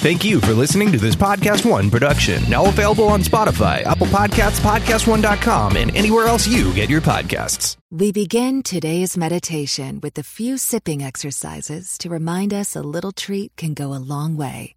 Thank 0.00 0.24
you 0.24 0.40
for 0.40 0.54
listening 0.54 0.92
to 0.92 0.98
this 0.98 1.14
Podcast 1.14 1.70
One 1.70 1.90
production, 1.90 2.42
now 2.48 2.64
available 2.64 3.08
on 3.08 3.20
Spotify, 3.20 3.84
Apple 3.84 4.06
Podcasts, 4.06 4.58
PodcastOne.com, 4.60 5.76
and 5.76 5.94
anywhere 5.94 6.26
else 6.26 6.48
you 6.48 6.72
get 6.72 6.88
your 6.88 7.02
podcasts. 7.02 7.76
We 7.90 8.10
begin 8.10 8.62
today's 8.62 9.18
meditation 9.18 10.00
with 10.00 10.16
a 10.16 10.22
few 10.22 10.56
sipping 10.56 11.02
exercises 11.02 11.98
to 11.98 12.08
remind 12.08 12.54
us 12.54 12.74
a 12.74 12.80
little 12.80 13.12
treat 13.12 13.54
can 13.56 13.74
go 13.74 13.92
a 13.92 14.00
long 14.00 14.38
way. 14.38 14.74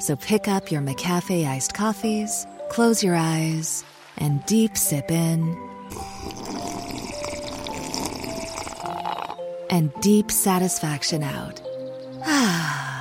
So 0.00 0.14
pick 0.14 0.46
up 0.46 0.70
your 0.70 0.82
McCafe 0.82 1.48
iced 1.48 1.72
coffees, 1.72 2.46
close 2.68 3.02
your 3.02 3.14
eyes, 3.14 3.82
and 4.18 4.44
deep 4.44 4.76
sip 4.76 5.10
in. 5.10 5.56
And 9.70 9.90
deep 10.02 10.30
satisfaction 10.30 11.22
out. 11.22 11.62
Ah. 12.28 12.95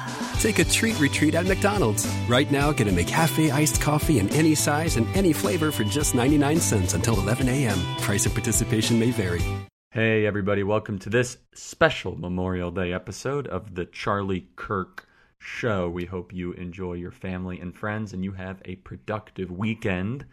Take 0.45 0.59
a 0.59 0.63
treat 0.63 0.99
retreat 0.99 1.33
at 1.33 1.47
McDonald's. 1.47 2.05
Right 2.29 2.51
now, 2.51 2.71
get 2.71 2.87
a 2.87 2.91
McCafe 2.91 3.51
iced 3.51 3.81
coffee 3.81 4.19
in 4.19 4.29
any 4.29 4.53
size 4.53 4.95
and 4.95 5.07
any 5.17 5.33
flavor 5.33 5.71
for 5.71 5.83
just 5.83 6.13
99 6.13 6.59
cents 6.59 6.93
until 6.93 7.19
11 7.19 7.49
a.m. 7.49 7.79
Price 8.01 8.27
of 8.27 8.33
participation 8.33 8.99
may 8.99 9.09
vary. 9.09 9.41
Hey, 9.89 10.27
everybody, 10.27 10.61
welcome 10.61 10.99
to 10.99 11.09
this 11.09 11.39
special 11.55 12.15
Memorial 12.15 12.69
Day 12.69 12.93
episode 12.93 13.47
of 13.47 13.73
the 13.73 13.87
Charlie 13.87 14.47
Kirk 14.55 15.07
Show. 15.39 15.89
We 15.89 16.05
hope 16.05 16.31
you 16.31 16.51
enjoy 16.51 16.93
your 16.93 17.09
family 17.09 17.59
and 17.59 17.75
friends 17.75 18.13
and 18.13 18.23
you 18.23 18.33
have 18.33 18.61
a 18.65 18.75
productive 18.75 19.49
weekend. 19.49 20.27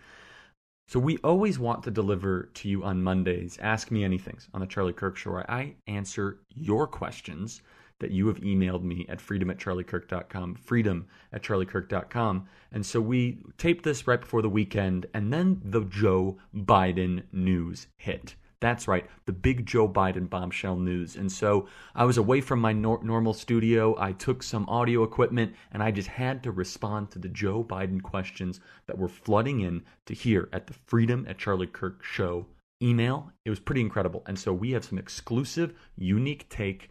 So, 0.89 1.01
we 1.01 1.17
always 1.25 1.59
want 1.59 1.85
to 1.85 1.91
deliver 1.91 2.51
to 2.53 2.69
you 2.69 2.85
on 2.85 3.03
Mondays 3.03 3.57
Ask 3.63 3.91
Me 3.91 4.03
Anythings 4.03 4.49
on 4.53 4.61
the 4.61 4.67
Charlie 4.67 4.93
Kirk 4.93 5.17
Show, 5.17 5.43
I 5.49 5.77
answer 5.87 6.41
your 6.51 6.87
questions 6.87 7.63
that 8.03 8.11
you 8.11 8.27
have 8.27 8.41
emailed 8.41 8.83
me 8.83 9.07
at 9.09 9.21
freedom 9.21 9.51
at 9.51 9.59
charliekirk.com, 9.59 10.57
freedom 10.57 11.07
at 11.33 11.43
charliekirk.com. 11.43 12.47
And 12.73 12.85
so 12.85 13.01
we 13.01 13.39
taped 13.57 13.85
this 13.85 14.07
right 14.07 14.21
before 14.21 14.43
the 14.43 14.51
weekend, 14.51 15.07
and 15.15 15.33
then 15.33 15.63
the 15.65 15.85
Joe 15.85 16.37
Biden 16.55 17.23
news 17.33 17.87
hit. 17.97 18.35
That's 18.61 18.87
right, 18.87 19.09
the 19.27 19.33
big 19.33 19.67
Joe 19.67 19.89
Biden 19.89 20.31
bombshell 20.31 20.77
news. 20.77 21.17
And 21.17 21.31
so 21.31 21.67
I 21.97 22.05
was 22.05 22.17
away 22.17 22.41
from 22.41 22.61
my 22.61 22.73
nor- 22.73 23.03
normal 23.03 23.35
studio. 23.35 23.97
I 23.99 24.13
took 24.13 24.43
some 24.43 24.69
audio 24.69 25.03
equipment 25.03 25.55
and 25.73 25.83
I 25.83 25.91
just 25.91 26.07
had 26.07 26.45
to 26.45 26.53
respond 26.53 27.11
to 27.11 27.19
the 27.19 27.29
Joe 27.29 27.65
Biden 27.65 28.01
questions 28.01 28.61
that 28.87 28.97
were 28.97 29.09
flooding 29.09 29.61
in 29.61 29.83
to 30.07 30.15
here 30.15 30.49
at 30.53 30.69
the 30.69 30.75
Freedom 30.87 31.27
at 31.29 31.39
Charlie 31.39 31.67
Kirk 31.67 32.05
show 32.05 32.47
email. 32.81 33.33
It 33.45 33.51
was 33.51 33.59
pretty 33.61 33.81
incredible. 33.81 34.23
And 34.27 34.39
so 34.39 34.53
we 34.53 34.71
have 34.73 34.85
some 34.85 34.99
exclusive, 34.99 35.75
unique 35.97 36.49
take 36.49 36.91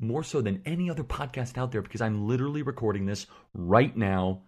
more 0.00 0.22
so 0.22 0.40
than 0.40 0.62
any 0.64 0.90
other 0.90 1.04
podcast 1.04 1.58
out 1.58 1.72
there 1.72 1.82
because 1.82 2.00
I'm 2.00 2.26
literally 2.26 2.62
recording 2.62 3.06
this 3.06 3.26
right 3.54 3.96
now 3.96 4.42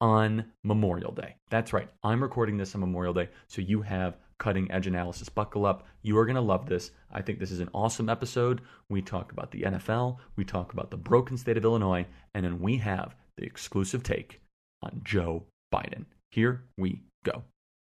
on 0.00 0.44
Memorial 0.64 1.12
Day. 1.12 1.36
That's 1.50 1.72
right. 1.72 1.88
I'm 2.02 2.22
recording 2.22 2.56
this 2.56 2.74
on 2.74 2.80
Memorial 2.80 3.14
Day, 3.14 3.28
so 3.48 3.62
you 3.62 3.82
have 3.82 4.16
cutting 4.38 4.70
edge 4.70 4.86
analysis. 4.86 5.28
Buckle 5.28 5.64
up. 5.64 5.86
You 6.02 6.18
are 6.18 6.26
going 6.26 6.36
to 6.36 6.42
love 6.42 6.66
this. 6.66 6.90
I 7.10 7.22
think 7.22 7.38
this 7.38 7.50
is 7.50 7.60
an 7.60 7.70
awesome 7.72 8.08
episode. 8.08 8.60
We 8.90 9.00
talk 9.00 9.32
about 9.32 9.50
the 9.50 9.62
NFL, 9.62 10.18
we 10.36 10.44
talk 10.44 10.72
about 10.72 10.90
the 10.90 10.96
broken 10.96 11.36
state 11.36 11.56
of 11.56 11.64
Illinois, 11.64 12.06
and 12.34 12.44
then 12.44 12.60
we 12.60 12.76
have 12.78 13.14
the 13.36 13.44
exclusive 13.44 14.02
take 14.02 14.40
on 14.82 15.00
Joe 15.04 15.44
Biden. 15.72 16.04
Here 16.30 16.64
we 16.76 17.02
go. 17.24 17.42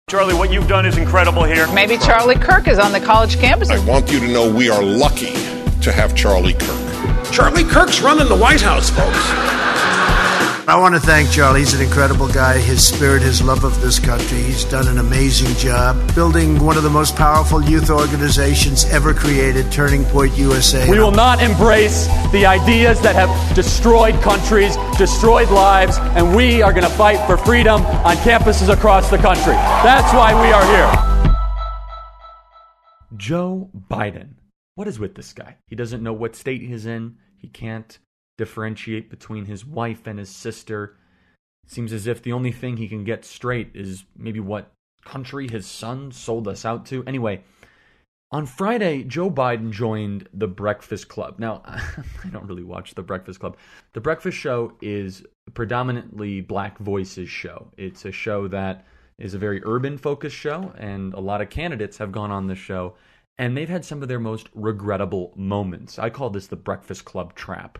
Charlie, 0.09 0.33
what 0.33 0.51
you've 0.51 0.67
done 0.67 0.85
is 0.85 0.97
incredible 0.97 1.43
here. 1.43 1.71
Maybe 1.73 1.97
Charlie 1.97 2.35
Kirk 2.35 2.67
is 2.67 2.79
on 2.79 2.91
the 2.91 2.99
college 2.99 3.37
campus. 3.37 3.69
I 3.69 3.83
want 3.85 4.11
you 4.11 4.19
to 4.19 4.27
know 4.27 4.51
we 4.51 4.69
are 4.69 4.83
lucky 4.83 5.33
to 5.81 5.91
have 5.91 6.15
Charlie 6.15 6.53
Kirk. 6.53 6.90
Charlie 7.31 7.63
Kirk's 7.63 8.01
running 8.01 8.27
the 8.27 8.35
White 8.35 8.59
House, 8.61 8.89
folks. 8.89 9.17
I 10.67 10.77
want 10.77 10.95
to 10.95 11.01
thank 11.01 11.31
Charlie. 11.31 11.61
He's 11.61 11.73
an 11.73 11.81
incredible 11.81 12.27
guy. 12.27 12.57
His 12.59 12.85
spirit, 12.85 13.21
his 13.21 13.41
love 13.41 13.63
of 13.63 13.81
this 13.81 13.99
country. 13.99 14.37
He's 14.37 14.65
done 14.65 14.87
an 14.87 14.99
amazing 14.99 15.55
job 15.55 16.13
building 16.13 16.59
one 16.63 16.75
of 16.77 16.83
the 16.83 16.89
most 16.89 17.15
powerful 17.15 17.63
youth 17.63 17.89
organizations 17.89 18.85
ever 18.85 19.13
created, 19.13 19.71
Turning 19.71 20.03
Point 20.05 20.37
USA. 20.37 20.89
We 20.89 20.99
will 20.99 21.11
not 21.11 21.41
embrace 21.41 22.07
the 22.31 22.45
ideas 22.45 23.01
that 23.01 23.15
have 23.15 23.55
destroyed 23.55 24.15
countries, 24.21 24.75
destroyed 24.97 25.49
lives, 25.49 25.97
and 25.99 26.35
we 26.35 26.61
are 26.61 26.71
going 26.71 26.83
to 26.83 26.89
fight 26.89 27.25
for 27.27 27.37
freedom 27.37 27.81
on 27.81 28.17
campuses 28.17 28.71
across 28.71 29.09
the 29.09 29.17
country. 29.17 29.53
That's 29.83 30.13
why 30.13 30.33
we 30.39 30.51
are 30.51 30.65
here. 30.65 31.33
Joe 33.17 33.69
Biden. 33.89 34.40
What 34.75 34.87
is 34.87 34.99
with 34.99 35.15
this 35.15 35.33
guy? 35.33 35.57
He 35.67 35.75
doesn't 35.75 36.03
know 36.03 36.13
what 36.13 36.35
state 36.35 36.61
he's 36.61 36.85
in. 36.85 37.17
He 37.37 37.47
can't 37.47 37.97
differentiate 38.37 39.09
between 39.09 39.45
his 39.45 39.65
wife 39.65 40.07
and 40.07 40.17
his 40.17 40.29
sister. 40.29 40.97
It 41.63 41.71
seems 41.71 41.93
as 41.93 42.07
if 42.07 42.21
the 42.21 42.33
only 42.33 42.51
thing 42.51 42.77
he 42.77 42.87
can 42.87 43.03
get 43.03 43.25
straight 43.25 43.71
is 43.73 44.05
maybe 44.15 44.39
what 44.39 44.71
country 45.05 45.47
his 45.49 45.65
son 45.65 46.11
sold 46.11 46.47
us 46.47 46.65
out 46.65 46.85
to. 46.87 47.03
Anyway, 47.05 47.43
on 48.31 48.45
Friday, 48.45 49.03
Joe 49.03 49.29
Biden 49.29 49.71
joined 49.71 50.29
the 50.33 50.47
Breakfast 50.47 51.09
Club. 51.09 51.35
Now, 51.37 51.61
I 51.65 52.29
don't 52.31 52.47
really 52.47 52.63
watch 52.63 52.95
the 52.95 53.03
Breakfast 53.03 53.41
Club. 53.41 53.57
The 53.93 54.01
Breakfast 54.01 54.37
Show 54.37 54.73
is 54.81 55.23
predominantly 55.53 56.39
black 56.39 56.77
voices 56.77 57.29
show. 57.29 57.67
It's 57.77 58.05
a 58.05 58.11
show 58.11 58.47
that 58.47 58.85
is 59.17 59.33
a 59.33 59.37
very 59.37 59.61
urban 59.65 59.97
focused 59.97 60.35
show 60.35 60.73
and 60.77 61.13
a 61.13 61.19
lot 61.19 61.41
of 61.41 61.49
candidates 61.49 61.97
have 61.97 62.11
gone 62.11 62.31
on 62.31 62.47
this 62.47 62.57
show 62.57 62.95
and 63.37 63.55
they've 63.55 63.69
had 63.69 63.85
some 63.85 64.01
of 64.01 64.07
their 64.07 64.19
most 64.19 64.49
regrettable 64.53 65.33
moments. 65.35 65.97
I 65.97 66.09
call 66.09 66.29
this 66.29 66.47
the 66.47 66.55
Breakfast 66.55 67.05
Club 67.05 67.35
trap. 67.35 67.79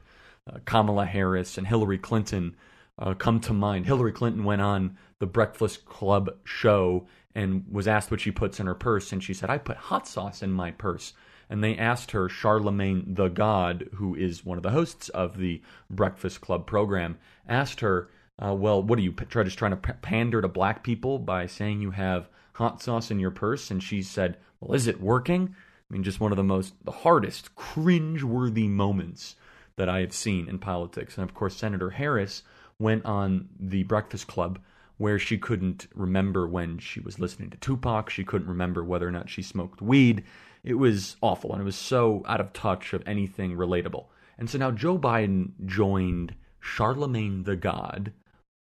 Uh, 0.51 0.57
Kamala 0.65 1.05
Harris 1.05 1.57
and 1.57 1.67
Hillary 1.67 1.99
Clinton 1.99 2.55
uh, 2.97 3.13
come 3.13 3.39
to 3.41 3.53
mind. 3.53 3.85
Hillary 3.85 4.11
Clinton 4.11 4.43
went 4.43 4.61
on 4.61 4.97
the 5.19 5.27
Breakfast 5.27 5.85
Club 5.85 6.31
show 6.43 7.07
and 7.33 7.65
was 7.69 7.87
asked 7.87 8.11
what 8.11 8.21
she 8.21 8.31
puts 8.31 8.59
in 8.59 8.67
her 8.67 8.75
purse, 8.75 9.11
and 9.11 9.23
she 9.23 9.33
said, 9.33 9.49
I 9.49 9.57
put 9.57 9.77
hot 9.77 10.07
sauce 10.07 10.41
in 10.41 10.51
my 10.51 10.71
purse. 10.71 11.13
And 11.49 11.63
they 11.63 11.77
asked 11.77 12.11
her, 12.11 12.29
Charlemagne 12.29 13.13
the 13.13 13.27
God, 13.27 13.89
who 13.95 14.15
is 14.15 14.45
one 14.45 14.57
of 14.57 14.63
the 14.63 14.71
hosts 14.71 15.09
of 15.09 15.37
the 15.37 15.61
Breakfast 15.89 16.41
Club 16.41 16.65
program, 16.65 17.17
asked 17.47 17.81
her, 17.81 18.09
uh, 18.43 18.53
Well, 18.53 18.81
what 18.81 18.97
are 18.99 19.01
you 19.01 19.11
try, 19.11 19.43
just 19.43 19.57
trying 19.57 19.71
to 19.71 19.93
pander 20.01 20.41
to 20.41 20.47
black 20.47 20.83
people 20.83 21.19
by 21.19 21.47
saying 21.47 21.81
you 21.81 21.91
have 21.91 22.29
hot 22.53 22.81
sauce 22.81 23.11
in 23.11 23.19
your 23.19 23.31
purse? 23.31 23.69
And 23.69 23.83
she 23.83 24.01
said, 24.01 24.37
Well, 24.61 24.75
is 24.75 24.87
it 24.87 25.01
working? 25.01 25.55
I 25.57 25.93
mean, 25.93 26.03
just 26.03 26.19
one 26.19 26.31
of 26.31 26.37
the 26.37 26.43
most, 26.43 26.73
the 26.85 26.91
hardest, 26.91 27.55
cringe-worthy 27.55 28.67
moments 28.67 29.35
that 29.75 29.89
I 29.89 29.99
have 29.99 30.13
seen 30.13 30.47
in 30.47 30.59
politics. 30.59 31.17
And 31.17 31.27
of 31.27 31.33
course, 31.33 31.55
Senator 31.55 31.89
Harris 31.89 32.43
went 32.79 33.03
on 33.05 33.49
the 33.59 33.83
Breakfast 33.83 34.27
Club 34.27 34.59
where 34.97 35.17
she 35.17 35.37
couldn't 35.37 35.87
remember 35.95 36.47
when 36.47 36.77
she 36.77 36.99
was 36.99 37.19
listening 37.19 37.49
to 37.49 37.57
Tupac. 37.57 38.09
She 38.09 38.23
couldn't 38.23 38.47
remember 38.47 38.83
whether 38.83 39.07
or 39.07 39.11
not 39.11 39.29
she 39.29 39.41
smoked 39.41 39.81
weed. 39.81 40.23
It 40.63 40.75
was 40.75 41.17
awful, 41.21 41.53
and 41.53 41.61
it 41.61 41.65
was 41.65 41.75
so 41.75 42.23
out 42.27 42.39
of 42.39 42.53
touch 42.53 42.93
of 42.93 43.01
anything 43.07 43.57
relatable. 43.57 44.05
And 44.37 44.47
so 44.47 44.59
now 44.59 44.69
Joe 44.69 44.99
Biden 44.99 45.53
joined 45.65 46.35
Charlemagne 46.59 47.43
the 47.43 47.55
God 47.55 48.13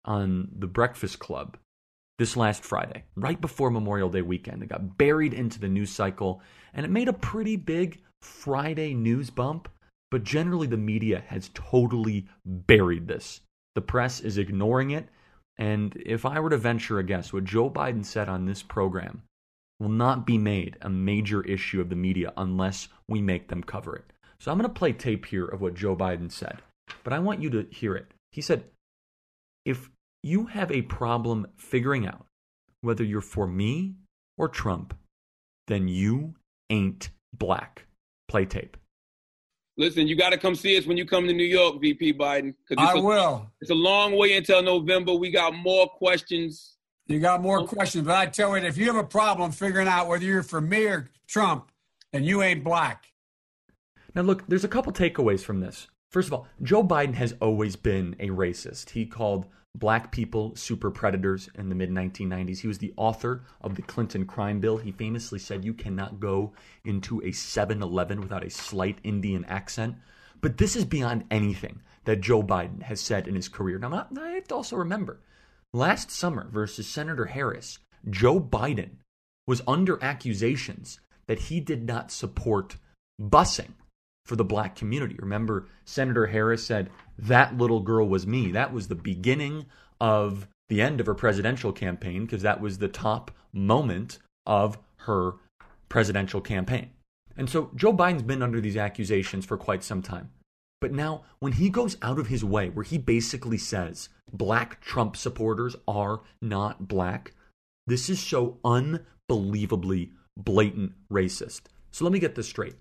on 0.03 0.49
the 0.57 0.67
Breakfast 0.67 1.19
Club 1.19 1.57
this 2.17 2.37
last 2.37 2.63
Friday, 2.63 3.03
right 3.15 3.39
before 3.39 3.71
Memorial 3.71 4.09
Day 4.09 4.21
weekend. 4.21 4.61
It 4.63 4.69
got 4.69 4.97
buried 4.97 5.33
into 5.33 5.59
the 5.59 5.67
news 5.67 5.89
cycle, 5.89 6.41
and 6.73 6.85
it 6.85 6.89
made 6.89 7.07
a 7.07 7.13
pretty 7.13 7.55
big 7.55 7.99
Friday 8.21 8.93
news 8.93 9.29
bump 9.29 9.67
but 10.11 10.25
generally, 10.25 10.67
the 10.67 10.77
media 10.77 11.23
has 11.27 11.49
totally 11.53 12.27
buried 12.45 13.07
this. 13.07 13.41
The 13.75 13.81
press 13.81 14.19
is 14.19 14.37
ignoring 14.37 14.91
it. 14.91 15.07
And 15.57 15.95
if 16.05 16.25
I 16.25 16.39
were 16.39 16.49
to 16.49 16.57
venture 16.57 16.99
a 16.99 17.03
guess, 17.03 17.31
what 17.31 17.45
Joe 17.45 17.69
Biden 17.69 18.03
said 18.03 18.27
on 18.27 18.45
this 18.45 18.61
program 18.61 19.23
will 19.79 19.89
not 19.89 20.25
be 20.25 20.37
made 20.37 20.77
a 20.81 20.89
major 20.89 21.41
issue 21.43 21.79
of 21.79 21.89
the 21.89 21.95
media 21.95 22.33
unless 22.35 22.89
we 23.07 23.21
make 23.21 23.47
them 23.47 23.63
cover 23.63 23.95
it. 23.95 24.05
So 24.39 24.51
I'm 24.51 24.57
going 24.57 24.69
to 24.69 24.73
play 24.77 24.91
tape 24.91 25.25
here 25.25 25.45
of 25.45 25.61
what 25.61 25.75
Joe 25.75 25.95
Biden 25.95 26.31
said, 26.31 26.59
but 27.03 27.13
I 27.13 27.19
want 27.19 27.41
you 27.41 27.49
to 27.51 27.67
hear 27.71 27.95
it. 27.95 28.11
He 28.31 28.41
said, 28.41 28.65
If 29.65 29.89
you 30.23 30.45
have 30.45 30.71
a 30.71 30.83
problem 30.83 31.47
figuring 31.57 32.07
out 32.07 32.25
whether 32.81 33.03
you're 33.03 33.21
for 33.21 33.47
me 33.47 33.95
or 34.37 34.47
Trump, 34.47 34.95
then 35.67 35.87
you 35.87 36.35
ain't 36.69 37.09
black. 37.33 37.85
Play 38.27 38.45
tape. 38.45 38.77
Listen, 39.77 40.07
you 40.07 40.15
got 40.15 40.29
to 40.29 40.37
come 40.37 40.53
see 40.53 40.77
us 40.77 40.85
when 40.85 40.97
you 40.97 41.05
come 41.05 41.27
to 41.27 41.33
New 41.33 41.45
York, 41.45 41.81
VP 41.81 42.13
Biden. 42.13 42.53
I 42.77 42.93
a, 42.93 43.01
will. 43.01 43.49
It's 43.61 43.71
a 43.71 43.75
long 43.75 44.15
way 44.15 44.35
until 44.35 44.61
November. 44.61 45.13
We 45.13 45.31
got 45.31 45.55
more 45.55 45.87
questions. 45.87 46.77
You 47.07 47.19
got 47.19 47.41
more 47.41 47.65
questions, 47.65 48.05
but 48.05 48.15
I 48.15 48.25
tell 48.27 48.57
you, 48.57 48.63
if 48.63 48.77
you 48.77 48.85
have 48.85 48.95
a 48.95 49.03
problem 49.03 49.51
figuring 49.51 49.87
out 49.87 50.07
whether 50.07 50.23
you're 50.23 50.43
for 50.43 50.61
me 50.61 50.85
or 50.85 51.09
Trump, 51.27 51.71
then 52.13 52.23
you 52.23 52.41
ain't 52.41 52.63
black. 52.63 53.05
Now, 54.13 54.21
look, 54.21 54.47
there's 54.47 54.63
a 54.63 54.69
couple 54.69 54.93
takeaways 54.93 55.41
from 55.41 55.61
this. 55.61 55.87
First 56.09 56.27
of 56.27 56.33
all, 56.33 56.47
Joe 56.61 56.83
Biden 56.83 57.13
has 57.15 57.33
always 57.41 57.75
been 57.75 58.15
a 58.19 58.27
racist. 58.27 58.91
He 58.91 59.05
called 59.05 59.45
black 59.75 60.11
people 60.11 60.55
super 60.55 60.91
predators 60.91 61.49
in 61.55 61.69
the 61.69 61.75
mid 61.75 61.89
1990s. 61.89 62.59
He 62.59 62.67
was 62.67 62.79
the 62.79 62.93
author 62.97 63.43
of 63.61 63.75
the 63.75 63.81
Clinton 63.81 64.25
crime 64.25 64.59
bill. 64.59 64.77
He 64.77 64.91
famously 64.91 65.39
said 65.39 65.65
you 65.65 65.73
cannot 65.73 66.19
go 66.19 66.53
into 66.83 67.21
a 67.23 67.31
7 67.31 67.81
Eleven 67.81 68.21
without 68.21 68.45
a 68.45 68.49
slight 68.49 68.99
Indian 69.03 69.45
accent. 69.45 69.95
But 70.41 70.57
this 70.57 70.75
is 70.75 70.85
beyond 70.85 71.25
anything 71.29 71.81
that 72.05 72.21
Joe 72.21 72.41
Biden 72.41 72.81
has 72.83 72.99
said 72.99 73.27
in 73.27 73.35
his 73.35 73.47
career. 73.47 73.77
Now, 73.77 74.07
I 74.19 74.29
have 74.29 74.47
to 74.47 74.55
also 74.55 74.75
remember 74.75 75.19
last 75.73 76.11
summer 76.11 76.49
versus 76.51 76.87
Senator 76.87 77.25
Harris, 77.25 77.79
Joe 78.09 78.39
Biden 78.39 78.97
was 79.47 79.61
under 79.67 80.03
accusations 80.03 80.99
that 81.27 81.39
he 81.39 81.59
did 81.59 81.85
not 81.85 82.11
support 82.11 82.77
busing 83.21 83.73
for 84.31 84.37
the 84.37 84.45
black 84.45 84.77
community. 84.77 85.17
Remember, 85.19 85.67
Senator 85.83 86.27
Harris 86.27 86.65
said, 86.65 86.89
That 87.19 87.57
little 87.57 87.81
girl 87.81 88.07
was 88.07 88.25
me. 88.25 88.53
That 88.53 88.71
was 88.71 88.87
the 88.87 88.95
beginning 88.95 89.65
of 89.99 90.47
the 90.69 90.81
end 90.81 91.01
of 91.01 91.05
her 91.05 91.13
presidential 91.13 91.73
campaign 91.73 92.25
because 92.25 92.43
that 92.43 92.61
was 92.61 92.77
the 92.77 92.87
top 92.87 93.29
moment 93.51 94.19
of 94.45 94.77
her 94.99 95.33
presidential 95.89 96.39
campaign. 96.39 96.91
And 97.35 97.49
so 97.49 97.71
Joe 97.75 97.91
Biden's 97.91 98.23
been 98.23 98.41
under 98.41 98.61
these 98.61 98.77
accusations 98.77 99.43
for 99.43 99.57
quite 99.57 99.83
some 99.83 100.01
time. 100.01 100.31
But 100.79 100.93
now, 100.93 101.25
when 101.41 101.51
he 101.51 101.69
goes 101.69 101.97
out 102.01 102.17
of 102.17 102.27
his 102.27 102.45
way, 102.45 102.69
where 102.69 102.85
he 102.85 102.97
basically 102.97 103.57
says 103.57 104.07
black 104.31 104.79
Trump 104.79 105.17
supporters 105.17 105.75
are 105.89 106.21
not 106.41 106.87
black, 106.87 107.33
this 107.85 108.09
is 108.09 108.21
so 108.21 108.59
unbelievably 108.63 110.13
blatant 110.37 110.93
racist. 111.11 111.63
So 111.91 112.05
let 112.05 112.13
me 112.13 112.19
get 112.19 112.35
this 112.35 112.47
straight. 112.47 112.75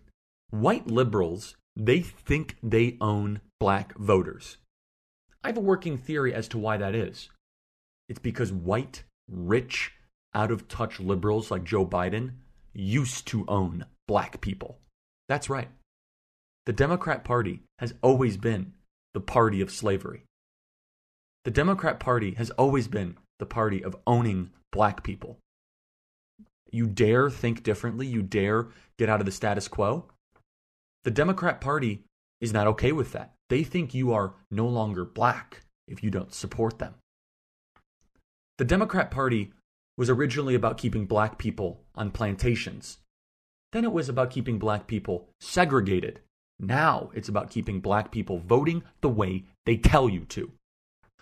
White 0.50 0.88
liberals, 0.88 1.56
they 1.76 2.00
think 2.00 2.56
they 2.62 2.96
own 3.00 3.40
black 3.60 3.96
voters. 3.96 4.56
I 5.44 5.48
have 5.48 5.56
a 5.56 5.60
working 5.60 5.96
theory 5.96 6.34
as 6.34 6.48
to 6.48 6.58
why 6.58 6.76
that 6.76 6.94
is. 6.94 7.30
It's 8.08 8.18
because 8.18 8.52
white, 8.52 9.04
rich, 9.28 9.92
out 10.34 10.50
of 10.50 10.68
touch 10.68 11.00
liberals 11.00 11.50
like 11.50 11.64
Joe 11.64 11.86
Biden 11.86 12.32
used 12.72 13.26
to 13.28 13.44
own 13.48 13.86
black 14.08 14.40
people. 14.40 14.78
That's 15.28 15.48
right. 15.48 15.68
The 16.66 16.72
Democrat 16.72 17.24
Party 17.24 17.60
has 17.78 17.94
always 18.02 18.36
been 18.36 18.72
the 19.14 19.20
party 19.20 19.60
of 19.60 19.70
slavery. 19.70 20.24
The 21.44 21.50
Democrat 21.50 22.00
Party 22.00 22.34
has 22.34 22.50
always 22.50 22.88
been 22.88 23.16
the 23.38 23.46
party 23.46 23.82
of 23.82 23.96
owning 24.06 24.50
black 24.72 25.02
people. 25.02 25.38
You 26.70 26.86
dare 26.86 27.30
think 27.30 27.62
differently, 27.62 28.06
you 28.06 28.22
dare 28.22 28.68
get 28.98 29.08
out 29.08 29.20
of 29.20 29.26
the 29.26 29.32
status 29.32 29.68
quo. 29.68 30.06
The 31.04 31.10
Democrat 31.10 31.60
Party 31.60 32.04
is 32.40 32.52
not 32.52 32.66
okay 32.66 32.92
with 32.92 33.12
that. 33.12 33.32
They 33.48 33.62
think 33.62 33.94
you 33.94 34.12
are 34.12 34.34
no 34.50 34.66
longer 34.66 35.04
black 35.04 35.62
if 35.88 36.02
you 36.02 36.10
don't 36.10 36.34
support 36.34 36.78
them. 36.78 36.94
The 38.58 38.64
Democrat 38.64 39.10
Party 39.10 39.52
was 39.96 40.10
originally 40.10 40.54
about 40.54 40.78
keeping 40.78 41.06
black 41.06 41.38
people 41.38 41.80
on 41.94 42.10
plantations. 42.10 42.98
Then 43.72 43.84
it 43.84 43.92
was 43.92 44.08
about 44.08 44.30
keeping 44.30 44.58
black 44.58 44.86
people 44.86 45.28
segregated. 45.40 46.20
Now 46.58 47.10
it's 47.14 47.28
about 47.28 47.50
keeping 47.50 47.80
black 47.80 48.10
people 48.10 48.38
voting 48.38 48.82
the 49.00 49.08
way 49.08 49.44
they 49.64 49.76
tell 49.76 50.08
you 50.08 50.26
to. 50.26 50.52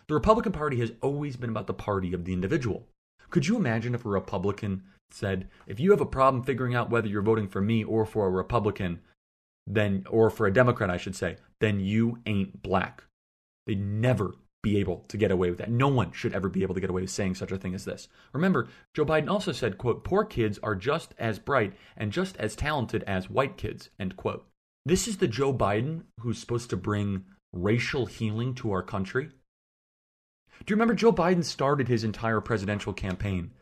The 0.08 0.14
Republican 0.14 0.52
Party 0.52 0.80
has 0.80 0.92
always 1.02 1.36
been 1.36 1.50
about 1.50 1.66
the 1.66 1.74
party 1.74 2.12
of 2.12 2.24
the 2.24 2.32
individual. 2.32 2.86
Could 3.30 3.46
you 3.46 3.56
imagine 3.56 3.94
if 3.94 4.04
a 4.04 4.08
Republican 4.08 4.82
said, 5.10 5.48
if 5.66 5.78
you 5.78 5.90
have 5.90 6.00
a 6.00 6.06
problem 6.06 6.42
figuring 6.42 6.74
out 6.74 6.90
whether 6.90 7.06
you're 7.08 7.22
voting 7.22 7.46
for 7.46 7.60
me 7.60 7.84
or 7.84 8.06
for 8.06 8.26
a 8.26 8.30
Republican, 8.30 9.00
then 9.68 10.04
or 10.08 10.30
for 10.30 10.46
a 10.46 10.52
Democrat, 10.52 10.90
I 10.90 10.96
should 10.96 11.16
say, 11.16 11.36
then 11.60 11.80
you 11.80 12.18
ain't 12.26 12.62
black. 12.62 13.04
They'd 13.66 13.80
never 13.80 14.34
be 14.62 14.78
able 14.78 15.04
to 15.08 15.16
get 15.16 15.30
away 15.30 15.50
with 15.50 15.58
that. 15.58 15.70
No 15.70 15.88
one 15.88 16.10
should 16.12 16.32
ever 16.32 16.48
be 16.48 16.62
able 16.62 16.74
to 16.74 16.80
get 16.80 16.90
away 16.90 17.02
with 17.02 17.10
saying 17.10 17.36
such 17.36 17.52
a 17.52 17.58
thing 17.58 17.74
as 17.74 17.84
this. 17.84 18.08
Remember, 18.32 18.68
Joe 18.94 19.04
Biden 19.04 19.30
also 19.30 19.52
said, 19.52 19.78
quote, 19.78 20.02
poor 20.04 20.24
kids 20.24 20.58
are 20.62 20.74
just 20.74 21.14
as 21.18 21.38
bright 21.38 21.74
and 21.96 22.12
just 22.12 22.36
as 22.38 22.56
talented 22.56 23.04
as 23.06 23.30
white 23.30 23.56
kids, 23.56 23.90
end 24.00 24.16
quote. 24.16 24.46
This 24.84 25.06
is 25.06 25.18
the 25.18 25.28
Joe 25.28 25.52
Biden 25.52 26.04
who's 26.20 26.38
supposed 26.38 26.70
to 26.70 26.76
bring 26.76 27.24
racial 27.52 28.06
healing 28.06 28.54
to 28.56 28.72
our 28.72 28.82
country. 28.82 29.30
Do 30.64 30.72
you 30.72 30.76
remember 30.76 30.94
Joe 30.94 31.12
Biden 31.12 31.44
started 31.44 31.86
his 31.86 32.04
entire 32.04 32.40
presidential 32.40 32.92
campaign 32.92 33.52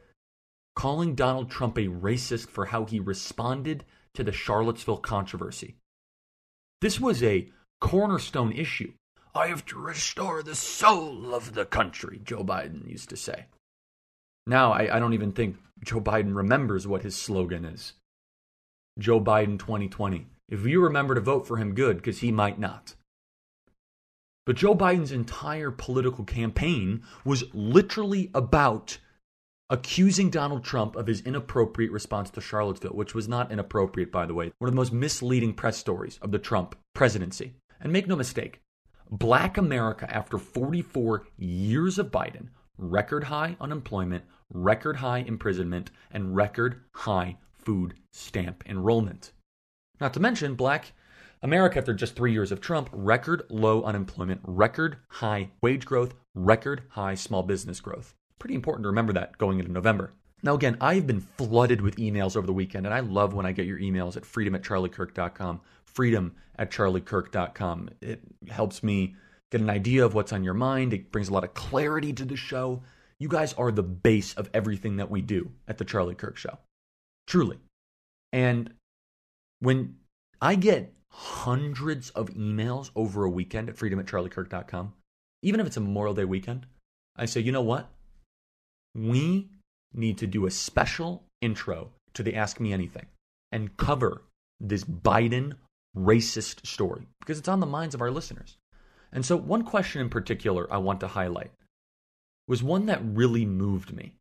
calling 0.75 1.15
Donald 1.15 1.51
Trump 1.51 1.77
a 1.77 1.89
racist 1.89 2.49
for 2.49 2.67
how 2.67 2.85
he 2.85 3.01
responded 3.01 3.85
to 4.15 4.25
the 4.25 4.33
Charlottesville 4.33 4.99
controversy? 4.99 5.77
This 6.87 7.01
was 7.01 7.21
a 7.21 7.49
cornerstone 7.81 8.53
issue. 8.53 8.93
I 9.35 9.49
have 9.49 9.67
to 9.67 9.77
restore 9.77 10.45
the 10.45 10.55
soul 10.55 11.35
of 11.35 11.55
the 11.55 11.65
country, 11.65 12.21
Joe 12.23 12.45
Biden 12.45 12.89
used 12.89 13.09
to 13.09 13.17
say. 13.17 13.47
Now, 14.47 14.71
I, 14.71 14.95
I, 14.95 15.01
don't 15.01 15.13
even 15.13 15.33
think 15.33 15.57
Joe 15.85 16.01
Biden 16.01 16.37
remembers 16.37 16.87
what 16.87 17.03
his 17.03 17.17
slogan 17.17 17.65
is 17.65 17.95
Joe 19.01 19.21
Biden 19.21 19.59
2020. 19.59 20.29
If 20.49 20.65
you 20.65 20.81
remember 20.81 21.17
to 21.17 21.21
vote 21.21 21.45
for 21.49 21.57
him, 21.57 21.75
good, 21.75 21.97
because 21.97 22.21
he 22.21 22.31
might 22.31 22.61
not. 22.61 22.95
But 24.45 24.55
Joe 24.55 24.77
Biden's 24.77 25.11
entire 25.11 25.73
political 25.73 26.23
campaign 26.23 27.03
was 27.25 27.53
literally 27.53 28.31
about 28.33 28.99
accusing 29.69 30.31
Donald 30.31 30.63
Trump 30.65 30.95
of 30.95 31.07
his 31.07 31.23
inappropriate 31.23 31.91
response 31.91 32.31
to 32.31 32.41
Charlottesville, 32.41 32.93
which 32.93 33.15
was 33.15 33.29
not 33.29 33.51
inappropriate, 33.51 34.13
by 34.13 34.27
the 34.27 34.35
way. 34.35 34.53
One 34.59 34.69
of 34.69 34.73
the 34.73 34.81
most 34.81 34.93
misleading 34.93 35.55
press 35.55 35.77
stories 35.77 36.19
of 36.23 36.31
the 36.31 36.39
Trump 36.39 36.77
presidency. 36.95 37.55
And 37.81 37.93
make 37.93 38.07
no 38.07 38.17
mistake, 38.17 38.61
black 39.11 39.59
America, 39.59 40.09
after 40.15 40.39
44 40.39 41.27
years 41.37 41.99
of 41.99 42.11
Biden, 42.11 42.49
record 42.79 43.25
high 43.25 43.57
unemployment, 43.61 44.25
record 44.51 44.97
high 44.97 45.19
imprisonment, 45.19 45.91
and 46.11 46.35
record 46.35 46.81
high 46.93 47.37
food 47.53 47.95
stamp 48.13 48.65
enrollment. 48.67 49.33
Not 50.01 50.15
to 50.15 50.21
mention, 50.21 50.55
black 50.55 50.93
America, 51.43 51.79
after 51.79 51.93
just 51.93 52.17
three 52.17 52.33
years 52.33 52.51
of 52.51 52.61
Trump, 52.61 52.89
record 52.93 53.43
low 53.51 53.83
unemployment, 53.83 54.41
record 54.45 54.99
high 55.09 55.51
wage 55.61 55.85
growth, 55.85 56.15
record 56.35 56.85
high 56.91 57.15
small 57.15 57.43
business 57.43 57.81
growth. 57.81 58.15
Pretty 58.39 58.55
important 58.55 58.85
to 58.85 58.89
remember 58.89 59.13
that 59.15 59.39
going 59.39 59.59
into 59.59 59.73
November. 59.73 60.13
Now, 60.43 60.55
again, 60.55 60.77
I've 60.81 61.07
been 61.07 61.21
flooded 61.21 61.81
with 61.81 61.97
emails 61.97 62.37
over 62.37 62.47
the 62.47 62.53
weekend, 62.53 62.87
and 62.87 62.95
I 62.95 63.01
love 63.01 63.35
when 63.35 63.47
I 63.47 63.53
get 63.53 63.67
your 63.67 63.79
emails 63.79 64.17
at 64.17 64.27
freedom 64.27 64.55
at 64.55 64.63
charliekirk.com. 64.63 65.61
Freedom 65.85 66.35
at 66.59 66.71
charliekirk.com. 66.71 67.91
It 68.01 68.21
helps 68.49 68.83
me 68.83 69.15
get 69.51 69.61
an 69.61 69.71
idea 69.71 70.05
of 70.05 70.15
what's 70.15 70.33
on 70.33 70.45
your 70.45 70.55
mind. 70.55 70.93
It 70.93 71.11
brings 71.11 71.29
a 71.29 71.33
lot 71.33 71.45
of 71.45 71.55
clarity 71.55 72.13
to 72.13 72.25
the 72.25 72.37
show. 72.37 72.83
You 73.19 73.29
guys 73.29 73.55
are 73.55 73.73
the 73.73 73.83
base 73.83 74.35
of 74.35 74.51
everything 74.53 74.97
that 74.97 75.11
we 75.11 75.23
do 75.23 75.53
at 75.67 75.79
the 75.79 75.85
Charlie 75.85 76.15
Kirk 76.15 76.37
Show. 76.37 76.59
Truly. 77.27 77.59
And 78.33 78.75
when 79.61 79.97
I 80.41 80.55
get 80.55 80.93
hundreds 81.11 82.11
of 82.11 82.29
emails 82.31 82.91
over 82.95 83.25
a 83.25 83.31
weekend 83.31 83.71
at 83.71 83.77
freedom 83.79 83.99
at 83.99 84.07
charliekirk.com, 84.07 84.93
even 85.43 85.61
if 85.61 85.67
it's 85.67 85.79
a 85.79 85.81
Memorial 85.81 86.15
Day 86.15 86.27
weekend, 86.27 86.67
I 87.17 87.25
say, 87.25 87.41
you 87.41 87.53
know 87.53 87.63
what? 87.63 87.89
We 88.97 89.51
need 89.93 90.19
to 90.19 90.27
do 90.27 90.47
a 90.47 90.51
special 90.51 91.25
intro 91.43 91.91
to 92.15 92.23
the 92.23 92.35
Ask 92.35 92.61
Me 92.61 92.73
Anything 92.73 93.07
and 93.53 93.77
cover 93.77 94.23
this 94.59 94.85
Biden 94.85 95.55
racist 95.97 96.67
story 96.67 97.07
because 97.21 97.39
it's 97.39 97.49
on 97.49 97.61
the 97.61 97.67
minds 97.67 97.95
of 97.95 98.01
our 98.01 98.11
listeners. 98.11 98.57
And 99.13 99.25
so, 99.25 99.37
one 99.37 99.65
question 99.65 100.01
in 100.01 100.09
particular 100.09 100.73
I 100.73 100.79
want 100.79 101.01
to 101.01 101.09
highlight 101.09 101.53
was 102.49 102.63
one 102.63 102.87
that 102.87 103.01
really 103.03 103.45
moved 103.45 103.95
me. 103.95 104.15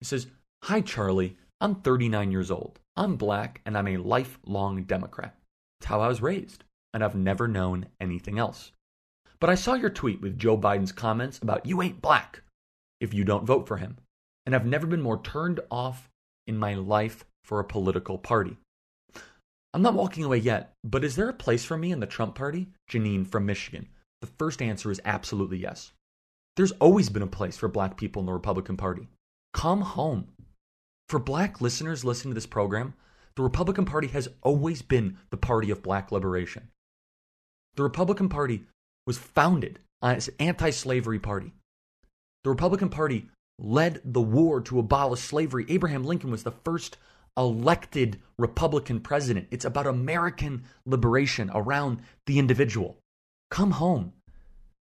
It 0.00 0.06
says, 0.06 0.26
Hi, 0.64 0.80
Charlie. 0.80 1.36
I'm 1.60 1.76
39 1.76 2.32
years 2.32 2.50
old. 2.50 2.80
I'm 2.96 3.16
black 3.16 3.60
and 3.64 3.78
I'm 3.78 3.88
a 3.88 3.96
lifelong 3.96 4.82
Democrat. 4.84 5.34
It's 5.80 5.86
how 5.86 6.00
I 6.00 6.08
was 6.08 6.20
raised, 6.20 6.64
and 6.92 7.04
I've 7.04 7.14
never 7.14 7.48
known 7.48 7.86
anything 8.00 8.38
else. 8.38 8.72
But 9.40 9.50
I 9.50 9.54
saw 9.54 9.74
your 9.74 9.90
tweet 9.90 10.20
with 10.20 10.38
Joe 10.38 10.58
Biden's 10.58 10.92
comments 10.92 11.38
about 11.38 11.66
you 11.66 11.80
ain't 11.80 12.02
black 12.02 12.42
if 13.00 13.14
you 13.14 13.24
don't 13.24 13.46
vote 13.46 13.68
for 13.68 13.76
him. 13.76 13.98
And 14.46 14.54
I've 14.54 14.64
never 14.64 14.86
been 14.86 15.02
more 15.02 15.20
turned 15.22 15.60
off 15.70 16.08
in 16.46 16.56
my 16.56 16.74
life 16.74 17.24
for 17.44 17.60
a 17.60 17.64
political 17.64 18.16
party. 18.16 18.56
I'm 19.74 19.82
not 19.82 19.94
walking 19.94 20.24
away 20.24 20.38
yet, 20.38 20.72
but 20.84 21.04
is 21.04 21.16
there 21.16 21.28
a 21.28 21.34
place 21.34 21.64
for 21.64 21.76
me 21.76 21.92
in 21.92 22.00
the 22.00 22.06
Trump 22.06 22.34
party? 22.34 22.68
Janine 22.90 23.26
from 23.26 23.44
Michigan. 23.44 23.88
The 24.22 24.26
first 24.26 24.62
answer 24.62 24.90
is 24.90 25.00
absolutely 25.04 25.58
yes. 25.58 25.92
There's 26.56 26.72
always 26.72 27.10
been 27.10 27.22
a 27.22 27.26
place 27.26 27.58
for 27.58 27.68
black 27.68 27.98
people 27.98 28.20
in 28.20 28.26
the 28.26 28.32
Republican 28.32 28.78
Party. 28.78 29.08
Come 29.52 29.82
home. 29.82 30.28
For 31.08 31.18
black 31.18 31.60
listeners 31.60 32.04
listening 32.04 32.32
to 32.32 32.34
this 32.36 32.46
program, 32.46 32.94
the 33.34 33.42
Republican 33.42 33.84
Party 33.84 34.08
has 34.08 34.28
always 34.42 34.80
been 34.80 35.18
the 35.30 35.36
party 35.36 35.70
of 35.70 35.82
black 35.82 36.10
liberation. 36.10 36.68
The 37.74 37.82
Republican 37.82 38.30
Party 38.30 38.64
was 39.06 39.18
founded 39.18 39.78
as 40.02 40.28
an 40.28 40.34
anti 40.40 40.70
slavery 40.70 41.18
party. 41.18 41.52
The 42.44 42.50
Republican 42.50 42.88
Party 42.88 43.28
led 43.58 44.00
the 44.04 44.20
war 44.20 44.60
to 44.62 44.78
abolish 44.78 45.20
slavery. 45.20 45.66
Abraham 45.68 46.04
Lincoln 46.04 46.30
was 46.30 46.42
the 46.42 46.50
first 46.50 46.96
elected 47.36 48.20
Republican 48.38 49.00
president. 49.00 49.48
It's 49.50 49.64
about 49.64 49.86
American 49.86 50.64
liberation 50.84 51.50
around 51.54 52.00
the 52.26 52.38
individual. 52.38 52.98
Come 53.50 53.72
home. 53.72 54.12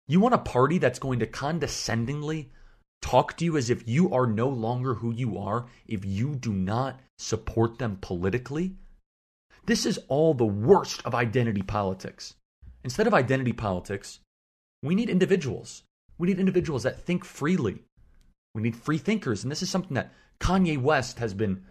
You 0.07 0.19
want 0.19 0.35
a 0.35 0.39
party 0.39 0.77
that's 0.77 0.99
going 0.99 1.19
to 1.19 1.25
condescendingly 1.25 2.51
talk 3.01 3.37
to 3.37 3.45
you 3.45 3.57
as 3.57 3.69
if 3.69 3.87
you 3.87 4.13
are 4.13 4.27
no 4.27 4.49
longer 4.49 4.95
who 4.95 5.13
you 5.13 5.37
are 5.37 5.67
if 5.87 6.03
you 6.05 6.35
do 6.35 6.53
not 6.53 6.99
support 7.17 7.79
them 7.79 7.97
politically? 8.01 8.75
This 9.65 9.85
is 9.85 9.99
all 10.09 10.33
the 10.33 10.45
worst 10.45 11.01
of 11.05 11.15
identity 11.15 11.61
politics. 11.61 12.35
Instead 12.83 13.07
of 13.07 13.13
identity 13.13 13.53
politics, 13.53 14.19
we 14.81 14.95
need 14.95 15.09
individuals. 15.09 15.83
We 16.17 16.27
need 16.27 16.39
individuals 16.39 16.83
that 16.83 17.05
think 17.05 17.23
freely. 17.23 17.83
We 18.55 18.61
need 18.61 18.75
free 18.75 18.97
thinkers. 18.97 19.43
And 19.43 19.51
this 19.51 19.63
is 19.63 19.69
something 19.69 19.95
that 19.95 20.11
Kanye 20.39 20.81
West 20.81 21.19
has 21.19 21.33
been 21.33 21.63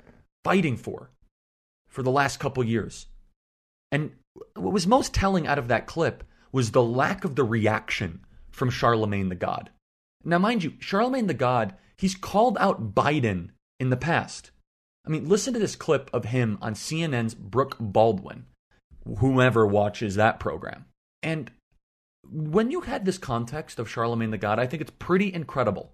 fighting 0.45 0.77
for 0.77 1.11
for 1.89 2.03
the 2.03 2.11
last 2.11 2.41
couple 2.41 2.65
years. 2.65 3.07
And 3.91 4.13
what 4.55 4.73
was 4.73 4.87
most 4.87 5.15
telling 5.15 5.47
out 5.47 5.59
of 5.59 5.69
that 5.69 5.87
clip 5.87 6.25
was 6.51 6.71
the 6.71 6.83
lack 6.83 7.25
of 7.25 7.37
the 7.37 7.45
reaction 7.45 8.25
from 8.51 8.71
Charlemagne 8.71 9.29
the 9.29 9.35
God. 9.35 9.71
Now, 10.25 10.39
mind 10.39 10.65
you, 10.65 10.75
Charlemagne 10.79 11.27
the 11.27 11.35
God, 11.35 11.75
he's 11.97 12.15
called 12.15 12.57
out 12.59 12.95
Biden 12.95 13.51
in 13.79 13.91
the 13.91 13.97
past. 13.97 14.51
I 15.07 15.11
mean, 15.11 15.29
listen 15.29 15.53
to 15.55 15.61
this 15.61 15.77
clip 15.77 16.11
of 16.13 16.27
him 16.27 16.59
on 16.63 16.75
CNN's 16.75 17.35
Brooke 17.35 17.77
Baldwin, 17.81 18.47
whomever 19.19 19.67
watches 19.67 20.15
that 20.15 20.39
program. 20.39 20.85
And 21.23 21.51
when 22.31 22.71
you 22.71 22.83
had 22.83 23.05
this 23.05 23.19
context 23.19 23.79
of 23.79 23.91
Charlemagne 23.91 24.31
the 24.31 24.39
God, 24.39 24.59
I 24.59 24.67
think 24.67 24.81
it's 24.81 24.93
pretty 24.99 25.33
incredible 25.33 25.93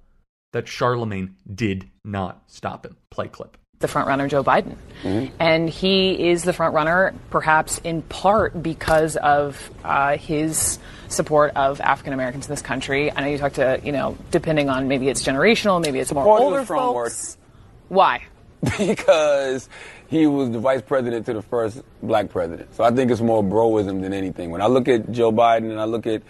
that 0.52 0.68
Charlemagne 0.68 1.36
did 1.52 1.88
not 2.04 2.42
stop 2.46 2.86
him. 2.86 2.96
Play 3.10 3.28
clip 3.28 3.56
the 3.78 3.88
front 3.88 4.08
runner 4.08 4.28
Joe 4.28 4.42
Biden. 4.42 4.76
Mm-hmm. 5.02 5.34
And 5.38 5.68
he 5.68 6.30
is 6.30 6.42
the 6.42 6.52
front 6.52 6.74
runner 6.74 7.14
perhaps 7.30 7.78
in 7.78 8.02
part 8.02 8.60
because 8.60 9.16
of 9.16 9.70
uh, 9.84 10.16
his 10.16 10.78
support 11.08 11.52
of 11.56 11.80
African 11.80 12.12
Americans 12.12 12.46
in 12.46 12.50
this 12.50 12.62
country. 12.62 13.12
I 13.12 13.20
know 13.20 13.28
you 13.28 13.38
talked 13.38 13.56
to, 13.56 13.80
you 13.82 13.92
know, 13.92 14.18
depending 14.30 14.68
on 14.68 14.88
maybe 14.88 15.08
it's 15.08 15.22
generational, 15.22 15.82
maybe 15.82 16.00
it's 16.00 16.12
more 16.12 16.26
older 16.26 16.64
folks. 16.64 17.36
Word. 17.36 17.96
Why? 17.96 18.22
Because 18.76 19.68
he 20.08 20.26
was 20.26 20.50
the 20.50 20.58
vice 20.58 20.82
president 20.82 21.26
to 21.26 21.32
the 21.32 21.42
first 21.42 21.80
black 22.02 22.28
president. 22.28 22.74
So 22.74 22.82
I 22.82 22.90
think 22.90 23.12
it's 23.12 23.20
more 23.20 23.44
broism 23.44 24.00
than 24.02 24.12
anything. 24.12 24.50
When 24.50 24.60
I 24.60 24.66
look 24.66 24.88
at 24.88 25.12
Joe 25.12 25.30
Biden 25.30 25.70
and 25.70 25.80
I 25.80 25.84
look 25.84 26.08
at 26.08 26.22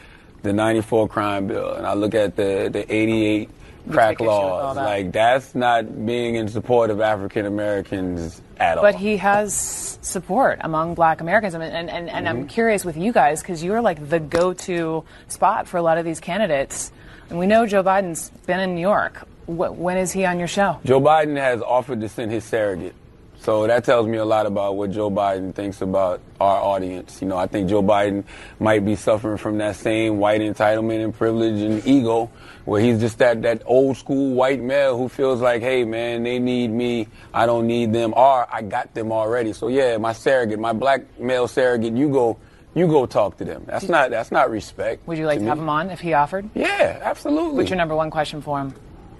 the 0.42 0.52
94 0.52 1.08
crime 1.08 1.46
bill 1.46 1.72
and 1.72 1.86
I 1.86 1.94
look 1.94 2.14
at 2.14 2.36
the, 2.36 2.68
the 2.70 2.94
88 2.94 3.48
crack 3.90 4.20
laws. 4.20 4.76
Like 4.76 5.12
that's 5.12 5.54
not 5.54 6.06
being 6.06 6.34
in 6.36 6.48
support 6.48 6.90
of 6.90 7.00
African 7.00 7.46
Americans 7.46 8.40
at 8.58 8.78
all. 8.78 8.82
But 8.82 8.94
he 8.94 9.16
has 9.18 9.98
support 10.02 10.58
among 10.62 10.94
Black 10.94 11.20
Americans, 11.20 11.54
and 11.54 11.62
and, 11.62 11.90
and, 11.90 12.08
and 12.08 12.10
mm-hmm. 12.10 12.26
I'm 12.26 12.46
curious 12.48 12.84
with 12.84 12.96
you 12.96 13.12
guys 13.12 13.40
because 13.42 13.62
you're 13.62 13.80
like 13.80 14.08
the 14.08 14.20
go-to 14.20 15.04
spot 15.28 15.68
for 15.68 15.76
a 15.76 15.82
lot 15.82 15.98
of 15.98 16.04
these 16.04 16.20
candidates, 16.20 16.92
and 17.30 17.38
we 17.38 17.46
know 17.46 17.66
Joe 17.66 17.82
Biden's 17.82 18.30
been 18.46 18.60
in 18.60 18.74
New 18.74 18.80
York. 18.80 19.26
when 19.46 19.96
is 19.96 20.12
he 20.12 20.24
on 20.24 20.38
your 20.38 20.48
show? 20.48 20.78
Joe 20.84 21.00
Biden 21.00 21.36
has 21.36 21.62
offered 21.62 22.00
to 22.00 22.08
send 22.08 22.30
his 22.30 22.44
surrogate. 22.44 22.94
So 23.40 23.66
that 23.68 23.84
tells 23.84 24.06
me 24.08 24.18
a 24.18 24.24
lot 24.24 24.46
about 24.46 24.76
what 24.76 24.90
Joe 24.90 25.10
Biden 25.10 25.54
thinks 25.54 25.80
about 25.80 26.20
our 26.40 26.60
audience. 26.60 27.22
You 27.22 27.28
know, 27.28 27.36
I 27.36 27.46
think 27.46 27.70
Joe 27.70 27.82
Biden 27.82 28.24
might 28.58 28.84
be 28.84 28.96
suffering 28.96 29.38
from 29.38 29.58
that 29.58 29.76
same 29.76 30.18
white 30.18 30.40
entitlement 30.40 31.04
and 31.04 31.14
privilege 31.14 31.60
and 31.60 31.86
ego 31.86 32.30
where 32.68 32.82
he's 32.82 33.00
just 33.00 33.16
that, 33.16 33.40
that 33.40 33.62
old 33.64 33.96
school 33.96 34.34
white 34.34 34.60
male 34.60 34.98
who 34.98 35.08
feels 35.08 35.40
like, 35.40 35.62
hey 35.62 35.84
man, 35.84 36.22
they 36.22 36.38
need 36.38 36.70
me, 36.70 37.08
I 37.32 37.46
don't 37.46 37.66
need 37.66 37.94
them, 37.94 38.12
or 38.14 38.46
I 38.54 38.60
got 38.60 38.92
them 38.92 39.10
already. 39.10 39.54
So 39.54 39.68
yeah, 39.68 39.96
my 39.96 40.12
surrogate, 40.12 40.58
my 40.58 40.74
black 40.74 41.18
male 41.18 41.48
surrogate, 41.48 41.94
you 41.94 42.10
go 42.10 42.36
you 42.74 42.86
go 42.86 43.06
talk 43.06 43.38
to 43.38 43.44
them. 43.46 43.64
That's 43.66 43.88
not 43.88 44.10
that's 44.10 44.30
not 44.30 44.50
respect. 44.50 45.06
Would 45.08 45.16
you 45.16 45.24
like 45.24 45.38
to, 45.38 45.44
to 45.44 45.48
have 45.48 45.58
him 45.58 45.68
on 45.70 45.90
if 45.90 46.00
he 46.00 46.12
offered? 46.12 46.50
Yeah, 46.54 47.00
absolutely. 47.02 47.56
What's 47.56 47.70
your 47.70 47.78
number 47.78 47.96
one 47.96 48.10
question 48.10 48.42
for 48.42 48.60
him? 48.60 48.74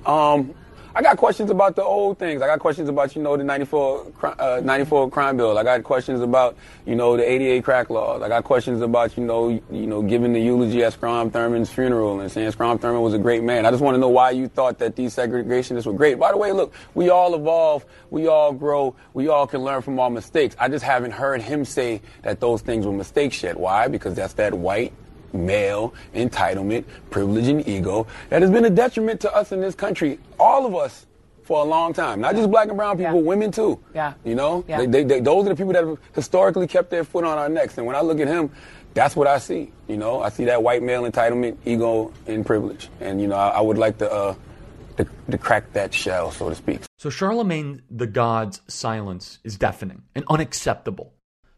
Um, 0.05 0.55
I 0.95 1.03
got 1.03 1.17
questions 1.17 1.51
about 1.51 1.77
the 1.77 1.83
old 1.83 2.19
things. 2.19 2.41
I 2.41 2.47
got 2.47 2.59
questions 2.59 2.89
about, 2.89 3.15
you 3.15 3.23
know, 3.23 3.37
the 3.37 3.45
94, 3.45 4.13
uh, 4.39 4.61
94 4.65 5.11
crime 5.11 5.37
bill. 5.37 5.59
I 5.59 5.63
got 5.63 5.83
questions 5.85 6.21
about, 6.21 6.57
you 6.87 6.97
know, 6.97 7.17
the 7.17 7.31
88 7.31 7.63
crack 7.63 7.91
laws. 7.91 8.23
I 8.23 8.29
got 8.29 8.45
questions 8.45 8.81
about, 8.81 9.17
you 9.17 9.25
know, 9.25 9.49
you 9.49 9.87
know, 9.87 10.03
giving 10.03 10.33
the 10.33 10.41
eulogy 10.41 10.83
at 10.83 10.95
Strom 10.95 11.31
Thurmond's 11.31 11.71
funeral 11.71 12.21
and 12.21 12.31
saying 12.33 12.51
Strom 12.53 12.79
Thurmond 12.79 13.03
was 13.03 13.15
a 13.15 13.19
great 13.19 13.43
man. 13.43 13.67
I 13.67 13.71
just 13.71 13.83
want 13.83 13.97
to 13.97 13.99
know 13.99 14.09
why 14.09 14.31
you 14.31 14.49
thought 14.49 14.79
that 14.79 14.97
these 14.97 15.15
segregationists 15.15 15.87
were 15.87 15.93
great. 15.93 16.19
By 16.19 16.33
the 16.33 16.39
way, 16.39 16.53
look, 16.53 16.73
we 16.95 17.11
all 17.11 17.35
evolve, 17.35 17.85
we 18.11 18.27
all 18.27 18.53
grow, 18.53 18.97
we 19.13 19.29
all 19.29 19.47
can 19.47 19.61
learn 19.61 19.83
from 19.83 20.01
our 20.01 20.11
mistakes. 20.11 20.57
I 20.59 20.69
just 20.69 20.85
haven't 20.85 21.13
heard 21.13 21.43
him 21.43 21.65
say 21.65 22.01
that 22.23 22.41
those 22.41 22.63
things 22.63 22.87
were 22.87 22.93
mistakes 22.93 23.43
yet. 23.43 23.61
Why? 23.61 23.89
Because 23.89 24.15
that's 24.15 24.35
that 24.35 24.55
white 24.55 24.93
male 25.33 25.95
entitlement, 26.15 26.85
privilege, 27.11 27.49
and 27.49 27.67
ego 27.69 28.07
that 28.31 28.43
has 28.43 28.51
been 28.51 28.65
a 28.65 28.71
detriment 28.71 29.21
to 29.21 29.35
us 29.35 29.53
in 29.53 29.61
this 29.61 29.75
country, 29.75 30.19
all 30.39 30.67
of 30.67 30.75
us, 30.75 31.07
for 31.49 31.63
a 31.63 31.65
long 31.65 31.95
time. 31.95 32.21
Not 32.21 32.37
just 32.37 32.51
black 32.51 32.69
and 32.69 32.77
brown 32.77 32.99
people, 32.99 33.17
yeah. 33.17 33.23
women 33.23 33.51
too. 33.51 33.81
Yeah. 33.95 34.13
You 34.23 34.35
know, 34.35 34.65
yeah. 34.69 34.81
They, 34.81 34.87
they, 34.87 35.05
they, 35.05 35.21
those 35.21 35.47
are 35.47 35.49
the 35.49 35.57
people 35.57 35.73
that 35.73 35.83
have 35.83 35.99
historically 36.15 36.67
kept 36.67 36.91
their 36.91 37.05
foot 37.05 37.25
on 37.25 37.39
our 37.39 37.49
necks. 37.49 37.79
And 37.79 37.87
when 37.87 37.97
I 37.97 38.03
look 38.03 38.21
at 38.21 38.29
him, 38.29 38.51
that's 38.93 39.17
what 39.17 39.27
I 39.27 39.39
see. 39.39 39.73
You 39.87 39.97
know, 39.97 40.21
I 40.21 40.29
see 40.29 40.45
that 40.45 40.63
white 40.63 40.83
male 40.83 41.11
entitlement, 41.11 41.57
ego, 41.65 42.13
and 42.27 42.45
privilege. 42.45 42.91
And 43.01 43.19
you 43.19 43.29
know, 43.29 43.37
I, 43.37 43.49
I 43.49 43.61
would 43.61 43.79
like 43.79 43.99
to. 43.99 44.13
Uh, 44.13 44.35
to, 44.99 45.07
to, 45.31 45.39
crack 45.39 45.73
that 45.75 45.95
shell, 45.95 46.33
so 46.33 46.49
to 46.49 46.57
speak. 46.57 46.81
So 46.97 47.09
Charlemagne 47.09 47.83
the 47.89 48.09
God's 48.09 48.61
silence 48.67 49.39
is 49.45 49.57
deafening 49.57 50.03
and 50.17 50.25
unacceptable. 50.29 51.15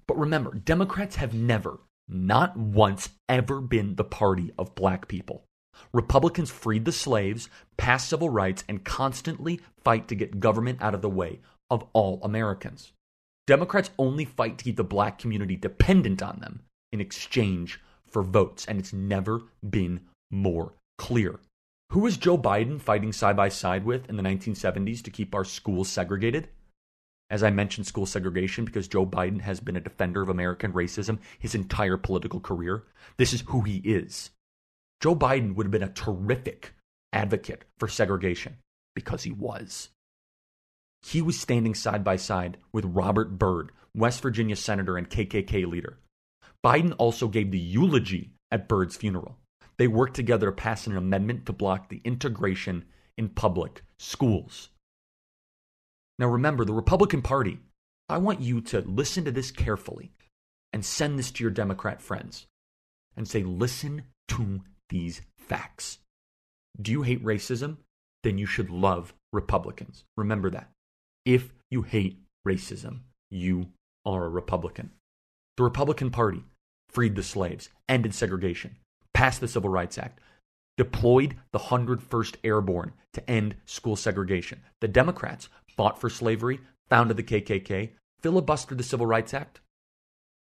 But 0.06 0.18
remember, 0.18 0.52
Democrats 0.52 1.16
have 1.16 1.32
never, 1.32 1.78
not 2.12 2.56
once 2.56 3.10
ever 3.28 3.60
been 3.60 3.96
the 3.96 4.04
party 4.04 4.52
of 4.58 4.74
black 4.74 5.08
people. 5.08 5.44
Republicans 5.92 6.50
freed 6.50 6.84
the 6.84 6.92
slaves, 6.92 7.48
passed 7.76 8.08
civil 8.08 8.28
rights, 8.28 8.64
and 8.68 8.84
constantly 8.84 9.60
fight 9.82 10.08
to 10.08 10.14
get 10.14 10.40
government 10.40 10.80
out 10.82 10.94
of 10.94 11.02
the 11.02 11.08
way 11.08 11.40
of 11.70 11.86
all 11.92 12.20
Americans. 12.22 12.92
Democrats 13.46 13.90
only 13.98 14.24
fight 14.24 14.58
to 14.58 14.64
keep 14.64 14.76
the 14.76 14.84
black 14.84 15.18
community 15.18 15.56
dependent 15.56 16.22
on 16.22 16.38
them 16.40 16.60
in 16.92 17.00
exchange 17.00 17.80
for 18.06 18.22
votes, 18.22 18.66
and 18.66 18.78
it's 18.78 18.92
never 18.92 19.42
been 19.68 20.00
more 20.30 20.74
clear. 20.98 21.40
Who 21.90 22.00
was 22.00 22.16
Joe 22.16 22.38
Biden 22.38 22.80
fighting 22.80 23.12
side 23.12 23.36
by 23.36 23.48
side 23.48 23.84
with 23.84 24.08
in 24.08 24.16
the 24.16 24.22
1970s 24.22 25.02
to 25.02 25.10
keep 25.10 25.34
our 25.34 25.44
schools 25.44 25.88
segregated? 25.88 26.48
As 27.30 27.44
I 27.44 27.50
mentioned, 27.50 27.86
school 27.86 28.06
segregation 28.06 28.64
because 28.64 28.88
Joe 28.88 29.06
Biden 29.06 29.40
has 29.40 29.60
been 29.60 29.76
a 29.76 29.80
defender 29.80 30.20
of 30.20 30.28
American 30.28 30.72
racism 30.72 31.20
his 31.38 31.54
entire 31.54 31.96
political 31.96 32.40
career. 32.40 32.82
This 33.16 33.32
is 33.32 33.44
who 33.46 33.60
he 33.60 33.76
is. 33.78 34.30
Joe 35.00 35.14
Biden 35.14 35.54
would 35.54 35.66
have 35.66 35.70
been 35.70 35.82
a 35.82 35.92
terrific 35.92 36.74
advocate 37.12 37.64
for 37.78 37.88
segregation 37.88 38.56
because 38.94 39.22
he 39.22 39.30
was. 39.30 39.90
He 41.02 41.22
was 41.22 41.38
standing 41.38 41.74
side 41.74 42.04
by 42.04 42.16
side 42.16 42.58
with 42.72 42.84
Robert 42.84 43.38
Byrd, 43.38 43.70
West 43.94 44.20
Virginia 44.20 44.56
senator 44.56 44.98
and 44.98 45.08
KKK 45.08 45.66
leader. 45.66 45.98
Biden 46.64 46.94
also 46.98 47.28
gave 47.28 47.50
the 47.50 47.58
eulogy 47.58 48.32
at 48.50 48.68
Byrd's 48.68 48.96
funeral. 48.96 49.38
They 49.78 49.88
worked 49.88 50.14
together 50.14 50.46
to 50.46 50.52
pass 50.52 50.86
an 50.86 50.96
amendment 50.96 51.46
to 51.46 51.54
block 51.54 51.88
the 51.88 52.02
integration 52.04 52.84
in 53.16 53.30
public 53.30 53.82
schools. 53.98 54.68
Now 56.20 56.28
remember, 56.28 56.66
the 56.66 56.74
Republican 56.74 57.22
Party, 57.22 57.58
I 58.06 58.18
want 58.18 58.42
you 58.42 58.60
to 58.60 58.82
listen 58.82 59.24
to 59.24 59.32
this 59.32 59.50
carefully 59.50 60.12
and 60.70 60.84
send 60.84 61.18
this 61.18 61.30
to 61.30 61.42
your 61.42 61.50
Democrat 61.50 62.02
friends 62.02 62.46
and 63.16 63.26
say, 63.26 63.42
listen 63.42 64.02
to 64.28 64.60
these 64.90 65.22
facts. 65.38 65.98
Do 66.80 66.92
you 66.92 67.02
hate 67.02 67.24
racism? 67.24 67.78
Then 68.22 68.36
you 68.36 68.44
should 68.44 68.68
love 68.68 69.14
Republicans. 69.32 70.04
Remember 70.18 70.50
that. 70.50 70.68
If 71.24 71.54
you 71.70 71.82
hate 71.82 72.18
racism, 72.46 73.00
you 73.30 73.68
are 74.04 74.26
a 74.26 74.28
Republican. 74.28 74.90
The 75.56 75.64
Republican 75.64 76.10
Party 76.10 76.44
freed 76.90 77.16
the 77.16 77.22
slaves, 77.22 77.70
ended 77.88 78.14
segregation, 78.14 78.76
passed 79.14 79.40
the 79.40 79.48
Civil 79.48 79.70
Rights 79.70 79.96
Act, 79.96 80.20
deployed 80.76 81.36
the 81.52 81.58
101st 81.58 82.36
Airborne 82.44 82.92
to 83.14 83.30
end 83.30 83.54
school 83.64 83.96
segregation. 83.96 84.60
The 84.80 84.88
Democrats 84.88 85.48
fought 85.80 85.98
for 85.98 86.10
slavery, 86.10 86.60
founded 86.90 87.16
the 87.16 87.22
KKK, 87.22 87.92
filibustered 88.22 88.76
the 88.76 88.82
Civil 88.82 89.06
Rights 89.06 89.32
Act. 89.32 89.60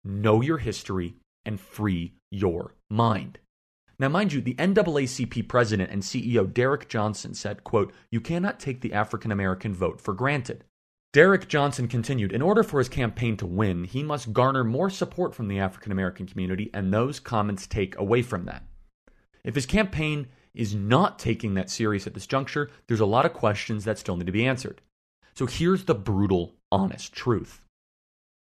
Know 0.03 0.41
your 0.41 0.57
history 0.57 1.17
and 1.45 1.61
free 1.61 2.15
your 2.31 2.73
mind. 2.89 3.37
Now, 3.99 4.09
mind 4.09 4.33
you, 4.33 4.41
the 4.41 4.55
NAACP 4.55 5.47
president 5.47 5.91
and 5.91 6.01
CEO 6.01 6.51
Derrick 6.51 6.89
Johnson 6.89 7.35
said, 7.35 7.63
quote, 7.63 7.93
You 8.09 8.19
cannot 8.19 8.59
take 8.59 8.81
the 8.81 8.91
African 8.91 9.31
American 9.31 9.71
vote 9.71 10.01
for 10.01 10.15
granted. 10.15 10.63
Derrick 11.13 11.47
Johnson 11.47 11.87
continued, 11.87 12.31
In 12.31 12.41
order 12.41 12.63
for 12.63 12.79
his 12.79 12.89
campaign 12.89 13.37
to 13.37 13.45
win, 13.45 13.83
he 13.83 14.01
must 14.01 14.33
garner 14.33 14.63
more 14.63 14.89
support 14.89 15.35
from 15.35 15.47
the 15.47 15.59
African 15.59 15.91
American 15.91 16.25
community, 16.25 16.71
and 16.73 16.91
those 16.91 17.19
comments 17.19 17.67
take 17.67 17.95
away 17.99 18.23
from 18.23 18.45
that. 18.45 18.63
If 19.43 19.53
his 19.53 19.67
campaign 19.67 20.25
is 20.55 20.73
not 20.73 21.19
taking 21.19 21.53
that 21.53 21.69
serious 21.69 22.07
at 22.07 22.15
this 22.15 22.25
juncture, 22.25 22.71
there's 22.87 22.99
a 22.99 23.05
lot 23.05 23.27
of 23.27 23.33
questions 23.33 23.85
that 23.85 23.99
still 23.99 24.17
need 24.17 24.25
to 24.25 24.31
be 24.31 24.47
answered. 24.47 24.81
So 25.35 25.45
here's 25.45 25.85
the 25.85 25.95
brutal, 25.95 26.55
honest 26.71 27.13
truth. 27.13 27.61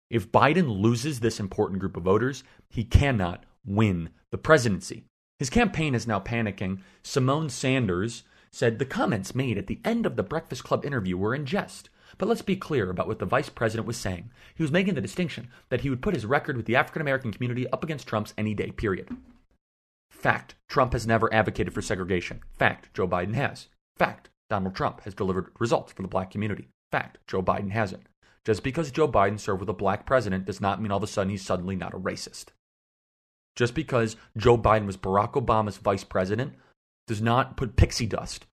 If 0.09 0.31
Biden 0.31 0.81
loses 0.81 1.19
this 1.19 1.39
important 1.39 1.79
group 1.79 1.95
of 1.95 2.03
voters, 2.03 2.43
he 2.69 2.83
cannot 2.83 3.45
win 3.65 4.09
the 4.31 4.37
presidency. 4.37 5.05
His 5.39 5.49
campaign 5.49 5.95
is 5.95 6.05
now 6.05 6.19
panicking. 6.19 6.81
Symone 7.03 7.49
Sanders 7.49 8.23
said 8.51 8.77
the 8.77 8.85
comments 8.85 9.33
made 9.33 9.57
at 9.57 9.67
the 9.67 9.79
end 9.85 10.05
of 10.05 10.15
the 10.15 10.23
Breakfast 10.23 10.63
Club 10.63 10.85
interview 10.85 11.17
were 11.17 11.33
in 11.33 11.45
jest. 11.45 11.89
But 12.17 12.27
let's 12.27 12.41
be 12.41 12.57
clear 12.57 12.89
about 12.89 13.07
what 13.07 13.19
the 13.19 13.25
vice 13.25 13.49
president 13.49 13.87
was 13.87 13.97
saying. 13.97 14.29
He 14.53 14.63
was 14.63 14.71
making 14.71 14.95
the 14.95 15.01
distinction 15.01 15.47
that 15.69 15.81
he 15.81 15.89
would 15.89 16.01
put 16.01 16.13
his 16.13 16.25
record 16.25 16.57
with 16.57 16.65
the 16.65 16.75
African 16.75 17.01
American 17.01 17.31
community 17.31 17.67
up 17.69 17.83
against 17.83 18.07
Trump's 18.07 18.33
any 18.37 18.53
day, 18.53 18.71
period. 18.71 19.09
Fact, 20.09 20.55
Trump 20.67 20.93
has 20.93 21.07
never 21.07 21.33
advocated 21.33 21.73
for 21.73 21.81
segregation. 21.81 22.41
Fact, 22.59 22.93
Joe 22.93 23.07
Biden 23.07 23.33
has. 23.33 23.69
Fact, 23.97 24.29
Donald 24.51 24.75
Trump 24.75 24.99
has 25.05 25.15
delivered 25.15 25.49
results 25.59 25.93
for 25.93 26.01
the 26.01 26.09
black 26.09 26.29
community. 26.29 26.67
Fact, 26.91 27.19
Joe 27.25 27.41
Biden 27.41 27.71
hasn't. 27.71 28.03
Just 28.43 28.63
because 28.63 28.91
Joe 28.91 29.07
Biden 29.07 29.39
served 29.39 29.61
with 29.61 29.69
a 29.69 29.73
black 29.73 30.05
president 30.05 30.43
does 30.43 30.59
not 30.59 30.81
mean 30.81 30.91
all 30.91 30.97
of 30.97 31.03
a 31.03 31.07
sudden 31.07 31.29
he's 31.29 31.41
suddenly 31.41 31.77
not 31.77 31.93
a 31.93 31.97
racist. 31.97 32.47
Just 33.55 33.73
because 33.73 34.17
Joe 34.35 34.57
Biden 34.57 34.85
was 34.85 34.97
Barack 34.97 35.33
Obama's 35.33 35.77
vice 35.77 36.03
president 36.03 36.55
does 37.07 37.21
not 37.21 37.55
put 37.55 37.77
pixie 37.77 38.05
dust 38.05 38.45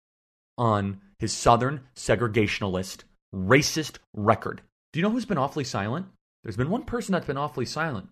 on 0.57 1.01
his 1.19 1.33
Southern 1.33 1.81
segregationalist, 1.97 3.03
racist 3.35 3.99
record. 4.15 4.63
Do 4.93 5.01
you 5.01 5.03
know 5.03 5.11
who's 5.11 5.25
been 5.25 5.37
awfully 5.37 5.65
silent? 5.65 6.07
There's 6.45 6.57
been 6.57 6.71
one 6.71 6.85
person 6.85 7.13
that's 7.13 7.27
been 7.27 7.37
awfully 7.37 7.67
silent. 7.67 8.09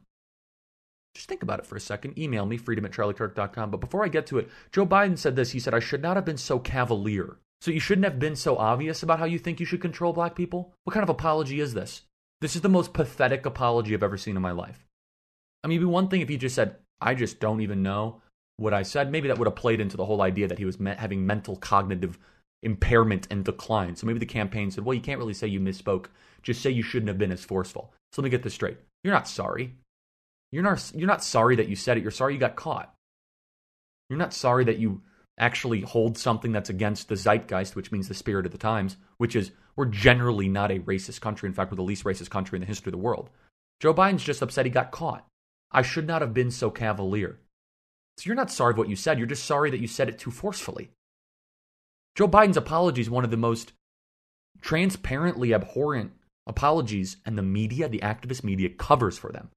Just 1.14 1.28
think 1.28 1.44
about 1.44 1.60
it 1.60 1.66
for 1.66 1.76
a 1.76 1.80
second. 1.80 2.18
Email 2.18 2.46
me, 2.46 2.56
freedom 2.56 2.84
at 2.84 2.90
charliekirk.com. 2.90 3.70
But 3.70 3.80
before 3.80 4.04
I 4.04 4.08
get 4.08 4.26
to 4.26 4.38
it, 4.38 4.50
Joe 4.72 4.84
Biden 4.84 5.16
said 5.16 5.36
this. 5.36 5.52
He 5.52 5.60
said, 5.60 5.72
I 5.72 5.78
should 5.78 6.02
not 6.02 6.16
have 6.16 6.24
been 6.24 6.36
so 6.36 6.58
cavalier. 6.58 7.38
So 7.60 7.70
you 7.70 7.80
shouldn't 7.80 8.04
have 8.04 8.18
been 8.18 8.36
so 8.36 8.56
obvious 8.56 9.02
about 9.02 9.18
how 9.18 9.24
you 9.24 9.38
think 9.38 9.60
you 9.60 9.66
should 9.66 9.80
control 9.80 10.12
black 10.12 10.34
people? 10.34 10.74
What 10.84 10.92
kind 10.92 11.02
of 11.02 11.08
apology 11.08 11.60
is 11.60 11.74
this? 11.74 12.02
This 12.40 12.54
is 12.54 12.62
the 12.62 12.68
most 12.68 12.92
pathetic 12.92 13.46
apology 13.46 13.94
I've 13.94 14.02
ever 14.02 14.18
seen 14.18 14.36
in 14.36 14.42
my 14.42 14.52
life. 14.52 14.86
I 15.64 15.68
mean, 15.68 15.76
it'd 15.76 15.88
be 15.88 15.92
one 15.92 16.08
thing 16.08 16.20
if 16.20 16.28
he 16.28 16.36
just 16.36 16.54
said, 16.54 16.76
I 17.00 17.14
just 17.14 17.40
don't 17.40 17.60
even 17.62 17.82
know 17.82 18.22
what 18.56 18.74
I 18.74 18.82
said. 18.82 19.10
Maybe 19.10 19.28
that 19.28 19.38
would 19.38 19.48
have 19.48 19.56
played 19.56 19.80
into 19.80 19.96
the 19.96 20.04
whole 20.04 20.22
idea 20.22 20.48
that 20.48 20.58
he 20.58 20.64
was 20.64 20.78
having 20.98 21.26
mental 21.26 21.56
cognitive 21.56 22.18
impairment 22.62 23.26
and 23.30 23.44
decline. 23.44 23.96
So 23.96 24.06
maybe 24.06 24.18
the 24.18 24.26
campaign 24.26 24.70
said, 24.70 24.84
well, 24.84 24.94
you 24.94 25.00
can't 25.00 25.18
really 25.18 25.34
say 25.34 25.46
you 25.46 25.60
misspoke. 25.60 26.06
Just 26.42 26.62
say 26.62 26.70
you 26.70 26.82
shouldn't 26.82 27.08
have 27.08 27.18
been 27.18 27.32
as 27.32 27.44
forceful. 27.44 27.92
So 28.12 28.22
let 28.22 28.26
me 28.26 28.30
get 28.30 28.42
this 28.42 28.54
straight. 28.54 28.78
You're 29.02 29.14
not 29.14 29.28
sorry. 29.28 29.74
You're 30.52 30.62
not, 30.62 30.92
you're 30.94 31.08
not 31.08 31.24
sorry 31.24 31.56
that 31.56 31.68
you 31.68 31.76
said 31.76 31.96
it. 31.96 32.02
You're 32.02 32.10
sorry 32.10 32.34
you 32.34 32.40
got 32.40 32.56
caught. 32.56 32.94
You're 34.08 34.18
not 34.18 34.34
sorry 34.34 34.64
that 34.64 34.78
you 34.78 35.02
actually 35.38 35.82
hold 35.82 36.16
something 36.16 36.52
that's 36.52 36.70
against 36.70 37.08
the 37.08 37.16
zeitgeist, 37.16 37.76
which 37.76 37.92
means 37.92 38.08
the 38.08 38.14
spirit 38.14 38.46
of 38.46 38.52
the 38.52 38.58
times, 38.58 38.96
which 39.18 39.36
is 39.36 39.52
we're 39.76 39.84
generally 39.84 40.48
not 40.48 40.70
a 40.70 40.80
racist 40.80 41.20
country. 41.20 41.46
In 41.46 41.52
fact, 41.52 41.70
we're 41.70 41.76
the 41.76 41.82
least 41.82 42.04
racist 42.04 42.30
country 42.30 42.56
in 42.56 42.60
the 42.60 42.66
history 42.66 42.90
of 42.90 42.92
the 42.92 43.04
world. 43.04 43.30
Joe 43.80 43.92
Biden's 43.92 44.24
just 44.24 44.42
upset 44.42 44.64
he 44.64 44.70
got 44.70 44.90
caught. 44.90 45.26
I 45.70 45.82
should 45.82 46.06
not 46.06 46.22
have 46.22 46.32
been 46.32 46.50
so 46.50 46.70
cavalier. 46.70 47.40
So 48.16 48.28
you're 48.28 48.36
not 48.36 48.50
sorry 48.50 48.72
for 48.72 48.78
what 48.78 48.88
you 48.88 48.96
said. 48.96 49.18
You're 49.18 49.26
just 49.26 49.44
sorry 49.44 49.70
that 49.70 49.80
you 49.80 49.86
said 49.86 50.08
it 50.08 50.18
too 50.18 50.30
forcefully. 50.30 50.90
Joe 52.14 52.28
Biden's 52.28 52.56
apology 52.56 53.02
is 53.02 53.10
one 53.10 53.24
of 53.24 53.30
the 53.30 53.36
most 53.36 53.72
transparently 54.62 55.52
abhorrent 55.52 56.12
apologies, 56.46 57.16
and 57.26 57.36
the 57.36 57.42
media, 57.42 57.88
the 57.88 57.98
activist 57.98 58.44
media, 58.44 58.68
covers 58.68 59.18
for 59.18 59.32
them. 59.32 59.50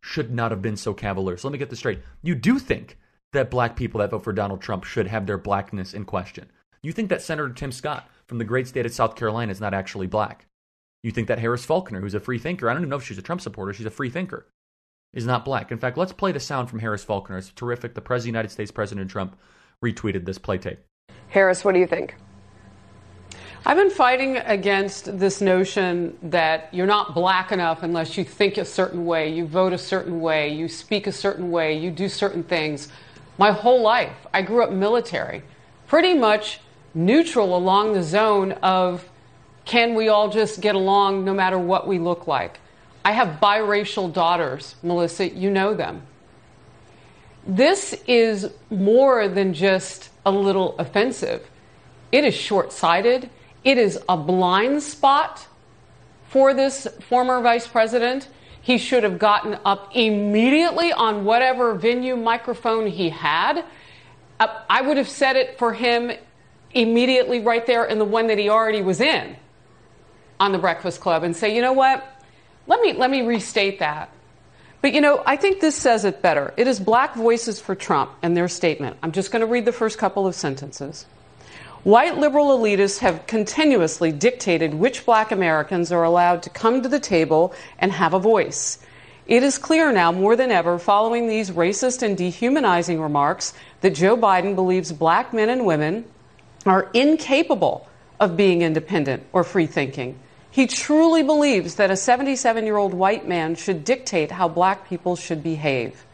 Should 0.00 0.32
not 0.32 0.50
have 0.50 0.62
been 0.62 0.76
so 0.76 0.94
cavalier. 0.94 1.36
So 1.36 1.48
let 1.48 1.52
me 1.52 1.58
get 1.58 1.68
this 1.68 1.80
straight. 1.80 2.00
You 2.22 2.34
do 2.34 2.58
think 2.58 2.98
that 3.32 3.50
black 3.50 3.76
people 3.76 4.00
that 4.00 4.10
vote 4.10 4.24
for 4.24 4.32
Donald 4.32 4.60
Trump 4.60 4.84
should 4.84 5.06
have 5.06 5.26
their 5.26 5.38
blackness 5.38 5.94
in 5.94 6.04
question. 6.04 6.50
You 6.82 6.92
think 6.92 7.08
that 7.08 7.22
Senator 7.22 7.52
Tim 7.52 7.72
Scott 7.72 8.08
from 8.26 8.38
the 8.38 8.44
great 8.44 8.68
state 8.68 8.86
of 8.86 8.92
South 8.92 9.16
Carolina 9.16 9.52
is 9.52 9.60
not 9.60 9.74
actually 9.74 10.06
black. 10.06 10.46
You 11.02 11.10
think 11.10 11.28
that 11.28 11.38
Harris 11.38 11.64
Faulkner, 11.64 12.00
who's 12.00 12.14
a 12.14 12.20
free 12.20 12.38
thinker, 12.38 12.68
I 12.68 12.74
don't 12.74 12.82
even 12.82 12.90
know 12.90 12.96
if 12.96 13.04
she's 13.04 13.18
a 13.18 13.22
Trump 13.22 13.40
supporter, 13.40 13.72
she's 13.72 13.86
a 13.86 13.90
free 13.90 14.10
thinker, 14.10 14.46
is 15.12 15.26
not 15.26 15.44
black. 15.44 15.72
In 15.72 15.78
fact, 15.78 15.98
let's 15.98 16.12
play 16.12 16.32
the 16.32 16.40
sound 16.40 16.70
from 16.70 16.78
Harris 16.78 17.04
Faulkner. 17.04 17.38
It's 17.38 17.50
terrific. 17.50 17.94
The 17.94 18.00
President 18.00 18.20
of 18.20 18.24
the 18.24 18.38
United 18.38 18.50
States, 18.50 18.70
President 18.70 19.10
Trump, 19.10 19.36
retweeted 19.84 20.24
this 20.24 20.38
play 20.38 20.58
tape. 20.58 20.80
Harris, 21.28 21.64
what 21.64 21.72
do 21.72 21.80
you 21.80 21.86
think? 21.86 22.14
I've 23.64 23.76
been 23.76 23.90
fighting 23.90 24.38
against 24.38 25.18
this 25.18 25.40
notion 25.40 26.18
that 26.24 26.68
you're 26.72 26.86
not 26.86 27.14
black 27.14 27.52
enough 27.52 27.84
unless 27.84 28.18
you 28.18 28.24
think 28.24 28.58
a 28.58 28.64
certain 28.64 29.04
way, 29.04 29.32
you 29.32 29.46
vote 29.46 29.72
a 29.72 29.78
certain 29.78 30.20
way, 30.20 30.52
you 30.52 30.66
speak 30.66 31.06
a 31.06 31.12
certain 31.12 31.50
way, 31.52 31.78
you 31.78 31.92
do 31.92 32.08
certain 32.08 32.42
things. 32.42 32.88
My 33.38 33.52
whole 33.52 33.80
life, 33.80 34.26
I 34.32 34.42
grew 34.42 34.62
up 34.62 34.70
military, 34.70 35.42
pretty 35.86 36.14
much 36.14 36.60
neutral 36.94 37.56
along 37.56 37.94
the 37.94 38.02
zone 38.02 38.52
of 38.52 39.08
can 39.64 39.94
we 39.94 40.08
all 40.08 40.28
just 40.28 40.60
get 40.60 40.74
along 40.74 41.24
no 41.24 41.32
matter 41.32 41.58
what 41.58 41.86
we 41.86 41.98
look 41.98 42.26
like? 42.26 42.58
I 43.04 43.12
have 43.12 43.40
biracial 43.40 44.12
daughters, 44.12 44.76
Melissa, 44.82 45.28
you 45.28 45.50
know 45.50 45.74
them. 45.74 46.02
This 47.46 48.00
is 48.06 48.50
more 48.70 49.28
than 49.28 49.52
just 49.54 50.10
a 50.24 50.30
little 50.30 50.76
offensive. 50.78 51.48
It 52.12 52.24
is 52.24 52.34
short 52.34 52.72
sighted. 52.72 53.30
It 53.64 53.78
is 53.78 53.98
a 54.08 54.16
blind 54.16 54.82
spot 54.82 55.46
for 56.28 56.54
this 56.54 56.86
former 57.00 57.40
vice 57.40 57.66
president. 57.66 58.28
He 58.62 58.78
should 58.78 59.02
have 59.02 59.18
gotten 59.18 59.58
up 59.64 59.90
immediately 59.94 60.92
on 60.92 61.24
whatever 61.24 61.74
venue 61.74 62.16
microphone 62.16 62.86
he 62.86 63.10
had. 63.10 63.64
Uh, 64.40 64.60
I 64.70 64.82
would 64.82 64.96
have 64.96 65.08
said 65.08 65.36
it 65.36 65.58
for 65.58 65.72
him 65.72 66.12
immediately 66.72 67.40
right 67.40 67.66
there 67.66 67.84
in 67.84 67.98
the 67.98 68.04
one 68.04 68.28
that 68.28 68.38
he 68.38 68.48
already 68.48 68.80
was 68.80 69.00
in 69.00 69.36
on 70.40 70.52
the 70.52 70.58
Breakfast 70.58 71.00
Club 71.00 71.22
and 71.24 71.36
say, 71.36 71.54
you 71.54 71.60
know 71.60 71.72
what? 71.72 72.06
Let 72.66 72.80
me, 72.80 72.92
let 72.92 73.10
me 73.10 73.22
restate 73.22 73.80
that. 73.80 74.10
But 74.80 74.92
you 74.92 75.00
know, 75.00 75.22
I 75.24 75.36
think 75.36 75.60
this 75.60 75.76
says 75.76 76.04
it 76.04 76.22
better. 76.22 76.52
It 76.56 76.66
is 76.66 76.80
black 76.80 77.14
voices 77.14 77.60
for 77.60 77.74
Trump 77.74 78.12
and 78.22 78.36
their 78.36 78.48
statement. 78.48 78.96
I'm 79.02 79.12
just 79.12 79.30
going 79.30 79.40
to 79.40 79.46
read 79.46 79.64
the 79.64 79.72
first 79.72 79.98
couple 79.98 80.26
of 80.26 80.34
sentences. 80.34 81.06
White 81.84 82.16
liberal 82.16 82.56
elitists 82.56 83.00
have 83.00 83.26
continuously 83.26 84.12
dictated 84.12 84.72
which 84.72 85.04
black 85.04 85.32
Americans 85.32 85.90
are 85.90 86.04
allowed 86.04 86.44
to 86.44 86.50
come 86.50 86.80
to 86.80 86.88
the 86.88 87.00
table 87.00 87.52
and 87.76 87.90
have 87.90 88.14
a 88.14 88.20
voice. 88.20 88.78
It 89.26 89.42
is 89.42 89.58
clear 89.58 89.90
now 89.90 90.12
more 90.12 90.36
than 90.36 90.52
ever, 90.52 90.78
following 90.78 91.26
these 91.26 91.50
racist 91.50 92.02
and 92.02 92.16
dehumanizing 92.16 93.00
remarks, 93.00 93.52
that 93.80 93.96
Joe 93.96 94.16
Biden 94.16 94.54
believes 94.54 94.92
black 94.92 95.32
men 95.32 95.48
and 95.48 95.66
women 95.66 96.04
are 96.64 96.88
incapable 96.94 97.88
of 98.20 98.36
being 98.36 98.62
independent 98.62 99.24
or 99.32 99.42
free 99.42 99.66
thinking. 99.66 100.16
He 100.52 100.68
truly 100.68 101.24
believes 101.24 101.74
that 101.76 101.90
a 101.90 101.96
77 101.96 102.64
year 102.64 102.76
old 102.76 102.94
white 102.94 103.26
man 103.26 103.56
should 103.56 103.84
dictate 103.84 104.30
how 104.30 104.46
black 104.46 104.88
people 104.88 105.16
should 105.16 105.42
behave. 105.42 106.04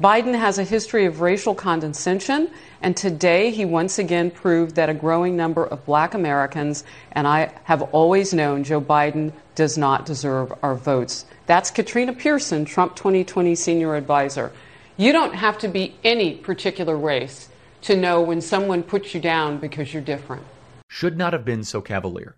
Biden 0.00 0.38
has 0.38 0.58
a 0.58 0.64
history 0.64 1.06
of 1.06 1.20
racial 1.20 1.56
condescension, 1.56 2.50
and 2.82 2.96
today 2.96 3.50
he 3.50 3.64
once 3.64 3.98
again 3.98 4.30
proved 4.30 4.76
that 4.76 4.88
a 4.88 4.94
growing 4.94 5.36
number 5.36 5.66
of 5.66 5.84
black 5.84 6.14
Americans, 6.14 6.84
and 7.10 7.26
I 7.26 7.52
have 7.64 7.82
always 7.82 8.32
known 8.32 8.62
Joe 8.62 8.80
Biden 8.80 9.32
does 9.56 9.76
not 9.76 10.06
deserve 10.06 10.52
our 10.62 10.76
votes. 10.76 11.24
That's 11.46 11.72
Katrina 11.72 12.12
Pearson, 12.12 12.64
Trump 12.64 12.94
2020 12.94 13.56
senior 13.56 13.96
advisor. 13.96 14.52
You 14.96 15.10
don't 15.10 15.34
have 15.34 15.58
to 15.58 15.68
be 15.68 15.96
any 16.04 16.36
particular 16.36 16.96
race 16.96 17.48
to 17.82 17.96
know 17.96 18.20
when 18.22 18.40
someone 18.40 18.84
puts 18.84 19.14
you 19.14 19.20
down 19.20 19.58
because 19.58 19.92
you're 19.92 20.02
different. 20.02 20.44
Should 20.88 21.18
not 21.18 21.32
have 21.32 21.44
been 21.44 21.64
so 21.64 21.80
cavalier. 21.80 22.36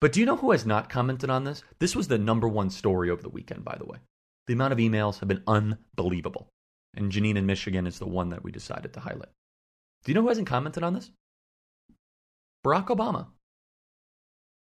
But 0.00 0.12
do 0.12 0.20
you 0.20 0.26
know 0.26 0.36
who 0.36 0.52
has 0.52 0.64
not 0.64 0.88
commented 0.88 1.30
on 1.30 1.42
this? 1.42 1.64
This 1.80 1.96
was 1.96 2.06
the 2.06 2.18
number 2.18 2.46
one 2.46 2.70
story 2.70 3.10
over 3.10 3.22
the 3.22 3.28
weekend, 3.28 3.64
by 3.64 3.76
the 3.76 3.86
way. 3.86 3.98
The 4.48 4.54
amount 4.54 4.72
of 4.72 4.78
emails 4.78 5.20
have 5.20 5.28
been 5.28 5.42
unbelievable. 5.46 6.48
And 6.96 7.12
Janine 7.12 7.36
in 7.36 7.44
Michigan 7.44 7.86
is 7.86 7.98
the 7.98 8.08
one 8.08 8.30
that 8.30 8.42
we 8.42 8.50
decided 8.50 8.94
to 8.94 9.00
highlight. 9.00 9.28
Do 10.04 10.10
you 10.10 10.14
know 10.14 10.22
who 10.22 10.28
hasn't 10.28 10.48
commented 10.48 10.82
on 10.82 10.94
this? 10.94 11.10
Barack 12.64 12.86
Obama. 12.86 13.26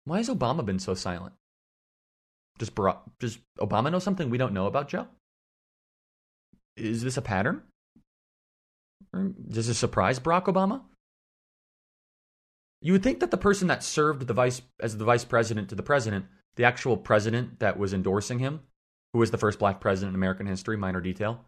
Why 0.05 0.19
has 0.19 0.29
Obama 0.29 0.67
been 0.67 0.81
so 0.81 0.95
silent? 0.95 1.35
Does, 2.59 2.69
Barack, 2.69 2.99
does 3.21 3.39
Obama 3.61 3.93
know 3.93 4.01
something 4.01 4.29
we 4.29 4.39
don't 4.39 4.53
know 4.53 4.67
about 4.67 4.89
Joe? 4.89 5.07
Is 6.77 7.03
this 7.03 7.17
a 7.17 7.23
pattern? 7.23 7.63
does 9.13 9.67
this 9.67 9.79
surprise 9.79 10.21
Barack 10.21 10.45
Obama? 10.45 10.83
You 12.83 12.93
would 12.93 13.03
think 13.03 13.21
that 13.21 13.31
the 13.31 13.37
person 13.37 13.69
that 13.69 13.83
served 13.83 14.27
the 14.27 14.35
vice 14.35 14.63
as 14.81 14.97
the 14.97 15.05
vice 15.05 15.25
president 15.25 15.69
to 15.69 15.75
the 15.75 15.83
president, 15.83 16.27
the 16.57 16.65
actual 16.65 16.97
president 16.97 17.61
that 17.61 17.79
was 17.79 17.93
endorsing 17.93 18.39
him, 18.39 18.61
who 19.13 19.19
was 19.19 19.31
the 19.31 19.39
first 19.39 19.59
black 19.59 19.81
president 19.81 20.11
in 20.11 20.15
American 20.15 20.47
history, 20.47 20.77
minor 20.77 21.01
detail, 21.01 21.45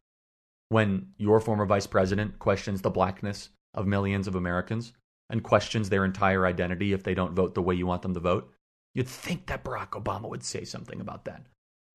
when 0.68 1.08
your 1.18 1.40
former 1.40 1.66
vice 1.66 1.86
president 1.86 2.38
questions 2.38 2.82
the 2.82 2.90
blackness 2.90 3.50
of 3.74 3.86
millions 3.86 4.26
of 4.26 4.34
Americans 4.34 4.92
and 5.30 5.42
questions 5.42 5.88
their 5.88 6.04
entire 6.04 6.46
identity 6.46 6.92
if 6.92 7.02
they 7.02 7.14
don't 7.14 7.34
vote 7.34 7.54
the 7.54 7.62
way 7.62 7.74
you 7.74 7.86
want 7.86 8.02
them 8.02 8.14
to 8.14 8.20
vote, 8.20 8.50
you'd 8.94 9.08
think 9.08 9.46
that 9.46 9.64
Barack 9.64 9.90
Obama 9.90 10.28
would 10.28 10.44
say 10.44 10.64
something 10.64 11.00
about 11.00 11.24
that. 11.24 11.42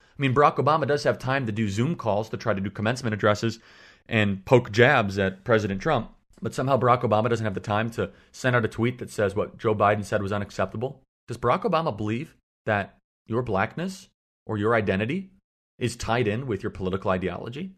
I 0.01 0.21
mean, 0.21 0.33
Barack 0.33 0.55
Obama 0.55 0.87
does 0.87 1.03
have 1.03 1.19
time 1.19 1.45
to 1.45 1.51
do 1.51 1.69
Zoom 1.69 1.95
calls 1.95 2.29
to 2.29 2.37
try 2.37 2.53
to 2.53 2.61
do 2.61 2.71
commencement 2.71 3.13
addresses 3.13 3.59
and 4.07 4.43
poke 4.45 4.71
jabs 4.71 5.19
at 5.19 5.43
President 5.43 5.81
Trump. 5.81 6.11
But 6.41 6.53
somehow 6.53 6.77
Barack 6.77 7.01
Obama 7.01 7.29
doesn't 7.29 7.45
have 7.45 7.53
the 7.53 7.59
time 7.59 7.89
to 7.91 8.11
send 8.31 8.55
out 8.55 8.65
a 8.65 8.67
tweet 8.67 8.99
that 8.99 9.09
says 9.09 9.35
what 9.35 9.57
Joe 9.57 9.75
Biden 9.75 10.05
said 10.05 10.21
was 10.21 10.31
unacceptable. 10.31 11.01
Does 11.27 11.37
Barack 11.37 11.63
Obama 11.63 11.95
believe 11.95 12.35
that 12.65 12.97
your 13.25 13.41
blackness 13.41 14.09
or 14.45 14.57
your 14.57 14.75
identity 14.75 15.31
is 15.79 15.95
tied 15.95 16.27
in 16.27 16.47
with 16.47 16.63
your 16.63 16.71
political 16.71 17.11
ideology? 17.11 17.73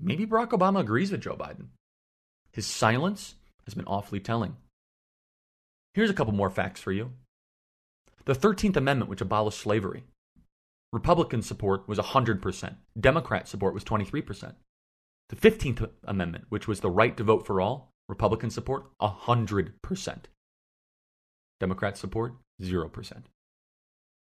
Maybe 0.00 0.26
Barack 0.26 0.50
Obama 0.50 0.80
agrees 0.80 1.12
with 1.12 1.22
Joe 1.22 1.36
Biden. 1.36 1.68
His 2.52 2.66
silence 2.66 3.34
has 3.64 3.74
been 3.74 3.86
awfully 3.86 4.20
telling. 4.20 4.56
Here's 5.94 6.10
a 6.10 6.14
couple 6.14 6.32
more 6.32 6.50
facts 6.50 6.80
for 6.80 6.92
you. 6.92 7.12
The 8.24 8.34
13th 8.34 8.76
Amendment, 8.76 9.10
which 9.10 9.20
abolished 9.20 9.58
slavery, 9.58 10.04
Republican 10.92 11.42
support 11.42 11.88
was 11.88 11.98
100%. 11.98 12.74
Democrat 12.98 13.48
support 13.48 13.74
was 13.74 13.84
23%. 13.84 14.54
The 15.28 15.36
15th 15.36 15.88
Amendment, 16.04 16.46
which 16.48 16.66
was 16.66 16.80
the 16.80 16.90
right 16.90 17.16
to 17.16 17.24
vote 17.24 17.46
for 17.46 17.60
all, 17.60 17.92
Republican 18.08 18.50
support 18.50 18.86
100%. 19.00 20.18
Democrat 21.60 21.96
support 21.96 22.34
0%. 22.60 23.22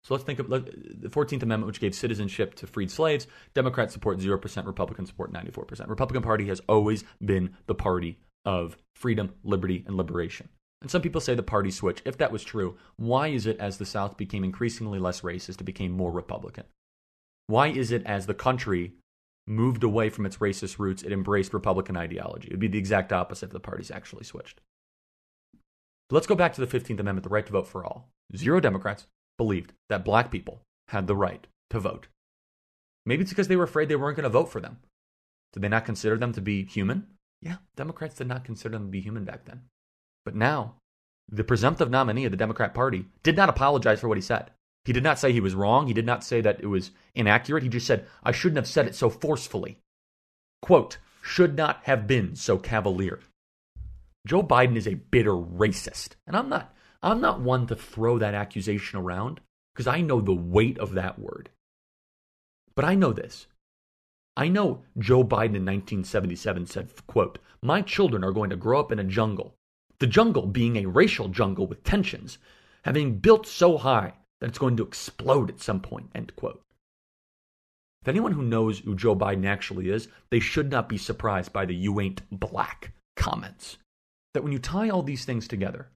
So 0.07 0.13
let's 0.13 0.23
think 0.23 0.39
of 0.39 0.47
the 0.47 0.61
14th 1.09 1.43
Amendment, 1.43 1.67
which 1.67 1.81
gave 1.81 1.93
citizenship 1.93 2.55
to 2.55 2.67
freed 2.67 2.89
slaves. 2.89 3.27
Democrat 3.53 3.91
support 3.91 4.19
0%, 4.19 4.65
Republican 4.65 5.05
support 5.05 5.33
94%. 5.33 5.89
Republican 5.89 6.23
Party 6.23 6.47
has 6.47 6.61
always 6.69 7.03
been 7.25 7.57
the 7.65 7.75
party 7.75 8.17
of 8.45 8.77
freedom, 8.95 9.33
liberty, 9.43 9.83
and 9.85 9.97
liberation. 9.97 10.47
And 10.81 10.89
some 10.89 11.01
people 11.01 11.19
say 11.19 11.35
the 11.35 11.43
party 11.43 11.71
switch. 11.71 12.01
If 12.05 12.17
that 12.19 12.31
was 12.31 12.45
true, 12.45 12.77
why 12.95 13.27
is 13.27 13.45
it 13.45 13.59
as 13.59 13.79
the 13.79 13.85
South 13.85 14.15
became 14.15 14.45
increasingly 14.45 14.97
less 14.97 15.21
racist, 15.21 15.59
it 15.59 15.65
became 15.65 15.91
more 15.91 16.11
Republican? 16.13 16.63
Why 17.47 17.67
is 17.67 17.91
it 17.91 18.05
as 18.05 18.27
the 18.27 18.33
country 18.33 18.93
moved 19.45 19.83
away 19.83 20.09
from 20.09 20.25
its 20.25 20.37
racist 20.37 20.79
roots, 20.79 21.03
it 21.03 21.11
embraced 21.11 21.53
Republican 21.53 21.97
ideology? 21.97 22.47
It 22.47 22.53
would 22.53 22.61
be 22.61 22.69
the 22.69 22.79
exact 22.79 23.11
opposite 23.11 23.47
if 23.47 23.51
the 23.51 23.59
parties 23.59 23.91
actually 23.91 24.23
switched. 24.23 24.61
Let's 26.09 26.27
go 26.27 26.35
back 26.35 26.53
to 26.53 26.65
the 26.65 26.79
15th 26.79 27.01
Amendment, 27.01 27.23
the 27.23 27.29
right 27.29 27.45
to 27.45 27.51
vote 27.51 27.67
for 27.67 27.83
all. 27.83 28.07
Zero 28.33 28.61
Democrats 28.61 29.05
believed 29.37 29.73
that 29.89 30.05
black 30.05 30.31
people 30.31 30.61
had 30.89 31.07
the 31.07 31.15
right 31.15 31.47
to 31.69 31.79
vote. 31.79 32.07
Maybe 33.05 33.21
it's 33.21 33.31
because 33.31 33.47
they 33.47 33.55
were 33.55 33.63
afraid 33.63 33.89
they 33.89 33.95
weren't 33.95 34.17
going 34.17 34.23
to 34.23 34.29
vote 34.29 34.51
for 34.51 34.59
them. 34.59 34.79
Did 35.53 35.63
they 35.63 35.69
not 35.69 35.85
consider 35.85 36.17
them 36.17 36.33
to 36.33 36.41
be 36.41 36.65
human? 36.65 37.07
Yeah, 37.41 37.57
Democrats 37.75 38.15
did 38.15 38.27
not 38.27 38.43
consider 38.43 38.75
them 38.75 38.87
to 38.87 38.91
be 38.91 38.99
human 38.99 39.23
back 39.23 39.45
then. 39.45 39.61
But 40.25 40.35
now, 40.35 40.75
the 41.29 41.43
presumptive 41.43 41.89
nominee 41.89 42.25
of 42.25 42.31
the 42.31 42.37
Democrat 42.37 42.73
Party 42.73 43.05
did 43.23 43.37
not 43.37 43.49
apologize 43.49 43.99
for 43.99 44.07
what 44.07 44.17
he 44.17 44.21
said. 44.21 44.51
He 44.85 44.93
did 44.93 45.03
not 45.03 45.19
say 45.19 45.31
he 45.31 45.41
was 45.41 45.55
wrong. 45.55 45.87
He 45.87 45.93
did 45.93 46.05
not 46.05 46.23
say 46.23 46.41
that 46.41 46.61
it 46.61 46.67
was 46.67 46.91
inaccurate. 47.13 47.63
He 47.63 47.69
just 47.69 47.87
said, 47.87 48.07
I 48.23 48.31
shouldn't 48.31 48.57
have 48.57 48.67
said 48.67 48.87
it 48.87 48.95
so 48.95 49.09
forcefully. 49.09 49.79
Quote, 50.61 50.97
should 51.21 51.57
not 51.57 51.81
have 51.83 52.07
been 52.07 52.35
so 52.35 52.57
cavalier. 52.57 53.19
Joe 54.25 54.43
Biden 54.43 54.77
is 54.77 54.87
a 54.87 54.95
bitter 54.95 55.33
racist. 55.33 56.11
And 56.25 56.35
I'm 56.37 56.49
not 56.49 56.73
I'm 57.07 57.21
not 57.21 57.39
one 57.39 57.67
to 57.67 57.75
throw 57.75 58.17
that 58.19 58.33
accusation 58.33 58.99
around 58.99 59.39
because 59.73 59.87
I 59.87 60.01
know 60.01 60.19
the 60.19 60.33
weight 60.33 60.77
of 60.77 60.91
that 60.95 61.17
word. 61.17 61.49
But 62.75 62.83
I 62.83 62.95
know 62.95 63.13
this. 63.13 63.47
I 64.35 64.49
know 64.49 64.83
Joe 64.97 65.23
Biden 65.23 65.55
in 65.55 65.65
1977 65.65 66.65
said, 66.65 66.89
quote, 67.07 67.39
"My 67.63 67.81
children 67.81 68.25
are 68.25 68.33
going 68.33 68.49
to 68.49 68.57
grow 68.57 68.81
up 68.81 68.91
in 68.91 68.99
a 68.99 69.05
jungle. 69.05 69.55
The 69.99 70.07
jungle 70.07 70.47
being 70.47 70.75
a 70.75 70.85
racial 70.85 71.29
jungle 71.29 71.65
with 71.65 71.83
tensions, 71.83 72.39
having 72.83 73.19
built 73.19 73.47
so 73.47 73.77
high 73.77 74.15
that 74.41 74.49
it's 74.49 74.59
going 74.59 74.75
to 74.75 74.83
explode 74.83 75.49
at 75.49 75.61
some 75.61 75.79
point." 75.79 76.11
End 76.13 76.35
quote. 76.35 76.61
If 78.01 78.09
anyone 78.09 78.33
who 78.33 78.43
knows 78.43 78.79
who 78.79 78.95
Joe 78.95 79.15
Biden 79.15 79.45
actually 79.45 79.89
is, 79.89 80.09
they 80.29 80.41
should 80.41 80.69
not 80.69 80.89
be 80.89 80.97
surprised 80.97 81.53
by 81.53 81.65
the 81.65 81.73
you 81.73 82.01
ain't 82.01 82.29
black 82.29 82.91
comments. 83.15 83.77
That 84.33 84.43
when 84.43 84.51
you 84.51 84.59
tie 84.59 84.89
all 84.89 85.03
these 85.03 85.23
things 85.23 85.47
together, 85.47 85.89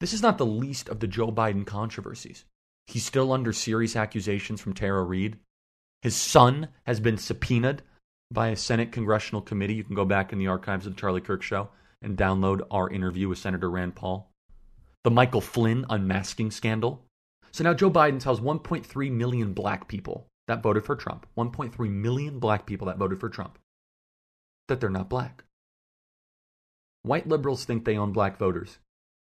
this 0.00 0.12
is 0.12 0.22
not 0.22 0.38
the 0.38 0.46
least 0.46 0.88
of 0.88 1.00
the 1.00 1.06
Joe 1.06 1.32
Biden 1.32 1.66
controversies. 1.66 2.44
He's 2.86 3.04
still 3.04 3.32
under 3.32 3.52
serious 3.52 3.96
accusations 3.96 4.60
from 4.60 4.72
Tara 4.72 5.02
Reade. 5.04 5.38
His 6.02 6.16
son 6.16 6.68
has 6.84 7.00
been 7.00 7.18
subpoenaed 7.18 7.82
by 8.30 8.48
a 8.48 8.56
Senate 8.56 8.92
congressional 8.92 9.42
committee. 9.42 9.74
You 9.74 9.84
can 9.84 9.96
go 9.96 10.04
back 10.04 10.32
in 10.32 10.38
the 10.38 10.46
archives 10.46 10.86
of 10.86 10.94
the 10.94 11.00
Charlie 11.00 11.20
Kirk 11.20 11.42
Show 11.42 11.70
and 12.00 12.16
download 12.16 12.62
our 12.70 12.88
interview 12.88 13.28
with 13.28 13.38
Senator 13.38 13.70
Rand 13.70 13.96
Paul. 13.96 14.30
The 15.04 15.10
Michael 15.10 15.40
Flynn 15.40 15.84
unmasking 15.90 16.52
scandal. 16.52 17.04
So 17.50 17.64
now 17.64 17.74
Joe 17.74 17.90
Biden 17.90 18.20
tells 18.20 18.40
1.3 18.40 19.10
million 19.10 19.52
black 19.52 19.88
people 19.88 20.28
that 20.46 20.62
voted 20.62 20.84
for 20.84 20.96
Trump, 20.96 21.26
1.3 21.36 21.90
million 21.90 22.38
black 22.38 22.66
people 22.66 22.86
that 22.86 22.98
voted 22.98 23.18
for 23.18 23.28
Trump, 23.28 23.58
that 24.68 24.80
they're 24.80 24.90
not 24.90 25.10
black. 25.10 25.44
White 27.02 27.28
liberals 27.28 27.64
think 27.64 27.84
they 27.84 27.96
own 27.96 28.12
black 28.12 28.38
voters 28.38 28.78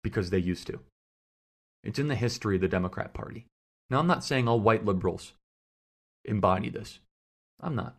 because 0.05 0.31
they 0.31 0.39
used 0.39 0.69
to. 0.69 0.79
It's 1.83 1.99
in 1.99 2.07
the 2.07 2.15
history 2.15 2.55
of 2.55 2.61
the 2.61 2.69
Democrat 2.69 3.13
Party. 3.13 3.47
Now, 3.91 3.99
I'm 3.99 4.07
not 4.07 4.25
saying 4.25 4.47
all 4.47 4.61
white 4.61 4.85
liberals 4.85 5.33
embody 6.25 6.71
this. 6.71 7.01
I'm 7.61 7.75
not. 7.75 7.97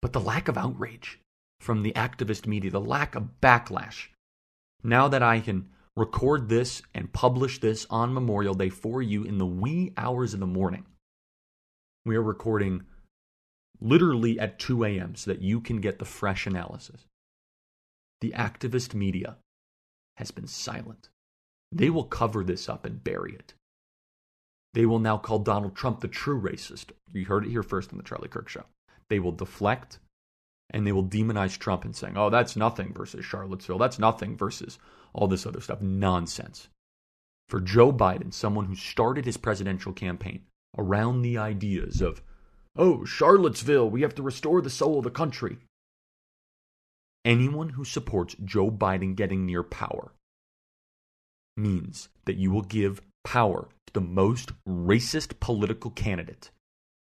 But 0.00 0.14
the 0.14 0.20
lack 0.20 0.48
of 0.48 0.56
outrage 0.56 1.20
from 1.60 1.82
the 1.82 1.92
activist 1.92 2.46
media, 2.46 2.70
the 2.70 2.80
lack 2.80 3.14
of 3.14 3.40
backlash, 3.42 4.06
now 4.82 5.08
that 5.08 5.22
I 5.22 5.40
can 5.40 5.68
record 5.96 6.48
this 6.48 6.82
and 6.94 7.12
publish 7.12 7.60
this 7.60 7.86
on 7.90 8.14
Memorial 8.14 8.54
Day 8.54 8.70
for 8.70 9.02
you 9.02 9.24
in 9.24 9.38
the 9.38 9.46
wee 9.46 9.92
hours 9.96 10.34
of 10.34 10.40
the 10.40 10.46
morning, 10.46 10.86
we 12.06 12.16
are 12.16 12.22
recording 12.22 12.86
literally 13.80 14.38
at 14.38 14.58
2 14.58 14.84
a.m. 14.84 15.14
so 15.14 15.30
that 15.30 15.42
you 15.42 15.60
can 15.60 15.80
get 15.80 15.98
the 15.98 16.04
fresh 16.04 16.46
analysis. 16.46 17.04
The 18.20 18.32
activist 18.32 18.94
media 18.94 19.36
has 20.18 20.30
been 20.30 20.46
silent. 20.46 21.08
They 21.70 21.90
will 21.90 22.04
cover 22.04 22.42
this 22.42 22.68
up 22.68 22.84
and 22.84 23.02
bury 23.02 23.34
it. 23.34 23.54
They 24.74 24.84
will 24.84 24.98
now 24.98 25.16
call 25.16 25.38
Donald 25.38 25.74
Trump 25.74 26.00
the 26.00 26.08
true 26.08 26.40
racist. 26.40 26.90
You 27.12 27.24
heard 27.24 27.44
it 27.44 27.50
here 27.50 27.62
first 27.62 27.92
on 27.92 27.98
the 27.98 28.04
Charlie 28.04 28.28
Kirk 28.28 28.48
Show. 28.48 28.64
They 29.08 29.20
will 29.20 29.32
deflect 29.32 29.98
and 30.70 30.86
they 30.86 30.92
will 30.92 31.04
demonize 31.04 31.56
Trump 31.56 31.84
and 31.84 31.96
saying, 31.96 32.16
oh, 32.16 32.30
that's 32.30 32.56
nothing 32.56 32.92
versus 32.92 33.24
Charlottesville. 33.24 33.78
That's 33.78 33.98
nothing 33.98 34.36
versus 34.36 34.78
all 35.14 35.28
this 35.28 35.46
other 35.46 35.60
stuff. 35.60 35.80
Nonsense. 35.80 36.68
For 37.48 37.60
Joe 37.60 37.92
Biden, 37.92 38.32
someone 38.34 38.66
who 38.66 38.74
started 38.74 39.24
his 39.24 39.38
presidential 39.38 39.92
campaign 39.92 40.42
around 40.76 41.22
the 41.22 41.38
ideas 41.38 42.02
of, 42.02 42.20
oh, 42.76 43.04
Charlottesville, 43.04 43.88
we 43.88 44.02
have 44.02 44.14
to 44.16 44.22
restore 44.22 44.60
the 44.60 44.68
soul 44.68 44.98
of 44.98 45.04
the 45.04 45.10
country. 45.10 45.58
Anyone 47.28 47.68
who 47.68 47.84
supports 47.84 48.34
Joe 48.42 48.70
Biden 48.70 49.14
getting 49.14 49.44
near 49.44 49.62
power 49.62 50.14
means 51.58 52.08
that 52.24 52.38
you 52.38 52.50
will 52.50 52.62
give 52.62 53.02
power 53.22 53.68
to 53.86 53.92
the 53.92 54.00
most 54.00 54.52
racist 54.66 55.38
political 55.38 55.90
candidate 55.90 56.50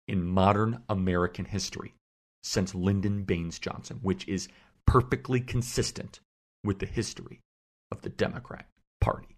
in 0.08 0.26
modern 0.26 0.82
American 0.88 1.44
history 1.44 1.94
since 2.42 2.74
Lyndon 2.74 3.22
Baines 3.22 3.60
Johnson, 3.60 4.00
which 4.02 4.26
is 4.26 4.48
perfectly 4.88 5.40
consistent 5.40 6.18
with 6.64 6.80
the 6.80 6.86
history 6.86 7.38
of 7.92 8.02
the 8.02 8.08
Democrat 8.08 8.66
Party. 9.00 9.37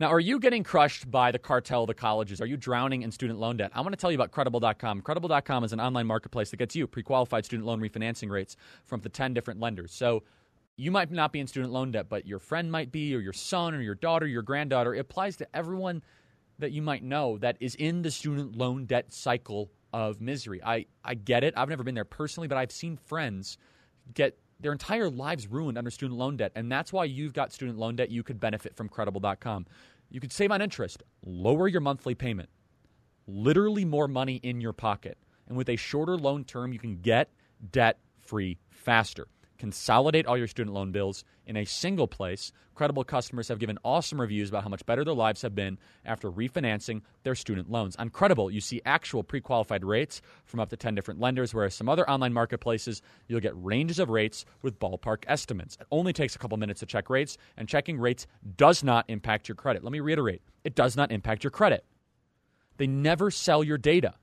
Now, 0.00 0.06
are 0.06 0.18
you 0.18 0.40
getting 0.40 0.64
crushed 0.64 1.10
by 1.10 1.30
the 1.30 1.38
cartel 1.38 1.82
of 1.82 1.86
the 1.86 1.92
colleges? 1.92 2.40
Are 2.40 2.46
you 2.46 2.56
drowning 2.56 3.02
in 3.02 3.12
student 3.12 3.38
loan 3.38 3.58
debt? 3.58 3.70
I 3.74 3.82
want 3.82 3.92
to 3.92 3.98
tell 3.98 4.10
you 4.10 4.16
about 4.16 4.30
Credible.com. 4.30 5.02
Credible.com 5.02 5.62
is 5.62 5.74
an 5.74 5.80
online 5.80 6.06
marketplace 6.06 6.50
that 6.50 6.56
gets 6.56 6.74
you 6.74 6.86
pre 6.86 7.02
qualified 7.02 7.44
student 7.44 7.66
loan 7.66 7.82
refinancing 7.82 8.30
rates 8.30 8.56
from 8.86 9.02
the 9.02 9.10
10 9.10 9.34
different 9.34 9.60
lenders. 9.60 9.92
So 9.92 10.22
you 10.78 10.90
might 10.90 11.10
not 11.10 11.32
be 11.32 11.40
in 11.40 11.46
student 11.46 11.70
loan 11.70 11.90
debt, 11.90 12.08
but 12.08 12.26
your 12.26 12.38
friend 12.38 12.72
might 12.72 12.90
be, 12.90 13.14
or 13.14 13.18
your 13.18 13.34
son, 13.34 13.74
or 13.74 13.82
your 13.82 13.94
daughter, 13.94 14.26
your 14.26 14.40
granddaughter. 14.40 14.94
It 14.94 15.00
applies 15.00 15.36
to 15.36 15.46
everyone 15.54 16.02
that 16.58 16.72
you 16.72 16.80
might 16.80 17.02
know 17.02 17.36
that 17.36 17.58
is 17.60 17.74
in 17.74 18.00
the 18.00 18.10
student 18.10 18.56
loan 18.56 18.86
debt 18.86 19.12
cycle 19.12 19.70
of 19.92 20.18
misery. 20.18 20.62
I, 20.64 20.86
I 21.04 21.12
get 21.12 21.44
it. 21.44 21.52
I've 21.58 21.68
never 21.68 21.84
been 21.84 21.94
there 21.94 22.06
personally, 22.06 22.48
but 22.48 22.56
I've 22.56 22.72
seen 22.72 22.96
friends 22.96 23.58
get 24.14 24.38
their 24.60 24.72
entire 24.72 25.10
lives 25.10 25.46
ruined 25.46 25.78
under 25.78 25.90
student 25.90 26.18
loan 26.18 26.36
debt. 26.36 26.52
And 26.54 26.70
that's 26.70 26.92
why 26.92 27.04
you've 27.04 27.32
got 27.32 27.52
student 27.52 27.78
loan 27.78 27.96
debt. 27.96 28.10
You 28.10 28.22
could 28.22 28.40
benefit 28.40 28.76
from 28.76 28.88
credible.com. 28.88 29.66
You 30.10 30.20
could 30.20 30.32
save 30.32 30.50
on 30.50 30.60
interest, 30.60 31.02
lower 31.24 31.68
your 31.68 31.80
monthly 31.80 32.14
payment, 32.14 32.48
literally 33.26 33.84
more 33.84 34.08
money 34.08 34.36
in 34.42 34.60
your 34.60 34.72
pocket. 34.72 35.18
And 35.48 35.56
with 35.56 35.68
a 35.68 35.76
shorter 35.76 36.16
loan 36.16 36.44
term, 36.44 36.72
you 36.72 36.78
can 36.78 37.00
get 37.00 37.30
debt 37.72 37.98
free 38.18 38.58
faster 38.70 39.28
consolidate 39.60 40.26
all 40.26 40.38
your 40.38 40.46
student 40.46 40.74
loan 40.74 40.90
bills 40.90 41.22
in 41.44 41.54
a 41.54 41.66
single 41.66 42.08
place. 42.08 42.50
Credible 42.74 43.04
customers 43.04 43.48
have 43.48 43.58
given 43.58 43.78
awesome 43.84 44.18
reviews 44.18 44.48
about 44.48 44.62
how 44.62 44.70
much 44.70 44.86
better 44.86 45.04
their 45.04 45.12
lives 45.12 45.42
have 45.42 45.54
been 45.54 45.78
after 46.06 46.32
refinancing 46.32 47.02
their 47.24 47.34
student 47.34 47.70
loans. 47.70 47.94
On 47.96 48.08
Credible, 48.08 48.50
you 48.50 48.62
see 48.62 48.80
actual 48.86 49.22
pre 49.22 49.42
qualified 49.42 49.84
rates 49.84 50.22
from 50.46 50.60
up 50.60 50.70
to 50.70 50.78
10 50.78 50.94
different 50.94 51.20
lenders, 51.20 51.52
whereas 51.52 51.74
some 51.74 51.90
other 51.90 52.08
online 52.08 52.32
marketplaces, 52.32 53.02
you'll 53.28 53.40
get 53.40 53.52
ranges 53.54 53.98
of 53.98 54.08
rates 54.08 54.46
with 54.62 54.78
ballpark 54.78 55.24
estimates. 55.26 55.76
It 55.78 55.86
only 55.90 56.14
takes 56.14 56.34
a 56.34 56.38
couple 56.38 56.56
minutes 56.56 56.80
to 56.80 56.86
check 56.86 57.10
rates, 57.10 57.36
and 57.58 57.68
checking 57.68 57.98
rates 57.98 58.26
does 58.56 58.82
not 58.82 59.04
impact 59.08 59.46
your 59.46 59.56
credit. 59.56 59.84
Let 59.84 59.92
me 59.92 60.00
reiterate 60.00 60.40
it 60.64 60.74
does 60.74 60.96
not 60.96 61.12
impact 61.12 61.44
your 61.44 61.50
credit. 61.50 61.84
They 62.78 62.86
never 62.86 63.30
sell 63.30 63.62
your 63.62 63.76
data 63.76 64.14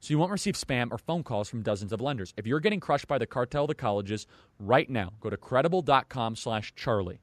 so 0.00 0.12
you 0.12 0.18
won't 0.18 0.32
receive 0.32 0.54
spam 0.54 0.90
or 0.90 0.98
phone 0.98 1.22
calls 1.22 1.48
from 1.48 1.62
dozens 1.62 1.92
of 1.92 2.00
lenders. 2.00 2.34
If 2.36 2.46
you're 2.46 2.60
getting 2.60 2.80
crushed 2.80 3.08
by 3.08 3.18
the 3.18 3.26
cartel 3.26 3.64
of 3.64 3.68
the 3.68 3.74
colleges, 3.74 4.26
right 4.58 4.88
now, 4.88 5.12
go 5.20 5.30
to 5.30 5.36
credible.com 5.36 6.36
slash 6.36 6.74
Charlie. 6.74 7.20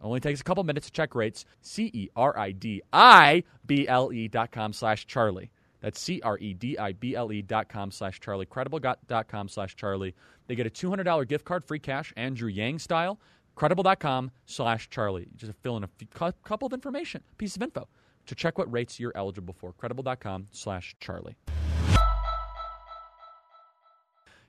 Only 0.00 0.20
takes 0.20 0.40
a 0.40 0.44
couple 0.44 0.64
minutes 0.64 0.86
to 0.86 0.92
check 0.92 1.14
rates. 1.14 1.44
C 1.62 1.90
E 1.94 2.08
R 2.14 2.38
I 2.38 2.52
D 2.52 2.82
I 2.92 3.44
B 3.66 3.88
L 3.88 4.12
E 4.12 4.28
dot 4.28 4.52
com 4.52 4.72
slash 4.72 5.06
Charlie. 5.06 5.50
That's 5.80 6.00
C 6.00 6.20
R 6.22 6.38
E 6.38 6.52
D 6.52 6.78
I 6.78 6.92
B 6.92 7.14
L 7.14 7.32
E 7.32 7.40
dot 7.42 7.68
com 7.68 7.90
slash 7.90 8.20
Charlie. 8.20 8.46
Credible 8.46 8.80
dot 8.80 9.28
com 9.28 9.48
slash 9.48 9.76
Charlie. 9.76 10.14
They 10.46 10.54
get 10.54 10.66
a 10.66 10.70
$200 10.70 11.26
gift 11.26 11.44
card, 11.44 11.64
free 11.64 11.78
cash, 11.78 12.12
Andrew 12.16 12.50
Yang 12.50 12.80
style. 12.80 13.18
Credible.com 13.54 14.30
slash 14.46 14.90
Charlie. 14.90 15.28
Just 15.36 15.52
fill 15.62 15.76
in 15.76 15.84
a 15.84 15.88
few, 15.88 16.08
couple 16.44 16.66
of 16.66 16.72
information, 16.72 17.22
piece 17.38 17.56
of 17.56 17.62
info 17.62 17.88
to 18.26 18.34
check 18.34 18.58
what 18.58 18.70
rates 18.72 18.98
you're 18.98 19.12
eligible 19.14 19.54
for. 19.54 19.72
Credible.com 19.72 20.48
slash 20.50 20.96
Charlie. 21.00 21.36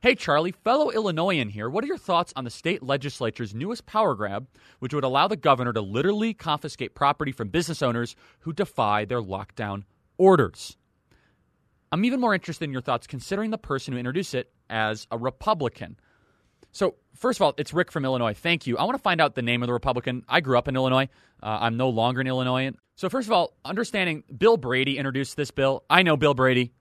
Hey, 0.05 0.13
Charlie, 0.13 0.51
fellow 0.51 0.91
Illinoisan 0.91 1.49
here. 1.49 1.67
What 1.67 1.83
are 1.83 1.87
your 1.87 1.97
thoughts 1.97 2.31
on 2.35 2.43
the 2.43 2.51
state 2.51 2.83
legislature's 2.83 3.55
newest 3.55 3.87
power 3.87 4.13
grab, 4.13 4.47
which 4.77 4.93
would 4.93 5.03
allow 5.03 5.27
the 5.27 5.35
governor 5.35 5.73
to 5.73 5.81
literally 5.81 6.31
confiscate 6.31 6.93
property 6.93 7.31
from 7.31 7.47
business 7.47 7.81
owners 7.81 8.15
who 8.41 8.53
defy 8.53 9.05
their 9.05 9.19
lockdown 9.19 9.81
orders? 10.19 10.77
I'm 11.91 12.05
even 12.05 12.19
more 12.19 12.35
interested 12.35 12.65
in 12.65 12.71
your 12.71 12.83
thoughts 12.83 13.07
considering 13.07 13.49
the 13.49 13.57
person 13.57 13.93
who 13.93 13.97
introduced 13.97 14.35
it 14.35 14.51
as 14.69 15.07
a 15.09 15.17
Republican. 15.17 15.97
So, 16.71 16.97
first 17.15 17.39
of 17.39 17.41
all, 17.41 17.55
it's 17.57 17.73
Rick 17.73 17.91
from 17.91 18.05
Illinois. 18.05 18.35
Thank 18.35 18.67
you. 18.67 18.77
I 18.77 18.83
want 18.83 18.97
to 18.97 19.01
find 19.01 19.19
out 19.19 19.33
the 19.33 19.41
name 19.41 19.63
of 19.63 19.67
the 19.67 19.73
Republican. 19.73 20.23
I 20.29 20.39
grew 20.39 20.55
up 20.55 20.67
in 20.67 20.75
Illinois. 20.75 21.09
Uh, 21.41 21.57
I'm 21.61 21.77
no 21.77 21.89
longer 21.89 22.21
an 22.21 22.27
Illinoisan. 22.27 22.77
So, 22.93 23.09
first 23.09 23.27
of 23.27 23.31
all, 23.31 23.55
understanding 23.65 24.23
Bill 24.37 24.57
Brady 24.57 24.99
introduced 24.99 25.35
this 25.35 25.49
bill. 25.49 25.83
I 25.89 26.03
know 26.03 26.15
Bill 26.15 26.35
Brady. 26.35 26.73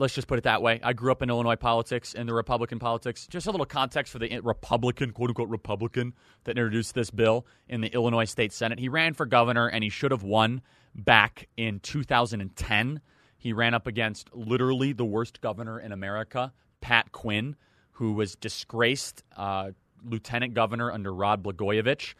Let's 0.00 0.14
just 0.14 0.28
put 0.28 0.38
it 0.38 0.44
that 0.44 0.62
way. 0.62 0.80
I 0.82 0.94
grew 0.94 1.12
up 1.12 1.20
in 1.20 1.28
Illinois 1.28 1.56
politics 1.56 2.14
and 2.14 2.26
the 2.26 2.32
Republican 2.32 2.78
politics. 2.78 3.26
Just 3.26 3.46
a 3.46 3.50
little 3.50 3.66
context 3.66 4.10
for 4.10 4.18
the 4.18 4.40
Republican, 4.40 5.10
quote 5.10 5.28
unquote, 5.28 5.50
Republican 5.50 6.14
that 6.44 6.52
introduced 6.52 6.94
this 6.94 7.10
bill 7.10 7.46
in 7.68 7.82
the 7.82 7.88
Illinois 7.88 8.24
State 8.24 8.54
Senate. 8.54 8.78
He 8.78 8.88
ran 8.88 9.12
for 9.12 9.26
governor 9.26 9.68
and 9.68 9.84
he 9.84 9.90
should 9.90 10.10
have 10.10 10.22
won 10.22 10.62
back 10.94 11.48
in 11.58 11.80
2010. 11.80 13.02
He 13.36 13.52
ran 13.52 13.74
up 13.74 13.86
against 13.86 14.34
literally 14.34 14.94
the 14.94 15.04
worst 15.04 15.42
governor 15.42 15.78
in 15.78 15.92
America, 15.92 16.54
Pat 16.80 17.12
Quinn, 17.12 17.54
who 17.92 18.14
was 18.14 18.36
disgraced 18.36 19.22
uh, 19.36 19.72
lieutenant 20.02 20.54
governor 20.54 20.90
under 20.90 21.12
Rod 21.12 21.42
Blagojevich. 21.42 22.14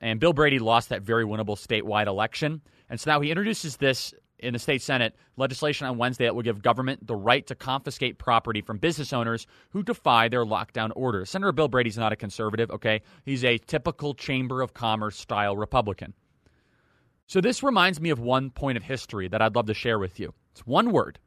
And 0.00 0.18
Bill 0.18 0.32
Brady 0.32 0.60
lost 0.60 0.88
that 0.88 1.02
very 1.02 1.26
winnable 1.26 1.58
statewide 1.58 2.06
election. 2.06 2.62
And 2.88 2.98
so 2.98 3.10
now 3.10 3.20
he 3.20 3.30
introduces 3.30 3.76
this 3.76 4.14
in 4.38 4.52
the 4.52 4.58
state 4.58 4.82
senate 4.82 5.14
legislation 5.36 5.86
on 5.86 5.98
Wednesday 5.98 6.24
that 6.24 6.34
will 6.34 6.42
give 6.42 6.62
government 6.62 7.06
the 7.06 7.16
right 7.16 7.46
to 7.46 7.54
confiscate 7.54 8.18
property 8.18 8.60
from 8.60 8.78
business 8.78 9.12
owners 9.12 9.46
who 9.70 9.82
defy 9.82 10.28
their 10.28 10.44
lockdown 10.44 10.90
orders. 10.94 11.30
Senator 11.30 11.52
Bill 11.52 11.68
Brady's 11.68 11.98
not 11.98 12.12
a 12.12 12.16
conservative, 12.16 12.70
okay? 12.70 13.02
He's 13.24 13.44
a 13.44 13.58
typical 13.58 14.14
Chamber 14.14 14.62
of 14.62 14.74
Commerce 14.74 15.18
style 15.18 15.56
Republican. 15.56 16.14
So 17.26 17.40
this 17.40 17.62
reminds 17.62 18.00
me 18.00 18.10
of 18.10 18.20
one 18.20 18.50
point 18.50 18.78
of 18.78 18.84
history 18.84 19.28
that 19.28 19.42
I'd 19.42 19.54
love 19.54 19.66
to 19.66 19.74
share 19.74 19.98
with 19.98 20.18
you. 20.18 20.32
It's 20.52 20.66
one 20.66 20.92
word 20.92 21.18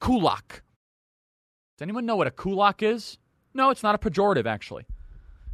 kulak. 0.00 0.62
Does 1.76 1.82
anyone 1.82 2.06
know 2.06 2.16
what 2.16 2.26
a 2.26 2.30
kulak 2.30 2.82
is? 2.82 3.18
No, 3.54 3.70
it's 3.70 3.82
not 3.82 3.94
a 3.94 3.98
pejorative, 3.98 4.46
actually. 4.46 4.86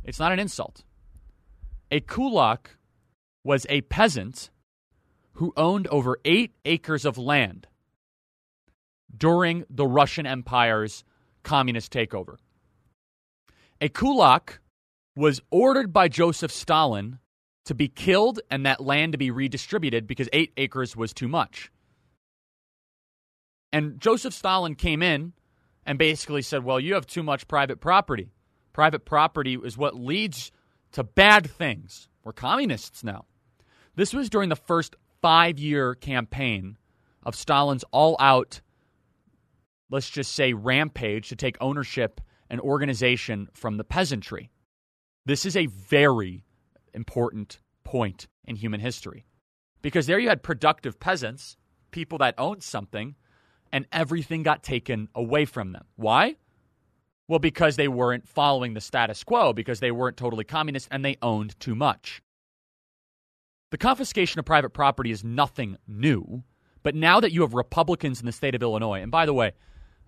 It's 0.05 0.18
not 0.18 0.33
an 0.33 0.38
insult. 0.38 0.85
A 1.90 2.01
kulak 2.01 2.77
was 3.44 3.66
a 3.68 3.81
peasant 3.83 4.51
who 5.35 5.53
owned 5.57 5.87
over 5.88 6.18
eight 6.25 6.55
acres 6.64 7.05
of 7.05 7.18
land 7.18 7.66
during 9.16 9.64
the 9.70 9.87
Russian 9.87 10.27
Empire's 10.27 11.05
communist 11.42 11.92
takeover. 11.92 12.37
A 13.81 13.88
kulak 13.88 14.61
was 15.16 15.40
ordered 15.51 15.92
by 15.92 16.09
Joseph 16.09 16.51
Stalin 16.51 17.18
to 17.66 17.75
be 17.75 17.88
killed 17.88 18.40
and 18.51 18.66
that 18.66 18.81
land 18.81 19.12
to 19.12 19.18
be 19.18 19.31
redistributed 19.31 20.07
because 20.07 20.29
eight 20.33 20.53
acres 20.57 20.97
was 20.97 21.12
too 21.12 21.29
much. 21.29 21.70
And 23.73 23.99
Joseph 24.01 24.35
Stalin 24.35 24.75
came 24.75 25.03
in 25.03 25.33
and 25.85 25.99
basically 25.99 26.42
said, 26.42 26.64
Well, 26.64 26.79
you 26.79 26.94
have 26.94 27.07
too 27.07 27.23
much 27.23 27.49
private 27.49 27.81
property. 27.81 28.31
Private 28.73 29.05
property 29.05 29.59
is 29.62 29.77
what 29.77 29.94
leads 29.94 30.53
to 30.92 31.03
bad 31.05 31.51
things. 31.51 32.09
We're 32.23 32.33
communists 32.33 33.03
now. 33.03 33.25
This 33.97 34.12
was 34.12 34.31
during 34.31 34.49
the 34.49 34.57
first 34.57 34.97
five 35.25 35.59
year 35.59 35.95
campaign 35.95 36.77
of 37.23 37.35
Stalin's 37.35 37.83
all 37.93 38.15
out, 38.21 38.61
let's 39.89 40.11
just 40.11 40.33
say, 40.33 40.53
rampage 40.53 41.31
to 41.31 41.35
take 41.35 41.57
ownership 41.63 42.21
and 42.51 42.61
organization 42.61 43.49
from 43.55 43.79
the 43.79 43.85
peasantry. 43.85 44.51
This 45.25 45.47
is 45.47 45.57
a 45.57 45.65
very 45.65 46.45
important 46.93 47.59
point 47.85 48.29
in 48.45 48.57
human 48.57 48.81
history 48.81 49.25
because 49.81 50.07
there 50.07 50.19
you 50.19 50.29
had 50.29 50.43
productive 50.43 51.01
peasants, 51.01 51.57
people 51.91 52.19
that 52.19 52.35
owned 52.37 52.63
something, 52.63 53.15
and 53.73 53.87
everything 53.93 54.43
got 54.43 54.63
taken 54.63 55.09
away 55.15 55.47
from 55.47 55.73
them. 55.73 55.87
Why? 55.97 56.37
Well, 57.29 57.39
because 57.39 57.77
they 57.77 57.89
weren't 57.89 58.29
following 58.29 58.75
the 58.75 58.83
status 58.83 59.25
quo, 59.25 59.55
because 59.55 59.81
they 59.81 59.91
weren't 59.91 60.19
totally 60.19 60.45
communist 60.45 60.89
and 60.91 61.03
they 61.03 61.17
owned 61.23 61.59
too 61.61 61.75
much. 61.75 62.21
The 63.75 63.79
confiscation 63.79 64.39
of 64.39 64.45
private 64.45 64.71
property 64.71 65.11
is 65.11 65.25
nothing 65.25 65.79
new, 65.89 66.45
but 66.85 66.95
now 66.95 67.19
that 67.19 67.33
you 67.33 67.41
have 67.41 67.55
Republicans 67.55 68.21
in 68.21 68.27
the 68.27 68.31
state 68.31 68.55
of 68.55 68.63
Illinois, 68.63 69.03
and 69.03 69.11
by 69.11 69.27
the 69.27 69.35
way, 69.35 69.51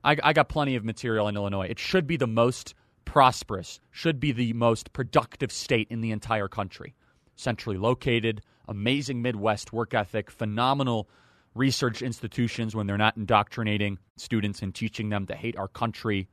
I, 0.05 0.17
I 0.23 0.33
got 0.35 0.49
plenty 0.49 0.77
of 0.77 0.85
material 0.85 1.27
in 1.27 1.35
Illinois, 1.35 1.67
it 1.67 1.81
should 1.81 2.07
be 2.07 2.17
the 2.17 2.29
most 2.29 2.75
prosperous, 3.05 3.81
should 3.91 4.21
be 4.21 4.31
the 4.31 4.53
most 4.53 4.93
productive 4.93 5.51
state 5.51 5.89
in 5.91 6.01
the 6.01 6.13
entire 6.13 6.47
country. 6.47 6.95
Centrally 7.35 7.77
located, 7.77 8.41
amazing 8.69 9.21
Midwest 9.21 9.73
work 9.73 9.95
ethic, 9.95 10.31
phenomenal 10.31 11.09
research 11.57 12.03
institutions 12.03 12.77
when 12.77 12.87
they're 12.87 12.97
not 12.97 13.17
indoctrinating 13.17 13.99
students 14.17 14.63
and 14.63 14.77
teaching 14.77 15.09
them 15.09 15.27
to 15.27 15.35
hate 15.35 15.57
our 15.57 15.67
country, 15.67 16.29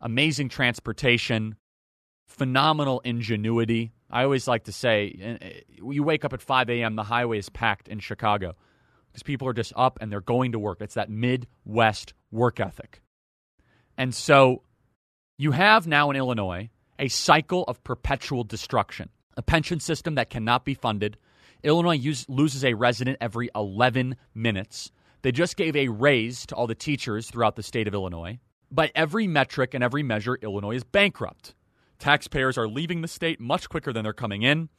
amazing 0.00 0.48
transportation, 0.48 1.56
phenomenal 2.26 3.00
ingenuity. 3.00 3.92
I 4.10 4.24
always 4.24 4.48
like 4.48 4.64
to 4.64 4.72
say, 4.72 5.38
uh, 5.40 5.46
you 5.82 6.02
wake 6.02 6.24
up 6.24 6.32
at 6.32 6.42
5 6.42 6.70
a.m., 6.70 6.96
the 6.96 7.04
highway 7.04 7.38
is 7.38 7.48
packed 7.48 7.88
in 7.88 8.00
Chicago 8.00 8.54
because 9.10 9.22
people 9.22 9.46
are 9.48 9.52
just 9.52 9.72
up 9.76 9.98
and 10.00 10.10
they're 10.10 10.20
going 10.20 10.52
to 10.52 10.58
work. 10.58 10.80
It's 10.80 10.94
that 10.94 11.10
Midwest 11.10 12.14
work 12.30 12.60
ethic. 12.60 13.02
And 13.96 14.14
so 14.14 14.62
you 15.38 15.52
have 15.52 15.86
now 15.86 16.10
in 16.10 16.16
Illinois 16.16 16.70
a 16.98 17.08
cycle 17.08 17.64
of 17.64 17.82
perpetual 17.84 18.44
destruction, 18.44 19.10
a 19.36 19.42
pension 19.42 19.80
system 19.80 20.16
that 20.16 20.30
cannot 20.30 20.64
be 20.64 20.74
funded. 20.74 21.16
Illinois 21.62 21.96
use, 21.96 22.28
loses 22.28 22.64
a 22.64 22.74
resident 22.74 23.18
every 23.20 23.50
11 23.54 24.16
minutes. 24.34 24.90
They 25.22 25.32
just 25.32 25.56
gave 25.56 25.76
a 25.76 25.88
raise 25.88 26.46
to 26.46 26.54
all 26.54 26.66
the 26.66 26.74
teachers 26.74 27.30
throughout 27.30 27.56
the 27.56 27.62
state 27.62 27.88
of 27.88 27.94
Illinois. 27.94 28.38
By 28.70 28.90
every 28.94 29.26
metric 29.26 29.74
and 29.74 29.82
every 29.82 30.02
measure, 30.02 30.38
Illinois 30.40 30.76
is 30.76 30.84
bankrupt. 30.84 31.54
Taxpayers 32.00 32.56
are 32.56 32.66
leaving 32.66 33.02
the 33.02 33.08
state 33.08 33.40
much 33.40 33.68
quicker 33.68 33.92
than 33.92 34.04
they're 34.04 34.14
coming 34.14 34.42
in. 34.42 34.70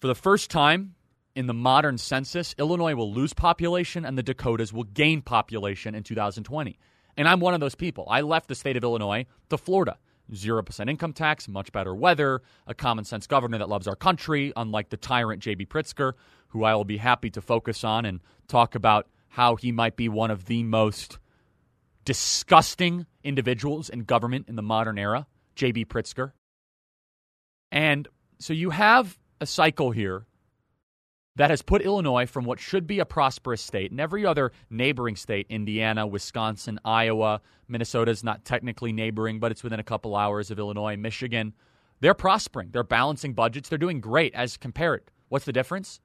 For 0.00 0.06
the 0.06 0.14
first 0.14 0.50
time 0.50 0.94
in 1.36 1.46
the 1.46 1.52
modern 1.52 1.98
census, 1.98 2.54
Illinois 2.58 2.94
will 2.94 3.12
lose 3.12 3.34
population 3.34 4.06
and 4.06 4.16
the 4.16 4.22
Dakotas 4.22 4.72
will 4.72 4.84
gain 4.84 5.20
population 5.20 5.94
in 5.94 6.02
2020. 6.02 6.78
And 7.18 7.28
I'm 7.28 7.38
one 7.38 7.52
of 7.52 7.60
those 7.60 7.74
people. 7.74 8.06
I 8.08 8.22
left 8.22 8.48
the 8.48 8.54
state 8.54 8.78
of 8.78 8.82
Illinois 8.82 9.26
to 9.50 9.58
Florida. 9.58 9.98
0% 10.32 10.88
income 10.88 11.12
tax, 11.12 11.48
much 11.48 11.70
better 11.70 11.94
weather, 11.94 12.40
a 12.66 12.74
common 12.74 13.04
sense 13.04 13.26
governor 13.26 13.58
that 13.58 13.68
loves 13.68 13.86
our 13.86 13.94
country, 13.94 14.54
unlike 14.56 14.88
the 14.88 14.96
tyrant 14.96 15.42
J.B. 15.42 15.66
Pritzker, 15.66 16.14
who 16.48 16.64
I 16.64 16.74
will 16.74 16.86
be 16.86 16.96
happy 16.96 17.28
to 17.30 17.42
focus 17.42 17.84
on 17.84 18.06
and 18.06 18.20
talk 18.48 18.74
about 18.74 19.06
how 19.28 19.56
he 19.56 19.70
might 19.70 19.96
be 19.96 20.08
one 20.08 20.30
of 20.30 20.46
the 20.46 20.62
most 20.62 21.18
disgusting 22.06 23.04
individuals 23.22 23.90
in 23.90 24.04
government 24.04 24.48
in 24.48 24.56
the 24.56 24.62
modern 24.62 24.98
era, 24.98 25.26
J.B. 25.56 25.84
Pritzker. 25.84 26.32
And 27.74 28.06
so 28.38 28.52
you 28.52 28.70
have 28.70 29.18
a 29.40 29.46
cycle 29.46 29.90
here 29.90 30.26
that 31.34 31.50
has 31.50 31.60
put 31.60 31.82
Illinois 31.82 32.24
from 32.24 32.44
what 32.44 32.60
should 32.60 32.86
be 32.86 33.00
a 33.00 33.04
prosperous 33.04 33.60
state 33.60 33.90
and 33.90 34.00
every 34.00 34.24
other 34.24 34.52
neighboring 34.70 35.16
state, 35.16 35.46
Indiana, 35.50 36.06
Wisconsin, 36.06 36.78
Iowa, 36.84 37.40
Minnesota 37.66 38.12
is 38.12 38.22
not 38.22 38.44
technically 38.44 38.92
neighboring, 38.92 39.40
but 39.40 39.50
it's 39.50 39.64
within 39.64 39.80
a 39.80 39.84
couple 39.84 40.14
hours 40.14 40.52
of 40.52 40.60
Illinois, 40.60 40.96
Michigan. 40.96 41.52
They're 41.98 42.14
prospering. 42.14 42.70
They're 42.70 42.84
balancing 42.84 43.34
budgets. 43.34 43.68
They're 43.68 43.76
doing 43.76 44.00
great 44.00 44.32
as 44.34 44.56
compared. 44.56 45.10
What's 45.28 45.44
the 45.44 45.52
difference? 45.52 46.00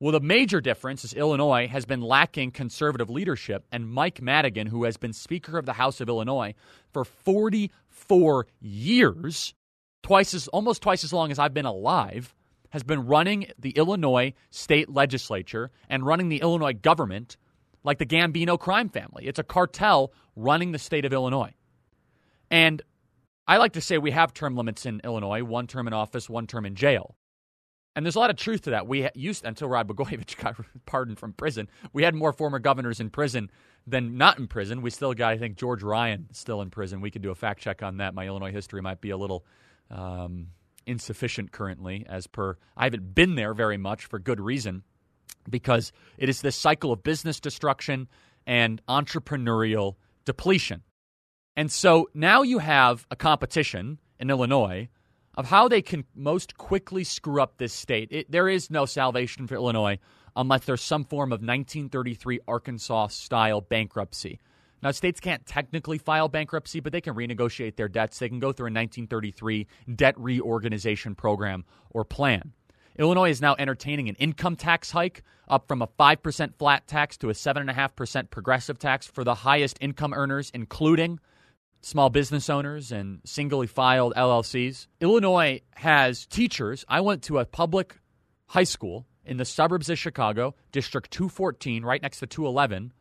Well, 0.00 0.12
the 0.12 0.20
major 0.20 0.60
difference 0.60 1.02
is 1.02 1.14
Illinois 1.14 1.66
has 1.68 1.86
been 1.86 2.02
lacking 2.02 2.50
conservative 2.50 3.08
leadership, 3.08 3.64
and 3.72 3.88
Mike 3.88 4.20
Madigan, 4.20 4.66
who 4.66 4.84
has 4.84 4.98
been 4.98 5.14
Speaker 5.14 5.56
of 5.56 5.64
the 5.64 5.74
House 5.74 6.02
of 6.02 6.10
Illinois 6.10 6.54
for 6.92 7.06
44 7.06 8.46
years, 8.60 9.54
twice 10.02 10.34
as 10.34 10.48
almost 10.48 10.82
twice 10.82 11.04
as 11.04 11.12
long 11.12 11.30
as 11.30 11.38
I've 11.38 11.54
been 11.54 11.66
alive, 11.66 12.34
has 12.70 12.82
been 12.82 13.06
running 13.06 13.46
the 13.58 13.70
Illinois 13.70 14.32
state 14.50 14.88
legislature 14.88 15.70
and 15.88 16.06
running 16.06 16.28
the 16.28 16.40
Illinois 16.40 16.72
government 16.72 17.36
like 17.84 17.98
the 17.98 18.06
Gambino 18.06 18.58
crime 18.58 18.88
family. 18.88 19.26
It's 19.26 19.38
a 19.38 19.44
cartel 19.44 20.12
running 20.36 20.72
the 20.72 20.78
state 20.78 21.04
of 21.04 21.12
Illinois. 21.12 21.52
And 22.50 22.82
I 23.46 23.56
like 23.58 23.72
to 23.74 23.80
say 23.80 23.98
we 23.98 24.12
have 24.12 24.32
term 24.32 24.56
limits 24.56 24.86
in 24.86 25.00
Illinois 25.04 25.42
one 25.42 25.66
term 25.66 25.86
in 25.86 25.92
office, 25.92 26.28
one 26.28 26.46
term 26.46 26.64
in 26.64 26.74
jail. 26.74 27.16
And 27.94 28.06
there's 28.06 28.16
a 28.16 28.20
lot 28.20 28.30
of 28.30 28.36
truth 28.36 28.62
to 28.62 28.70
that. 28.70 28.86
We 28.86 29.08
used, 29.14 29.44
until 29.44 29.68
Rod 29.68 29.86
Blagojevich 29.86 30.36
got 30.42 30.56
pardoned 30.86 31.18
from 31.18 31.34
prison, 31.34 31.68
we 31.92 32.04
had 32.04 32.14
more 32.14 32.32
former 32.32 32.58
governors 32.58 33.00
in 33.00 33.10
prison 33.10 33.50
than 33.86 34.16
not 34.16 34.38
in 34.38 34.46
prison. 34.46 34.80
We 34.80 34.90
still 34.90 35.12
got, 35.12 35.32
I 35.32 35.38
think, 35.38 35.56
George 35.56 35.82
Ryan 35.82 36.28
still 36.32 36.62
in 36.62 36.70
prison. 36.70 37.02
We 37.02 37.10
could 37.10 37.20
do 37.20 37.30
a 37.30 37.34
fact 37.34 37.60
check 37.60 37.82
on 37.82 37.98
that. 37.98 38.14
My 38.14 38.26
Illinois 38.26 38.52
history 38.52 38.80
might 38.80 39.02
be 39.02 39.10
a 39.10 39.16
little 39.16 39.44
um, 39.92 40.48
insufficient 40.86 41.52
currently, 41.52 42.04
as 42.08 42.26
per 42.26 42.56
I 42.76 42.84
haven't 42.84 43.14
been 43.14 43.34
there 43.34 43.54
very 43.54 43.76
much 43.76 44.06
for 44.06 44.18
good 44.18 44.40
reason, 44.40 44.82
because 45.48 45.92
it 46.18 46.28
is 46.28 46.40
this 46.40 46.56
cycle 46.56 46.92
of 46.92 47.02
business 47.02 47.40
destruction 47.40 48.08
and 48.46 48.84
entrepreneurial 48.88 49.96
depletion. 50.24 50.82
And 51.56 51.70
so 51.70 52.08
now 52.14 52.42
you 52.42 52.58
have 52.58 53.06
a 53.10 53.16
competition 53.16 53.98
in 54.18 54.30
Illinois 54.30 54.88
of 55.36 55.46
how 55.46 55.68
they 55.68 55.82
can 55.82 56.04
most 56.14 56.56
quickly 56.56 57.04
screw 57.04 57.40
up 57.40 57.56
this 57.56 57.72
state. 57.72 58.08
It, 58.10 58.30
there 58.30 58.48
is 58.48 58.70
no 58.70 58.86
salvation 58.86 59.46
for 59.46 59.54
Illinois 59.54 59.98
unless 60.36 60.64
there's 60.64 60.82
some 60.82 61.04
form 61.04 61.30
of 61.30 61.40
1933 61.40 62.40
Arkansas 62.48 63.08
style 63.08 63.60
bankruptcy. 63.60 64.40
Now, 64.82 64.90
states 64.90 65.20
can't 65.20 65.46
technically 65.46 65.98
file 65.98 66.28
bankruptcy, 66.28 66.80
but 66.80 66.92
they 66.92 67.00
can 67.00 67.14
renegotiate 67.14 67.76
their 67.76 67.88
debts. 67.88 68.18
They 68.18 68.28
can 68.28 68.40
go 68.40 68.52
through 68.52 68.66
a 68.66 68.74
1933 68.74 69.66
debt 69.94 70.18
reorganization 70.18 71.14
program 71.14 71.64
or 71.90 72.04
plan. 72.04 72.52
Illinois 72.98 73.30
is 73.30 73.40
now 73.40 73.54
entertaining 73.58 74.08
an 74.08 74.16
income 74.16 74.56
tax 74.56 74.90
hike 74.90 75.22
up 75.48 75.68
from 75.68 75.82
a 75.82 75.86
5% 75.86 76.54
flat 76.56 76.86
tax 76.86 77.16
to 77.18 77.30
a 77.30 77.32
7.5% 77.32 78.30
progressive 78.30 78.78
tax 78.78 79.06
for 79.06 79.24
the 79.24 79.34
highest 79.34 79.78
income 79.80 80.12
earners, 80.12 80.50
including 80.52 81.20
small 81.80 82.10
business 82.10 82.50
owners 82.50 82.92
and 82.92 83.20
singly 83.24 83.66
filed 83.66 84.14
LLCs. 84.14 84.86
Illinois 85.00 85.60
has 85.74 86.26
teachers. 86.26 86.84
I 86.88 87.00
went 87.00 87.22
to 87.24 87.38
a 87.38 87.44
public 87.44 87.98
high 88.46 88.64
school 88.64 89.06
in 89.24 89.36
the 89.36 89.44
suburbs 89.44 89.88
of 89.88 89.98
Chicago, 89.98 90.54
District 90.70 91.10
214, 91.10 91.84
right 91.84 92.02
next 92.02 92.18
to 92.18 92.26
211, 92.26 92.92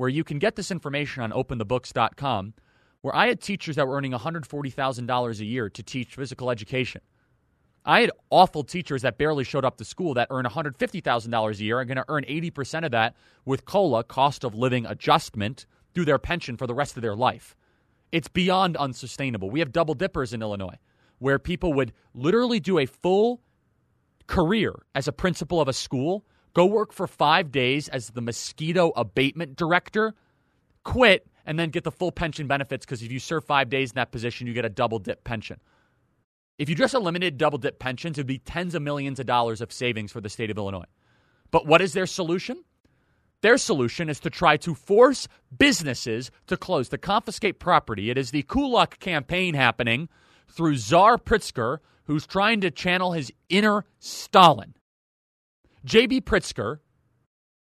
where 0.00 0.08
you 0.08 0.24
can 0.24 0.38
get 0.38 0.56
this 0.56 0.70
information 0.70 1.22
on 1.22 1.30
openthebooks.com, 1.30 2.54
where 3.02 3.14
I 3.14 3.28
had 3.28 3.38
teachers 3.38 3.76
that 3.76 3.86
were 3.86 3.96
earning 3.96 4.12
$140,000 4.12 5.40
a 5.40 5.44
year 5.44 5.68
to 5.68 5.82
teach 5.82 6.14
physical 6.14 6.50
education. 6.50 7.02
I 7.84 8.00
had 8.00 8.10
awful 8.30 8.64
teachers 8.64 9.02
that 9.02 9.18
barely 9.18 9.44
showed 9.44 9.66
up 9.66 9.76
to 9.76 9.84
school 9.84 10.14
that 10.14 10.28
earn 10.30 10.46
$150,000 10.46 11.50
a 11.50 11.62
year 11.62 11.78
are 11.78 11.84
going 11.84 11.98
to 11.98 12.04
earn 12.08 12.24
80% 12.24 12.86
of 12.86 12.92
that 12.92 13.14
with 13.44 13.66
COLA, 13.66 14.04
cost 14.04 14.42
of 14.42 14.54
living 14.54 14.86
adjustment, 14.86 15.66
through 15.92 16.06
their 16.06 16.18
pension 16.18 16.56
for 16.56 16.66
the 16.66 16.74
rest 16.74 16.96
of 16.96 17.02
their 17.02 17.14
life. 17.14 17.54
It's 18.10 18.28
beyond 18.28 18.78
unsustainable. 18.78 19.50
We 19.50 19.60
have 19.60 19.70
double 19.70 19.92
dippers 19.92 20.32
in 20.32 20.40
Illinois 20.40 20.78
where 21.18 21.38
people 21.38 21.74
would 21.74 21.92
literally 22.14 22.58
do 22.58 22.78
a 22.78 22.86
full 22.86 23.42
career 24.28 24.72
as 24.94 25.08
a 25.08 25.12
principal 25.12 25.60
of 25.60 25.68
a 25.68 25.74
school, 25.74 26.24
go 26.54 26.66
work 26.66 26.92
for 26.92 27.06
five 27.06 27.50
days 27.50 27.88
as 27.88 28.10
the 28.10 28.20
mosquito 28.20 28.92
abatement 28.96 29.56
director, 29.56 30.14
quit, 30.84 31.26
and 31.46 31.58
then 31.58 31.70
get 31.70 31.84
the 31.84 31.90
full 31.90 32.12
pension 32.12 32.46
benefits 32.46 32.84
because 32.84 33.02
if 33.02 33.10
you 33.10 33.18
serve 33.18 33.44
five 33.44 33.70
days 33.70 33.90
in 33.90 33.94
that 33.96 34.12
position, 34.12 34.46
you 34.46 34.52
get 34.52 34.64
a 34.64 34.70
double 34.70 34.98
dip 34.98 35.24
pension. 35.24 35.60
If 36.58 36.68
you 36.68 36.74
just 36.74 36.94
eliminated 36.94 37.38
double 37.38 37.58
dip 37.58 37.78
pensions, 37.78 38.18
it 38.18 38.20
would 38.20 38.26
be 38.26 38.38
tens 38.38 38.74
of 38.74 38.82
millions 38.82 39.18
of 39.18 39.26
dollars 39.26 39.60
of 39.60 39.72
savings 39.72 40.12
for 40.12 40.20
the 40.20 40.28
state 40.28 40.50
of 40.50 40.58
Illinois. 40.58 40.84
But 41.50 41.66
what 41.66 41.80
is 41.80 41.92
their 41.92 42.06
solution? 42.06 42.62
Their 43.42 43.56
solution 43.56 44.10
is 44.10 44.20
to 44.20 44.30
try 44.30 44.58
to 44.58 44.74
force 44.74 45.26
businesses 45.56 46.30
to 46.46 46.56
close, 46.56 46.90
to 46.90 46.98
confiscate 46.98 47.58
property. 47.58 48.10
It 48.10 48.18
is 48.18 48.30
the 48.30 48.42
Kulak 48.42 48.98
campaign 48.98 49.54
happening 49.54 50.08
through 50.48 50.76
Czar 50.76 51.16
Pritzker, 51.16 51.78
who's 52.04 52.26
trying 52.26 52.60
to 52.60 52.70
channel 52.70 53.12
his 53.12 53.32
inner 53.48 53.84
Stalin. 53.98 54.74
J.B. 55.84 56.22
Pritzker 56.22 56.78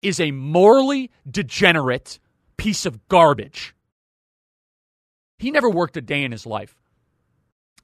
is 0.01 0.19
a 0.19 0.31
morally 0.31 1.11
degenerate 1.29 2.19
piece 2.57 2.85
of 2.85 3.07
garbage. 3.07 3.75
He 5.37 5.51
never 5.51 5.69
worked 5.69 5.97
a 5.97 6.01
day 6.01 6.23
in 6.23 6.31
his 6.31 6.45
life. 6.45 6.75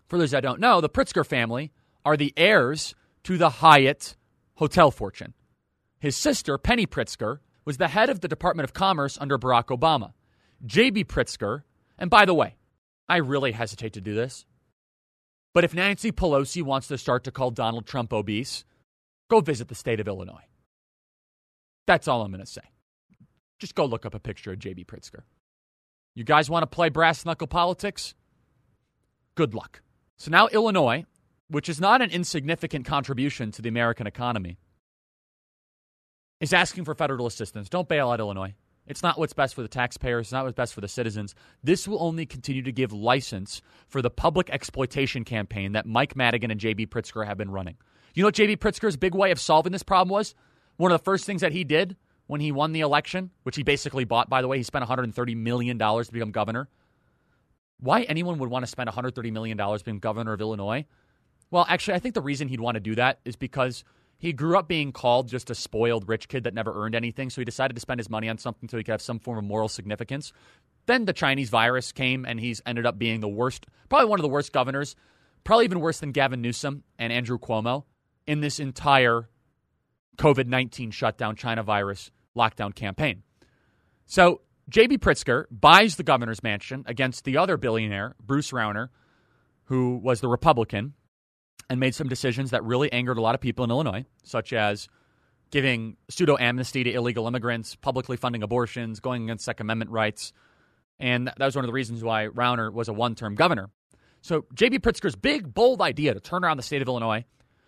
For 0.08 0.17
those 0.17 0.32
that 0.32 0.43
don't 0.43 0.60
know, 0.60 0.82
the 0.82 0.89
Pritzker 0.89 1.25
family 1.25 1.71
are 2.06 2.17
the 2.17 2.34
heirs 2.38 2.95
to 3.23 3.38
the 3.38 3.49
Hyatt 3.49 4.15
hotel 4.56 4.89
fortune. 4.91 5.34
His 5.99 6.15
sister, 6.15 6.58
Penny 6.58 6.88
Pritzker, 6.88 7.39
was 7.65 7.77
the 7.77 7.89
head 7.89 8.10
of 8.10 8.21
the 8.21 8.27
Department 8.27 8.63
of 8.63 8.73
Commerce 8.73 9.17
under 9.19 9.38
Barack 9.38 9.65
Obama. 9.65 10.13
J.B. 10.65 11.03
Pritzker, 11.03 11.63
and 11.97 12.10
by 12.10 12.25
the 12.25 12.34
way, 12.34 12.56
I 13.10 13.17
really 13.17 13.51
hesitate 13.51 13.93
to 13.93 14.01
do 14.01 14.15
this, 14.15 14.45
but 15.53 15.63
if 15.63 15.73
Nancy 15.73 16.12
Pelosi 16.12 16.62
wants 16.62 16.88
to 16.88 16.97
start 16.97 17.23
to 17.23 17.32
call 17.32 17.51
Donald 17.51 17.86
Trump 17.86 18.13
obese, 18.13 18.63
go 19.29 19.41
visit 19.41 19.67
the 19.67 19.75
state 19.75 19.99
of 19.99 20.07
Illinois. 20.07 20.45
That's 21.85 22.07
all 22.07 22.21
I'm 22.21 22.31
going 22.31 22.43
to 22.43 22.51
say. 22.51 22.61
Just 23.59 23.75
go 23.75 23.85
look 23.85 24.05
up 24.05 24.13
a 24.13 24.19
picture 24.19 24.51
of 24.51 24.59
J.B. 24.59 24.85
Pritzker. 24.85 25.21
You 26.15 26.23
guys 26.23 26.49
want 26.49 26.63
to 26.63 26.67
play 26.67 26.89
brass 26.89 27.25
knuckle 27.25 27.47
politics? 27.47 28.13
Good 29.35 29.53
luck. 29.53 29.81
So 30.17 30.31
now 30.31 30.47
Illinois, 30.47 31.05
which 31.47 31.69
is 31.69 31.79
not 31.79 32.01
an 32.01 32.09
insignificant 32.09 32.85
contribution 32.85 33.51
to 33.51 33.61
the 33.61 33.69
American 33.69 34.07
economy, 34.07 34.57
is 36.39 36.53
asking 36.53 36.85
for 36.85 36.93
federal 36.93 37.25
assistance. 37.25 37.69
Don't 37.69 37.87
bail 37.87 38.09
out 38.09 38.19
Illinois. 38.19 38.53
It's 38.87 39.03
not 39.03 39.19
what's 39.19 39.33
best 39.33 39.53
for 39.53 39.61
the 39.61 39.67
taxpayers. 39.67 40.27
It's 40.27 40.31
not 40.31 40.45
what's 40.45 40.55
best 40.55 40.73
for 40.73 40.81
the 40.81 40.87
citizens. 40.87 41.35
This 41.63 41.87
will 41.87 42.01
only 42.01 42.25
continue 42.25 42.61
to 42.63 42.71
give 42.71 42.93
license 42.93 43.61
for 43.87 44.01
the 44.01 44.09
public 44.09 44.49
exploitation 44.49 45.23
campaign 45.25 45.73
that 45.73 45.85
Mike 45.85 46.15
Madigan 46.15 46.51
and 46.51 46.59
J.B. 46.59 46.87
Pritzker 46.87 47.25
have 47.25 47.37
been 47.37 47.51
running. 47.51 47.75
You 48.17 48.23
know 48.23 48.30
what 48.30 48.34
J.B. 48.34 48.58
Pritzker's 48.58 48.97
big 48.97 49.13
way 49.13 49.30
of 49.30 49.39
solving 49.39 49.71
this 49.71 49.84
problem 49.84 50.10
was? 50.10 50.34
One 50.77 50.91
of 50.91 50.99
the 50.99 51.03
first 51.03 51.25
things 51.25 51.41
that 51.41 51.51
he 51.51 51.63
did 51.63 51.95
when 52.25 52.41
he 52.41 52.51
won 52.51 52.71
the 52.71 52.80
election, 52.80 53.30
which 53.43 53.56
he 53.56 53.62
basically 53.62 54.06
bought, 54.06 54.27
by 54.27 54.41
the 54.41 54.47
way, 54.47 54.58
he 54.58 54.63
spent 54.63 54.84
$130 54.84 55.38
million 55.38 55.77
to 55.77 56.08
become 56.12 56.32
governor. 56.32 56.67
Why 57.80 58.01
anyone 58.01 58.39
would 58.39 58.49
want 58.49 58.65
to 58.65 58.71
spend 58.71 58.89
$130 58.89 59.32
million 59.32 59.60
being 59.86 59.99
governor 59.99 60.34
of 60.34 60.41
Illinois? 60.41 60.88
Well, 61.51 61.67
actually, 61.69 61.93
I 61.93 61.99
think 61.99 62.15
the 62.15 62.21
reason 62.21 62.47
he'd 62.47 62.60
want 62.60 62.73
to 62.73 62.80
do 62.80 62.95
that 62.95 63.19
is 63.23 63.36
because– 63.36 63.84
he 64.19 64.34
grew 64.34 64.58
up 64.58 64.67
being 64.67 64.91
called 64.91 65.27
just 65.27 65.51
a 65.51 65.56
spoiled 65.56 66.10
rich 66.10 66.27
kid 66.27 66.45
that 66.45 66.53
never 66.56 66.73
earned 66.73 66.95
anything, 66.95 67.30
so 67.30 67.39
he 67.39 67.45
decided 67.45 67.75
to 67.75 67.80
spend 67.80 67.99
his 67.99 68.10
money 68.10 68.27
on 68.30 68.39
something 68.39 68.67
so 68.67 68.75
he 68.77 68.84
could 68.84 68.93
have 68.93 69.01
some 69.01 69.19
form 69.19 69.38
of 69.38 69.43
moral 69.43 69.69
significance. 69.69 70.34
Then 70.88 71.06
the 71.06 71.13
Chinese 71.13 71.51
virus 71.51 71.91
came, 71.91 72.25
and 72.25 72.39
he's 72.39 72.60
ended 72.65 72.88
up 72.88 72.97
being 72.97 73.19
the 73.19 73.27
worst, 73.27 73.67
probably 73.89 74.08
one 74.08 74.19
of 74.19 74.23
the 74.23 74.30
worst 74.30 74.53
governors, 74.53 74.95
probably 75.43 75.65
even 75.65 75.82
worse 75.82 75.99
than 75.99 76.13
Gavin 76.13 76.41
Newsom 76.41 76.84
and 76.97 77.13
Andrew 77.13 77.38
Cuomo 77.38 77.84
in 78.27 78.41
this 78.41 78.59
entire 78.59 79.29
COVID 80.17 80.47
19 80.47 80.91
shutdown, 80.91 81.35
China 81.35 81.63
virus 81.63 82.11
lockdown 82.35 82.75
campaign. 82.75 83.23
So 84.05 84.41
J.B. 84.69 84.97
Pritzker 84.97 85.45
buys 85.49 85.95
the 85.95 86.03
governor's 86.03 86.43
mansion 86.43 86.83
against 86.87 87.23
the 87.23 87.37
other 87.37 87.57
billionaire, 87.57 88.15
Bruce 88.21 88.51
Rauner, 88.51 88.89
who 89.65 89.97
was 89.97 90.19
the 90.21 90.27
Republican 90.27 90.93
and 91.69 91.79
made 91.79 91.95
some 91.95 92.07
decisions 92.07 92.51
that 92.51 92.63
really 92.63 92.91
angered 92.91 93.17
a 93.17 93.21
lot 93.21 93.35
of 93.35 93.41
people 93.41 93.63
in 93.65 93.71
Illinois, 93.71 94.05
such 94.23 94.53
as 94.53 94.87
giving 95.51 95.97
pseudo 96.09 96.37
amnesty 96.37 96.83
to 96.83 96.93
illegal 96.93 97.27
immigrants, 97.27 97.75
publicly 97.75 98.17
funding 98.17 98.43
abortions, 98.43 98.99
going 98.99 99.23
against 99.23 99.45
Second 99.45 99.65
Amendment 99.65 99.91
rights. 99.91 100.33
And 100.99 101.27
that 101.27 101.39
was 101.39 101.55
one 101.55 101.63
of 101.63 101.67
the 101.69 101.73
reasons 101.73 102.03
why 102.03 102.27
Rauner 102.27 102.71
was 102.71 102.87
a 102.89 102.93
one 102.93 103.15
term 103.15 103.35
governor. 103.35 103.69
So, 104.21 104.45
J.B. 104.53 104.79
Pritzker's 104.79 105.15
big, 105.15 105.53
bold 105.53 105.81
idea 105.81 106.13
to 106.13 106.19
turn 106.19 106.43
around 106.43 106.57
the 106.57 106.63
state 106.63 106.81
of 106.81 106.87
Illinois 106.87 107.23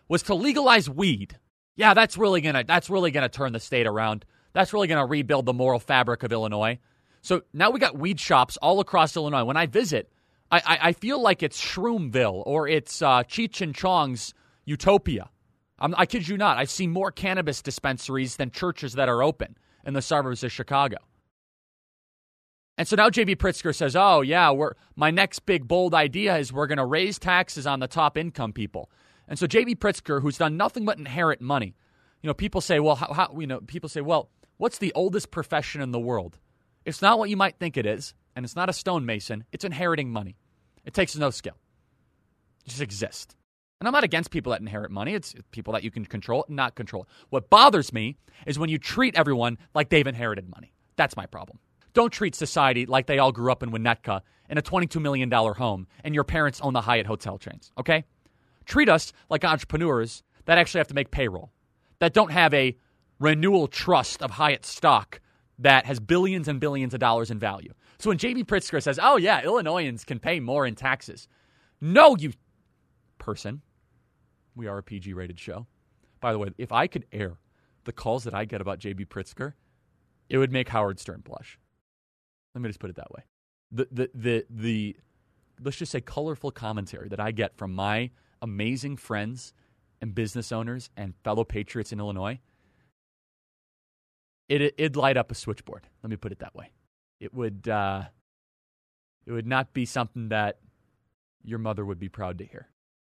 was 0.09 0.23
to 0.23 0.35
legalize 0.35 0.89
weed. 0.89 1.37
Yeah, 1.75 1.93
that's 1.93 2.17
really 2.17 2.41
gonna 2.41 2.65
that's 2.65 2.89
really 2.89 3.11
gonna 3.11 3.29
turn 3.29 3.53
the 3.53 3.59
state 3.59 3.87
around. 3.87 4.25
That's 4.51 4.73
really 4.73 4.87
gonna 4.87 5.05
rebuild 5.05 5.45
the 5.45 5.53
moral 5.53 5.79
fabric 5.79 6.23
of 6.23 6.33
Illinois. 6.33 6.79
So 7.21 7.43
now 7.53 7.69
we 7.69 7.79
got 7.79 7.97
weed 7.97 8.19
shops 8.19 8.57
all 8.57 8.79
across 8.79 9.15
Illinois. 9.15 9.43
When 9.43 9.57
I 9.57 9.65
visit, 9.65 10.11
I, 10.51 10.57
I, 10.57 10.79
I 10.89 10.93
feel 10.93 11.21
like 11.21 11.43
it's 11.43 11.61
Shroomville 11.61 12.43
or 12.45 12.67
it's 12.67 13.01
uh, 13.01 13.23
Cheech 13.23 13.61
and 13.61 13.75
Chong's 13.75 14.33
Utopia. 14.65 15.29
I'm, 15.79 15.93
I 15.97 16.05
kid 16.05 16.27
you 16.27 16.37
not. 16.37 16.57
I've 16.57 16.69
seen 16.69 16.91
more 16.91 17.11
cannabis 17.11 17.61
dispensaries 17.61 18.35
than 18.35 18.51
churches 18.51 18.93
that 18.93 19.09
are 19.09 19.23
open 19.23 19.57
in 19.85 19.93
the 19.93 20.01
suburbs 20.01 20.43
of 20.43 20.51
Chicago. 20.51 20.97
And 22.77 22.87
so 22.87 22.95
now 22.95 23.09
JB 23.09 23.35
Pritzker 23.35 23.75
says, 23.75 23.95
"Oh 23.95 24.21
yeah, 24.21 24.51
we're 24.51 24.73
my 24.95 25.11
next 25.11 25.45
big 25.45 25.67
bold 25.67 25.93
idea 25.93 26.37
is 26.37 26.53
we're 26.53 26.67
going 26.67 26.77
to 26.77 26.85
raise 26.85 27.19
taxes 27.19 27.67
on 27.67 27.79
the 27.79 27.87
top 27.87 28.17
income 28.17 28.53
people." 28.53 28.89
And 29.29 29.39
so 29.39 29.47
JB 29.47 29.77
Pritzker, 29.77 30.21
who's 30.21 30.37
done 30.37 30.57
nothing 30.57 30.83
but 30.83 30.97
inherit 30.97 31.39
money, 31.39 31.75
you 32.21 32.27
know, 32.27 32.33
people 32.33 32.59
say, 32.59 32.81
"Well, 32.81 32.95
how, 32.95 33.13
how 33.13 33.39
you 33.39 33.47
know?" 33.47 33.61
People 33.61 33.87
say, 33.87 34.01
"Well, 34.01 34.29
what's 34.57 34.79
the 34.79 34.91
oldest 34.93 35.31
profession 35.31 35.81
in 35.81 35.91
the 35.91 35.99
world?" 35.99 36.37
It's 36.83 37.01
not 37.01 37.19
what 37.19 37.29
you 37.29 37.37
might 37.37 37.59
think 37.59 37.77
it 37.77 37.85
is 37.85 38.13
and 38.35 38.45
it's 38.45 38.55
not 38.55 38.69
a 38.69 38.73
stonemason, 38.73 39.43
it's 39.51 39.65
inheriting 39.65 40.11
money. 40.11 40.37
It 40.85 40.93
takes 40.93 41.15
no 41.15 41.29
skill. 41.29 41.57
It 42.65 42.69
just 42.69 42.81
exists. 42.81 43.35
And 43.79 43.87
I'm 43.87 43.93
not 43.93 44.03
against 44.03 44.31
people 44.31 44.51
that 44.51 44.61
inherit 44.61 44.91
money. 44.91 45.13
It's 45.13 45.35
people 45.51 45.73
that 45.73 45.83
you 45.83 45.91
can 45.91 46.05
control 46.05 46.45
and 46.47 46.55
not 46.55 46.75
control. 46.75 47.07
What 47.29 47.49
bothers 47.49 47.93
me 47.93 48.17
is 48.45 48.57
when 48.57 48.69
you 48.69 48.77
treat 48.77 49.15
everyone 49.15 49.57
like 49.73 49.89
they've 49.89 50.07
inherited 50.07 50.49
money. 50.49 50.73
That's 50.95 51.15
my 51.15 51.25
problem. 51.25 51.59
Don't 51.93 52.11
treat 52.11 52.35
society 52.35 52.85
like 52.85 53.07
they 53.07 53.19
all 53.19 53.31
grew 53.31 53.51
up 53.51 53.63
in 53.63 53.71
Winnetka 53.71 54.21
in 54.49 54.57
a 54.57 54.61
$22 54.61 55.01
million 55.01 55.31
home 55.31 55.87
and 56.03 56.13
your 56.13 56.23
parents 56.23 56.59
own 56.61 56.73
the 56.73 56.81
Hyatt 56.81 57.05
hotel 57.05 57.37
chains, 57.37 57.71
okay? 57.77 58.03
Treat 58.69 58.87
us 58.87 59.11
like 59.31 59.43
entrepreneurs 59.43 60.21
that 60.45 60.59
actually 60.59 60.77
have 60.77 60.87
to 60.89 60.93
make 60.93 61.09
payroll, 61.09 61.51
that 61.97 62.13
don't 62.13 62.31
have 62.31 62.53
a 62.53 62.77
renewal 63.19 63.67
trust 63.67 64.21
of 64.21 64.29
Hyatt 64.29 64.63
stock 64.63 65.21
that 65.57 65.87
has 65.87 65.99
billions 65.99 66.47
and 66.47 66.59
billions 66.59 66.93
of 66.93 66.99
dollars 66.99 67.31
in 67.31 67.39
value. 67.39 67.73
So 67.97 68.11
when 68.11 68.19
J.B. 68.19 68.43
Pritzker 68.43 68.81
says, 68.81 68.99
oh, 69.01 69.17
yeah, 69.17 69.43
Illinoisans 69.43 70.05
can 70.05 70.19
pay 70.19 70.39
more 70.39 70.67
in 70.67 70.75
taxes, 70.75 71.27
no, 71.81 72.15
you 72.15 72.31
person. 73.17 73.63
We 74.55 74.67
are 74.67 74.77
a 74.77 74.83
PG 74.83 75.15
rated 75.15 75.39
show. 75.39 75.65
By 76.21 76.31
the 76.31 76.37
way, 76.37 76.49
if 76.59 76.71
I 76.71 76.85
could 76.85 77.07
air 77.11 77.39
the 77.85 77.91
calls 77.91 78.23
that 78.25 78.35
I 78.35 78.45
get 78.45 78.61
about 78.61 78.79
JB 78.79 79.07
Pritzker, 79.07 79.53
it 80.29 80.37
would 80.37 80.51
make 80.51 80.69
Howard 80.69 80.99
Stern 80.99 81.21
blush. 81.21 81.57
Let 82.53 82.61
me 82.61 82.69
just 82.69 82.79
put 82.79 82.91
it 82.91 82.97
that 82.97 83.09
way. 83.09 83.23
The, 83.71 83.87
the, 83.91 84.09
the, 84.13 84.45
the, 84.47 84.95
let's 85.59 85.77
just 85.77 85.91
say 85.91 86.01
colorful 86.01 86.51
commentary 86.51 87.09
that 87.09 87.19
I 87.19 87.31
get 87.31 87.57
from 87.57 87.73
my 87.73 88.11
amazing 88.41 88.97
friends 88.97 89.53
and 90.01 90.15
business 90.15 90.51
owners 90.51 90.89
and 90.95 91.13
fellow 91.23 91.43
patriots 91.43 91.91
in 91.91 91.99
Illinois, 91.99 92.39
it, 94.47 94.61
it'd 94.61 94.95
light 94.95 95.17
up 95.17 95.31
a 95.31 95.35
switchboard. 95.35 95.87
Let 96.03 96.09
me 96.09 96.15
put 96.15 96.31
it 96.31 96.39
that 96.39 96.55
way. 96.55 96.71
It 97.19 97.33
would, 97.33 97.67
uh, 97.67 98.03
it 99.25 99.31
would 99.31 99.47
not 99.47 99.73
be 99.73 99.85
something 99.85 100.29
that 100.29 100.57
your 101.43 101.59
mother 101.59 101.85
would 101.85 101.99
be 101.99 102.09
proud 102.09 102.37
to 102.39 102.45
hear. 102.45 102.67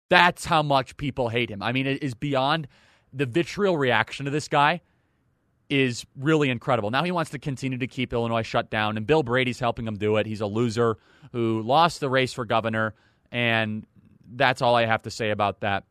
That's 0.09 0.45
how 0.45 0.61
much 0.61 0.97
people 0.97 1.29
hate 1.29 1.49
him. 1.49 1.63
I 1.63 1.71
mean, 1.71 1.87
it 1.87 2.03
is 2.03 2.13
beyond 2.13 2.67
the 3.13 3.25
vitriol 3.25 3.77
reaction 3.77 4.25
to 4.25 4.31
this 4.31 4.47
guy 4.47 4.81
is 5.69 6.05
really 6.17 6.49
incredible. 6.49 6.91
Now 6.91 7.03
he 7.03 7.11
wants 7.11 7.31
to 7.31 7.39
continue 7.39 7.77
to 7.77 7.87
keep 7.87 8.11
Illinois 8.11 8.43
shut 8.43 8.69
down, 8.69 8.97
and 8.97 9.07
Bill 9.07 9.23
Brady's 9.23 9.59
helping 9.59 9.87
him 9.87 9.97
do 9.97 10.17
it. 10.17 10.25
He's 10.25 10.41
a 10.41 10.45
loser 10.45 10.97
who 11.31 11.61
lost 11.61 12.01
the 12.01 12.09
race 12.09 12.33
for 12.33 12.43
governor, 12.43 12.93
and 13.31 13.85
that's 14.33 14.61
all 14.61 14.75
I 14.75 14.85
have 14.85 15.03
to 15.03 15.11
say 15.11 15.31
about 15.31 15.61
that. 15.61 15.85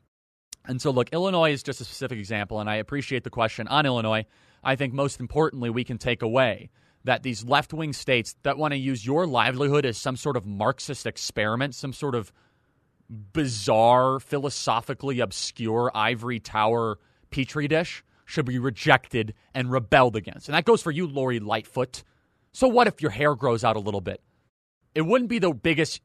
And 0.67 0.81
so, 0.81 0.91
look, 0.91 1.11
Illinois 1.13 1.53
is 1.53 1.63
just 1.63 1.81
a 1.81 1.85
specific 1.85 2.19
example, 2.19 2.61
and 2.61 2.69
I 2.69 2.77
appreciate 2.77 3.25
the 3.25 3.31
question 3.31 3.67
on 3.69 3.87
Illinois. 3.87 4.27
I 4.63 4.77
think 4.77 4.93
most 4.93 5.21
importantly, 5.21 5.71
we 5.71 5.85
can 5.85 5.99
take 5.99 6.23
away 6.23 6.71
that 7.05 7.23
these 7.23 7.45
left 7.45 7.73
wing 7.73 7.93
states 7.93 8.37
that 8.43 8.59
want 8.59 8.73
to 8.73 8.79
use 8.79 9.07
your 9.07 9.27
livelihood 9.27 9.87
as 9.87 9.97
some 9.97 10.17
sort 10.17 10.37
of 10.37 10.45
Marxist 10.45 11.07
experiment, 11.07 11.75
some 11.75 11.95
sort 11.95 12.15
of 12.15 12.31
bizarre, 13.09 14.21
philosophically 14.21 15.21
obscure 15.21 15.91
ivory 15.95 16.39
tower 16.39 16.99
petri 17.31 17.67
dish 17.69 18.05
should 18.25 18.45
be 18.45 18.59
rejected 18.59 19.35
and 19.55 19.73
rebelled 19.73 20.15
against. 20.15 20.49
And 20.49 20.55
that 20.55 20.65
goes 20.65 20.83
for 20.83 20.91
you, 20.91 21.07
Lori 21.07 21.41
Lightfoot. 21.41 22.05
So 22.53 22.69
what 22.69 22.87
if 22.87 23.03
your 23.03 23.11
hair 23.11 23.35
grows 23.35 23.65
out 23.65 23.77
a 23.77 23.81
little 23.81 24.01
bit? 24.01 24.21
It 24.95 25.03
wouldn't 25.03 25.31
be 25.31 25.39
the 25.39 25.53
biggest 25.53 26.01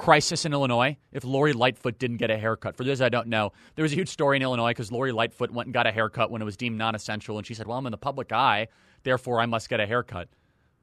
crisis 0.00 0.46
in 0.46 0.54
Illinois 0.54 0.96
if 1.12 1.24
Lori 1.24 1.52
Lightfoot 1.52 1.98
didn't 1.98 2.16
get 2.16 2.30
a 2.30 2.38
haircut. 2.38 2.74
For 2.74 2.84
those 2.84 3.02
I 3.02 3.10
don't 3.10 3.28
know, 3.28 3.52
there 3.74 3.82
was 3.82 3.92
a 3.92 3.96
huge 3.96 4.08
story 4.08 4.36
in 4.36 4.42
Illinois 4.42 4.70
because 4.70 4.90
Lori 4.90 5.12
Lightfoot 5.12 5.50
went 5.50 5.66
and 5.66 5.74
got 5.74 5.86
a 5.86 5.92
haircut 5.92 6.30
when 6.30 6.40
it 6.40 6.46
was 6.46 6.56
deemed 6.56 6.78
non-essential, 6.78 7.36
and 7.36 7.46
she 7.46 7.52
said, 7.52 7.66
"Well, 7.66 7.76
I'm 7.76 7.86
in 7.86 7.90
the 7.90 7.98
public 7.98 8.32
eye, 8.32 8.68
therefore 9.02 9.40
I 9.40 9.46
must 9.46 9.68
get 9.68 9.78
a 9.78 9.86
haircut." 9.86 10.30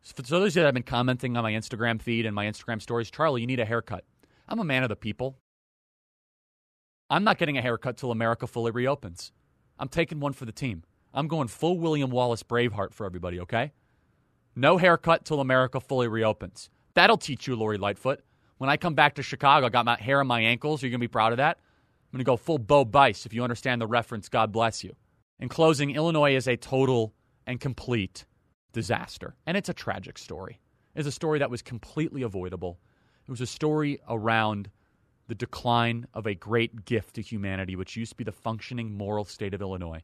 So 0.04 0.40
those 0.40 0.54
that 0.54 0.66
have 0.66 0.74
been 0.76 0.84
commenting 0.84 1.36
on 1.36 1.44
my 1.44 1.52
Instagram 1.52 2.00
feed 2.00 2.28
and 2.28 2.36
my 2.36 2.46
Instagram 2.46 2.80
stories, 2.80 3.10
Charlie, 3.10 3.42
you 3.42 3.48
need 3.48 3.60
a 3.60 3.66
haircut. 3.66 4.06
I'm 4.48 4.60
a 4.60 4.64
man 4.64 4.84
of 4.84 4.90
the 4.90 4.96
people. 4.96 5.40
I'm 7.10 7.24
not 7.24 7.40
getting 7.40 7.58
a 7.58 7.62
haircut 7.62 7.98
till 7.98 8.12
America 8.12 8.46
fully 8.46 8.72
reopens. 8.72 9.32
I'm 9.80 9.90
taking 9.90 10.20
one 10.20 10.34
for 10.34 10.46
the 10.46 10.52
team. 10.52 10.84
I'm 11.12 11.28
going 11.28 11.48
full 11.48 11.80
William 11.80 12.12
Wallace 12.12 12.44
Braveheart 12.44 12.94
for 12.94 13.06
everybody, 13.06 13.40
okay? 13.40 13.72
No 14.56 14.78
haircut 14.78 15.26
till 15.26 15.40
America 15.40 15.80
fully 15.80 16.08
reopens. 16.08 16.70
That'll 16.94 17.18
teach 17.18 17.48
you, 17.48 17.56
Lori 17.56 17.78
Lightfoot. 17.78 18.24
When 18.58 18.70
I 18.70 18.78
come 18.78 18.96
back 18.96 19.16
to 19.16 19.24
Chicago, 19.24 19.68
I 19.68 19.70
got 19.70 19.86
my 19.86 19.98
hair 20.00 20.20
on 20.20 20.28
my 20.28 20.42
ankles. 20.42 20.82
Are 20.82 20.88
you 20.88 20.92
going 20.92 21.00
to 21.00 21.08
be 21.08 21.12
proud 21.12 21.32
of 21.32 21.38
that? 21.38 21.58
I'm 21.58 22.18
going 22.18 22.20
to 22.20 22.24
go 22.26 22.38
full 22.38 22.58
Bo 22.58 22.86
Bice. 22.86 23.26
If 23.26 23.34
you 23.34 23.44
understand 23.44 23.82
the 23.82 23.88
reference, 23.88 24.30
God 24.30 24.52
bless 24.52 24.84
you. 24.84 24.96
In 25.40 25.50
closing, 25.50 25.92
Illinois 25.92 26.36
is 26.36 26.48
a 26.48 26.58
total 26.58 27.14
and 27.46 27.60
complete 27.60 28.26
disaster. 28.74 29.36
And 29.46 29.56
it's 29.58 29.70
a 29.70 29.74
tragic 29.74 30.18
story. 30.18 30.60
It's 30.96 31.08
a 31.08 31.12
story 31.12 31.40
that 31.40 31.52
was 31.52 31.62
completely 31.62 32.24
avoidable. 32.24 32.80
It 33.28 33.32
was 33.32 33.42
a 33.42 33.46
story 33.46 34.00
around 34.10 34.72
the 35.28 35.36
decline 35.36 36.08
of 36.14 36.26
a 36.26 36.34
great 36.34 36.86
gift 36.86 37.16
to 37.16 37.22
humanity, 37.22 37.76
which 37.76 37.98
used 37.98 38.14
to 38.14 38.16
be 38.16 38.24
the 38.24 38.32
functioning 38.32 38.98
moral 38.98 39.26
state 39.26 39.54
of 39.54 39.62
Illinois. 39.62 40.02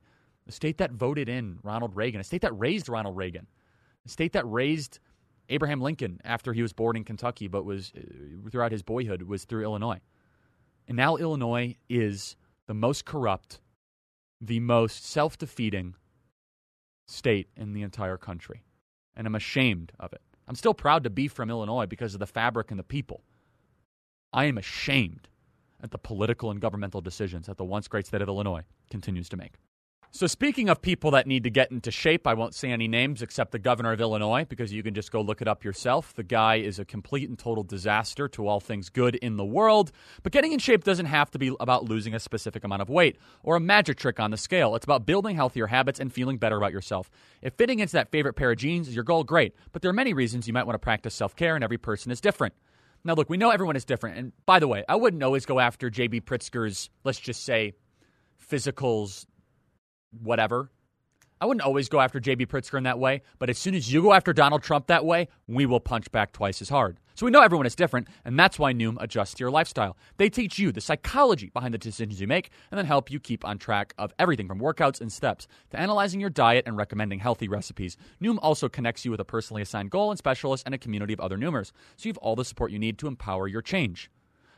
A 0.47 0.51
state 0.51 0.77
that 0.79 0.91
voted 0.91 1.29
in 1.29 1.57
Ronald 1.63 1.95
Reagan, 1.95 2.19
a 2.19 2.23
state 2.25 2.41
that 2.41 2.51
raised 2.59 2.89
Ronald 2.89 3.15
Reagan, 3.15 3.47
a 4.05 4.09
state 4.09 4.33
that 4.33 4.45
raised 4.45 4.99
Abraham 5.49 5.81
Lincoln 5.81 6.19
after 6.23 6.53
he 6.53 6.61
was 6.61 6.73
born 6.73 6.95
in 6.95 7.03
Kentucky, 7.03 7.47
but 7.47 7.65
was 7.65 7.91
uh, 7.97 8.49
throughout 8.49 8.71
his 8.71 8.83
boyhood 8.83 9.23
was 9.23 9.43
through 9.45 9.63
Illinois. 9.63 9.99
And 10.87 10.97
now 10.97 11.15
Illinois 11.15 11.75
is 11.89 12.35
the 12.67 12.73
most 12.73 13.05
corrupt, 13.05 13.59
the 14.41 14.59
most 14.59 15.05
self 15.05 15.37
defeating 15.37 15.95
state 17.07 17.49
in 17.55 17.73
the 17.73 17.81
entire 17.81 18.17
country. 18.17 18.63
And 19.15 19.27
I'm 19.27 19.35
ashamed 19.35 19.91
of 19.99 20.13
it. 20.13 20.21
I'm 20.47 20.55
still 20.55 20.73
proud 20.73 21.03
to 21.03 21.09
be 21.09 21.27
from 21.27 21.49
Illinois 21.49 21.85
because 21.85 22.13
of 22.13 22.19
the 22.19 22.27
fabric 22.27 22.71
and 22.71 22.79
the 22.79 22.83
people. 22.83 23.23
I 24.31 24.45
am 24.45 24.57
ashamed 24.57 25.27
at 25.81 25.91
the 25.91 25.97
political 25.97 26.49
and 26.49 26.59
governmental 26.59 27.01
decisions 27.01 27.47
that 27.47 27.57
the 27.57 27.63
once 27.63 27.87
great 27.87 28.07
state 28.07 28.21
of 28.21 28.27
Illinois 28.27 28.63
continues 28.89 29.29
to 29.29 29.37
make. 29.37 29.53
So, 30.15 30.27
speaking 30.27 30.69
of 30.69 30.79
people 30.79 31.09
that 31.09 31.25
need 31.25 31.43
to 31.45 31.49
get 31.49 31.71
into 31.71 31.89
shape, 31.89 32.27
I 32.27 32.35
won't 32.35 32.53
say 32.53 32.69
any 32.69 32.87
names 32.87 33.23
except 33.23 33.51
the 33.51 33.57
governor 33.57 33.93
of 33.93 33.99
Illinois 33.99 34.45
because 34.45 34.71
you 34.71 34.83
can 34.83 34.93
just 34.93 35.11
go 35.11 35.21
look 35.21 35.41
it 35.41 35.47
up 35.47 35.63
yourself. 35.63 36.13
The 36.13 36.21
guy 36.21 36.57
is 36.57 36.77
a 36.77 36.85
complete 36.85 37.27
and 37.27 37.39
total 37.39 37.63
disaster 37.63 38.27
to 38.27 38.47
all 38.47 38.59
things 38.59 38.89
good 38.89 39.15
in 39.15 39.37
the 39.37 39.43
world. 39.43 39.91
But 40.21 40.31
getting 40.31 40.51
in 40.51 40.59
shape 40.59 40.83
doesn't 40.83 41.07
have 41.07 41.31
to 41.31 41.39
be 41.39 41.55
about 41.59 41.85
losing 41.85 42.13
a 42.13 42.19
specific 42.19 42.63
amount 42.63 42.83
of 42.83 42.89
weight 42.89 43.17
or 43.41 43.55
a 43.55 43.59
magic 43.59 43.97
trick 43.97 44.19
on 44.19 44.29
the 44.29 44.37
scale. 44.37 44.75
It's 44.75 44.85
about 44.85 45.07
building 45.07 45.35
healthier 45.35 45.65
habits 45.65 45.99
and 45.99 46.13
feeling 46.13 46.37
better 46.37 46.57
about 46.57 46.73
yourself. 46.73 47.09
If 47.41 47.55
fitting 47.55 47.79
into 47.79 47.93
that 47.93 48.11
favorite 48.11 48.35
pair 48.35 48.51
of 48.51 48.59
jeans 48.59 48.87
is 48.87 48.93
your 48.93 49.03
goal, 49.03 49.23
great. 49.23 49.55
But 49.71 49.81
there 49.81 49.89
are 49.89 49.93
many 49.93 50.13
reasons 50.13 50.45
you 50.45 50.53
might 50.53 50.67
want 50.67 50.75
to 50.75 50.79
practice 50.79 51.15
self 51.15 51.35
care, 51.35 51.55
and 51.55 51.63
every 51.63 51.79
person 51.79 52.11
is 52.11 52.21
different. 52.21 52.53
Now, 53.03 53.15
look, 53.15 53.31
we 53.31 53.37
know 53.37 53.49
everyone 53.49 53.75
is 53.75 53.83
different. 53.83 54.19
And 54.19 54.31
by 54.45 54.59
the 54.59 54.67
way, 54.67 54.83
I 54.87 54.95
wouldn't 54.95 55.23
always 55.23 55.47
go 55.47 55.59
after 55.59 55.89
JB 55.89 56.21
Pritzker's, 56.21 56.91
let's 57.03 57.19
just 57.19 57.43
say, 57.43 57.73
physicals, 58.47 59.25
whatever. 60.21 60.69
I 61.43 61.45
wouldn't 61.45 61.65
always 61.65 61.89
go 61.89 61.99
after 61.99 62.21
JB 62.21 62.47
Pritzker 62.47 62.77
in 62.77 62.85
that 62.85 62.99
way, 62.99 63.21
but 63.37 63.49
as 63.49 63.57
soon 63.57 63.75
as 63.75 63.91
you 63.91 64.01
go 64.01 64.13
after 64.13 64.31
Donald 64.31 64.63
Trump 64.63 64.87
that 64.87 65.03
way, 65.03 65.27
we 65.45 65.65
will 65.65 65.81
punch 65.81 66.09
back 66.09 66.31
twice 66.31 66.61
as 66.61 66.69
hard. 66.69 67.01
So 67.15 67.25
we 67.25 67.33
know 67.33 67.41
everyone 67.41 67.65
is 67.65 67.75
different, 67.75 68.07
and 68.23 68.39
that's 68.39 68.57
why 68.57 68.71
Noom 68.71 68.95
adjusts 69.01 69.33
to 69.33 69.41
your 69.41 69.51
lifestyle. 69.51 69.97
They 70.15 70.29
teach 70.29 70.57
you 70.57 70.71
the 70.71 70.79
psychology 70.79 71.49
behind 71.49 71.73
the 71.73 71.77
decisions 71.77 72.21
you 72.21 72.27
make 72.27 72.49
and 72.71 72.77
then 72.77 72.85
help 72.85 73.11
you 73.11 73.19
keep 73.19 73.43
on 73.43 73.57
track 73.57 73.93
of 73.97 74.13
everything 74.17 74.47
from 74.47 74.61
workouts 74.61 75.01
and 75.01 75.11
steps 75.11 75.47
to 75.71 75.79
analyzing 75.79 76.21
your 76.21 76.29
diet 76.29 76.63
and 76.65 76.77
recommending 76.77 77.19
healthy 77.19 77.49
recipes. 77.49 77.97
Noom 78.21 78.39
also 78.41 78.69
connects 78.69 79.03
you 79.03 79.11
with 79.11 79.19
a 79.19 79.25
personally 79.25 79.61
assigned 79.61 79.91
goal 79.91 80.11
and 80.11 80.17
specialist 80.17 80.63
and 80.65 80.73
a 80.73 80.77
community 80.77 81.11
of 81.11 81.19
other 81.19 81.37
Noomers, 81.37 81.73
so 81.97 82.07
you 82.07 82.11
have 82.11 82.17
all 82.19 82.37
the 82.37 82.45
support 82.45 82.71
you 82.71 82.79
need 82.79 82.97
to 82.99 83.07
empower 83.07 83.49
your 83.49 83.61
change. 83.61 84.09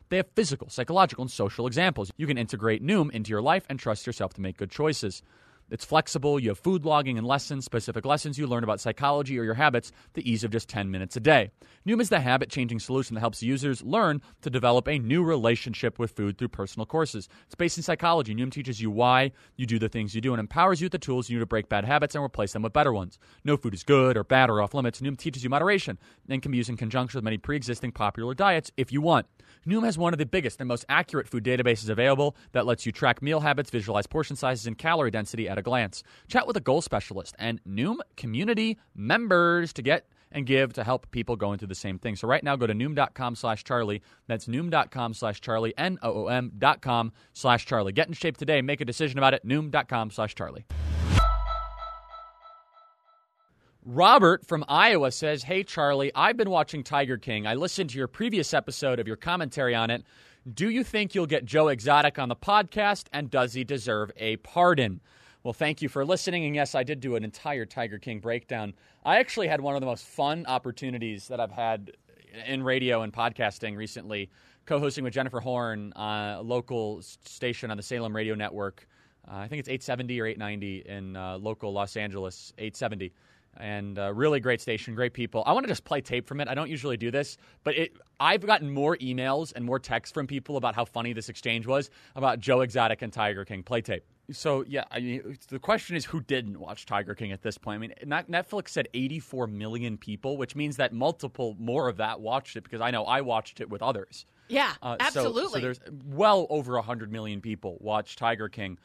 They 0.10 0.18
have 0.18 0.28
physical, 0.36 0.70
psychological, 0.70 1.24
and 1.24 1.32
social 1.32 1.66
examples. 1.66 2.12
You 2.16 2.28
can 2.28 2.38
integrate 2.38 2.86
Noom 2.86 3.10
into 3.12 3.32
your 3.32 3.42
life 3.42 3.66
and 3.70 3.80
trust 3.80 4.06
yourself 4.06 4.34
to 4.36 4.42
make 4.42 4.58
good 4.58 4.70
choices. 4.70 5.24
It's 5.72 5.84
flexible. 5.84 6.40
You 6.40 6.50
have 6.50 6.60
food 6.60 6.86
logging 6.86 7.18
and 7.18 7.26
lessons, 7.26 7.66
specific 7.66 8.06
lessons 8.06 8.38
you 8.38 8.46
learn 8.46 8.64
about 8.64 8.80
psychology 8.80 9.40
or 9.40 9.44
your 9.44 9.56
habits, 9.56 9.92
the 10.14 10.30
ease 10.30 10.44
of 10.44 10.52
just 10.52 10.70
10 10.70 10.92
minutes 10.92 11.16
a 11.16 11.20
day. 11.20 11.50
Noom 11.88 12.02
is 12.02 12.10
the 12.10 12.20
habit 12.20 12.50
changing 12.50 12.80
solution 12.80 13.16
that 13.16 13.22
helps 13.22 13.42
users 13.42 13.82
learn 13.82 14.22
to 14.42 14.50
develop 14.52 14.88
a 14.88 15.00
new 15.00 15.24
relationship 15.24 15.98
with 15.98 16.12
food 16.12 16.38
through 16.38 16.50
personal 16.50 16.86
courses. 16.86 17.28
It's 17.48 17.56
based 17.56 17.78
in 17.78 17.84
psychology. 17.84 18.36
Noom 18.36 18.52
teaches 18.52 18.80
you 18.80 18.92
why 18.92 19.32
you 19.56 19.66
do 19.66 19.80
the 19.80 19.90
things 19.90 20.14
you 20.14 20.22
do 20.22 20.34
and 20.34 20.40
empowers 20.40 20.82
you 20.82 20.86
with 20.86 20.92
the 20.92 21.00
tools 21.00 21.30
you 21.30 21.38
need 21.38 21.42
to 21.42 21.48
break 21.48 21.68
bad 21.68 21.84
habits 21.84 22.14
and 22.14 22.24
replace 22.24 22.54
them 22.54 22.62
with 22.62 22.74
better 22.74 22.94
ones. 22.94 23.18
No 23.44 23.58
food 23.58 23.74
is 23.74 23.84
good 23.84 24.18
or 24.18 24.24
bad 24.24 24.52
or 24.52 24.62
off 24.62 24.76
limits. 24.76 25.02
Noom 25.02 25.18
teaches 25.18 25.44
you 25.44 25.50
moderation 25.50 25.98
and 26.30 26.42
can 26.44 26.52
be 26.52 26.58
used 26.58 26.70
in 26.70 26.78
conjunction 26.78 27.18
with 27.18 27.24
many 27.24 27.38
pre 27.38 27.56
existing 27.56 27.92
popular 27.92 28.36
diets 28.36 28.72
if 28.78 28.92
you 28.92 29.02
want. 29.02 29.26
Noom 29.68 29.84
has 29.84 29.98
one 29.98 30.14
of 30.14 30.20
the 30.20 30.26
biggest 30.26 30.60
and 30.60 30.68
most 30.68 30.86
accurate 30.90 31.28
food 31.28 31.44
databases 31.44 31.90
available 31.90 32.36
that 32.52 32.68
lets 32.68 32.86
you 32.86 32.92
track 32.92 33.22
meal 33.22 33.40
habits, 33.40 33.72
visualize 33.72 34.06
portion 34.06 34.36
sizes, 34.36 34.68
and 34.68 34.78
calorie 34.78 35.12
density 35.12 35.48
at 35.56 35.60
a 35.60 35.64
glance. 35.64 36.04
Chat 36.28 36.46
with 36.46 36.58
a 36.58 36.62
goal 36.62 36.82
specialist 36.82 37.36
and 37.40 37.64
Noom 37.64 37.98
community 38.18 38.78
members 38.94 39.72
to 39.74 39.82
get 39.82 40.08
and 40.32 40.46
give 40.46 40.74
to 40.74 40.84
help 40.84 41.10
people 41.12 41.38
going 41.38 41.58
through 41.58 41.70
the 41.70 41.76
same 41.76 41.98
thing. 41.98 42.16
So 42.18 42.28
right 42.28 42.44
now, 42.44 42.58
go 42.58 42.68
to 42.68 42.74
noom.com 42.74 43.36
slash 43.36 43.64
Charlie. 43.64 44.02
That's 44.28 44.48
noom.com 44.48 45.14
slash 45.14 45.40
Charlie, 45.40 45.74
N-O-O-M 45.78 46.52
dot 46.58 46.82
com 46.82 47.14
slash 47.34 47.66
Charlie. 47.66 47.94
Get 47.94 48.08
in 48.10 48.14
shape 48.14 48.36
today. 48.36 48.62
Make 48.62 48.82
a 48.82 48.86
decision 48.86 49.18
about 49.18 49.34
it. 49.34 49.48
noom.com 49.48 50.12
slash 50.12 50.36
Charlie. 50.36 50.66
Robert 53.86 54.46
from 54.46 54.66
Iowa 54.68 55.12
says, 55.12 55.44
Hey, 55.44 55.64
Charlie, 55.64 56.12
I've 56.16 56.38
been 56.38 56.50
watching 56.50 56.84
Tiger 56.84 57.18
King. 57.18 57.46
I 57.46 57.54
listened 57.54 57.92
to 57.92 57.98
your 57.98 58.08
previous 58.08 58.54
episode 58.54 59.00
of 59.00 59.08
your 59.08 59.16
commentary 59.16 59.76
on 59.76 59.92
it. 59.92 60.04
Do 60.52 60.70
you 60.70 60.84
think 60.84 61.16
you'll 61.16 61.28
get 61.28 61.46
Joe 61.46 61.70
Exotic 61.70 62.20
on 62.20 62.30
the 62.30 62.36
podcast, 62.36 63.06
and 63.14 63.32
does 63.32 63.54
he 63.54 63.64
deserve 63.64 64.12
a 64.18 64.38
pardon? 64.38 65.02
Well, 65.46 65.54
thank 65.54 65.84
you 65.84 65.90
for 65.90 66.04
listening. 66.04 66.46
And 66.46 66.56
yes, 66.56 66.74
I 66.74 66.82
did 66.82 67.00
do 67.00 67.16
an 67.16 67.24
entire 67.24 67.68
Tiger 67.68 68.00
King 68.00 68.20
breakdown. 68.20 68.74
I 69.06 69.18
actually 69.18 69.48
had 69.48 69.62
one 69.62 69.76
of 69.76 69.80
the 69.80 69.86
most 69.86 70.04
fun 70.04 70.44
opportunities 70.48 71.28
that 71.28 71.40
I've 71.40 71.52
had 71.52 71.92
in 72.48 72.64
radio 72.64 73.04
and 73.04 73.14
podcasting 73.14 73.78
recently, 73.78 74.32
co 74.66 74.80
hosting 74.80 75.04
with 75.04 75.14
Jennifer 75.14 75.40
Horn, 75.40 75.94
uh, 75.96 76.38
a 76.40 76.42
local 76.42 77.00
station 77.04 77.70
on 77.70 77.78
the 77.78 77.84
Salem 77.84 78.16
Radio 78.16 78.34
Network. 78.34 78.88
Uh, 79.28 79.36
I 79.36 79.48
think 79.48 79.60
it's 79.60 79.70
870 79.70 80.20
or 80.20 80.26
890 80.26 80.78
in 80.88 81.16
uh, 81.16 81.38
local 81.38 81.72
Los 81.72 81.96
Angeles, 81.96 82.52
870. 82.58 83.14
and 83.58 84.00
uh, 84.00 84.12
really 84.16 84.40
great 84.40 84.62
station, 84.62 84.96
great 84.96 85.14
people. 85.14 85.44
I 85.46 85.54
want 85.54 85.66
to 85.66 85.72
just 85.72 85.84
play 85.84 86.02
tape 86.02 86.28
from 86.28 86.42
it. 86.42 86.48
I 86.48 86.56
don't 86.56 86.72
usually 86.72 86.98
do 86.98 87.12
this, 87.12 87.38
but 87.64 87.76
it, 87.78 87.96
I've 88.20 88.44
gotten 88.44 88.72
more 88.72 88.98
emails 88.98 89.54
and 89.56 89.64
more 89.64 89.78
texts 89.78 90.12
from 90.12 90.26
people 90.26 90.58
about 90.58 90.74
how 90.74 90.86
funny 90.86 91.14
this 91.14 91.30
exchange 91.30 91.68
was 91.68 91.92
about 92.16 92.40
Joe 92.40 92.62
Exotic 92.62 93.04
and 93.04 93.14
Tiger 93.14 93.46
King. 93.46 93.62
Play 93.62 93.82
tape. 93.82 94.04
So 94.32 94.64
yeah, 94.68 94.86
I 94.92 95.00
mean, 95.00 95.38
the 95.50 95.60
question 95.60 95.96
is 95.96 96.06
who 96.06 96.20
didn't 96.22 96.60
watch 96.60 96.86
Tiger 96.86 97.14
King 97.14 97.32
at 97.32 97.42
this 97.42 97.58
point? 97.58 97.76
I 97.76 97.80
mean, 97.80 97.94
Netflix 98.06 98.70
said 98.70 98.88
84 98.94 99.48
million 99.48 99.98
people, 99.98 100.38
which 100.38 100.56
means 100.56 100.78
that 100.78 100.94
multiple 100.94 101.56
more 101.60 101.88
of 101.88 101.98
that 101.98 102.20
watched 102.22 102.56
it 102.56 102.64
because 102.64 102.82
I 102.82 102.92
know 102.92 103.04
I 103.06 103.22
watched 103.22 103.62
it 103.62 103.70
with 103.70 103.82
others. 103.82 104.26
Yeah, 104.48 104.74
Uh, 104.82 104.98
absolutely. 105.00 105.44
So, 105.44 105.50
so 105.54 105.60
there's 105.60 105.80
well 106.06 106.48
over 106.50 106.74
100 106.74 107.12
million 107.12 107.42
people 107.42 107.78
watch 107.82 108.16
Tiger 108.16 108.50
King. 108.50 108.78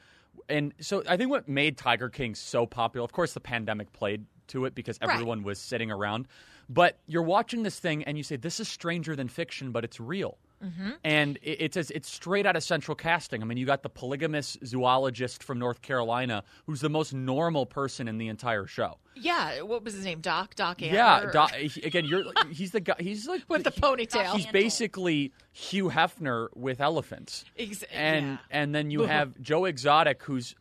And 0.48 0.72
so 0.80 1.02
I 1.08 1.16
think 1.16 1.30
what 1.30 1.48
made 1.48 1.76
Tiger 1.76 2.08
King 2.08 2.34
so 2.34 2.66
popular, 2.66 3.04
of 3.04 3.12
course, 3.12 3.34
the 3.34 3.40
pandemic 3.40 3.92
played 3.92 4.24
to 4.48 4.64
it 4.64 4.74
because 4.74 4.98
Right. 5.00 5.10
everyone 5.12 5.42
was 5.42 5.58
sitting 5.58 5.90
around. 5.90 6.28
But 6.68 6.98
you're 7.06 7.22
watching 7.22 7.62
this 7.62 7.78
thing 7.80 8.04
and 8.04 8.16
you 8.16 8.22
say, 8.24 8.36
this 8.36 8.60
is 8.60 8.68
stranger 8.68 9.16
than 9.16 9.28
fiction, 9.28 9.72
but 9.72 9.84
it's 9.84 10.00
real. 10.00 10.38
Mhm. 10.62 10.96
And 11.04 11.38
it- 11.42 11.60
it's 11.62 11.76
as- 11.76 11.90
it's 11.92 12.10
straight 12.10 12.44
out 12.46 12.54
of 12.54 12.62
central 12.62 12.94
casting. 12.94 13.42
I 13.42 13.46
mean, 13.46 13.56
you 13.58 13.64
got 13.66 13.82
the 13.82 13.88
polygamous 13.88 14.58
zoologist 14.64 15.42
from 15.42 15.58
North 15.58 15.80
Carolina, 15.82 16.44
who's 16.66 16.80
the 16.80 16.90
most 16.90 17.14
normal 17.14 17.64
person 17.66 18.06
in 18.08 18.18
the 18.18 18.28
entire 18.28 18.66
show. 18.66 18.98
Yeah, 19.14 19.62
what 19.62 19.82
was 19.84 19.94
his 19.94 20.04
name? 20.04 20.20
Doc. 20.20 20.54
Doc. 20.54 20.78
Antle, 20.78 20.92
Yeah, 20.92 21.30
Doc, 21.32 21.52
again, 21.82 22.04
you're 22.04 22.24
he's 22.50 22.72
the 22.72 22.80
guy. 22.80 22.94
He's 22.98 23.26
like 23.26 23.42
with 23.48 23.64
the 23.64 23.70
ponytail. 23.70 24.34
He's 24.34 24.46
basically 24.46 25.32
Hugh 25.52 25.88
Hefner 25.90 26.48
with 26.54 26.80
elephants. 26.80 27.44
Ex- 27.58 27.82
and 27.92 28.26
yeah. 28.26 28.38
and 28.50 28.74
then 28.74 28.90
you 28.90 29.02
have 29.04 29.40
Joe 29.40 29.64
Exotic, 29.64 30.22
who's 30.24 30.54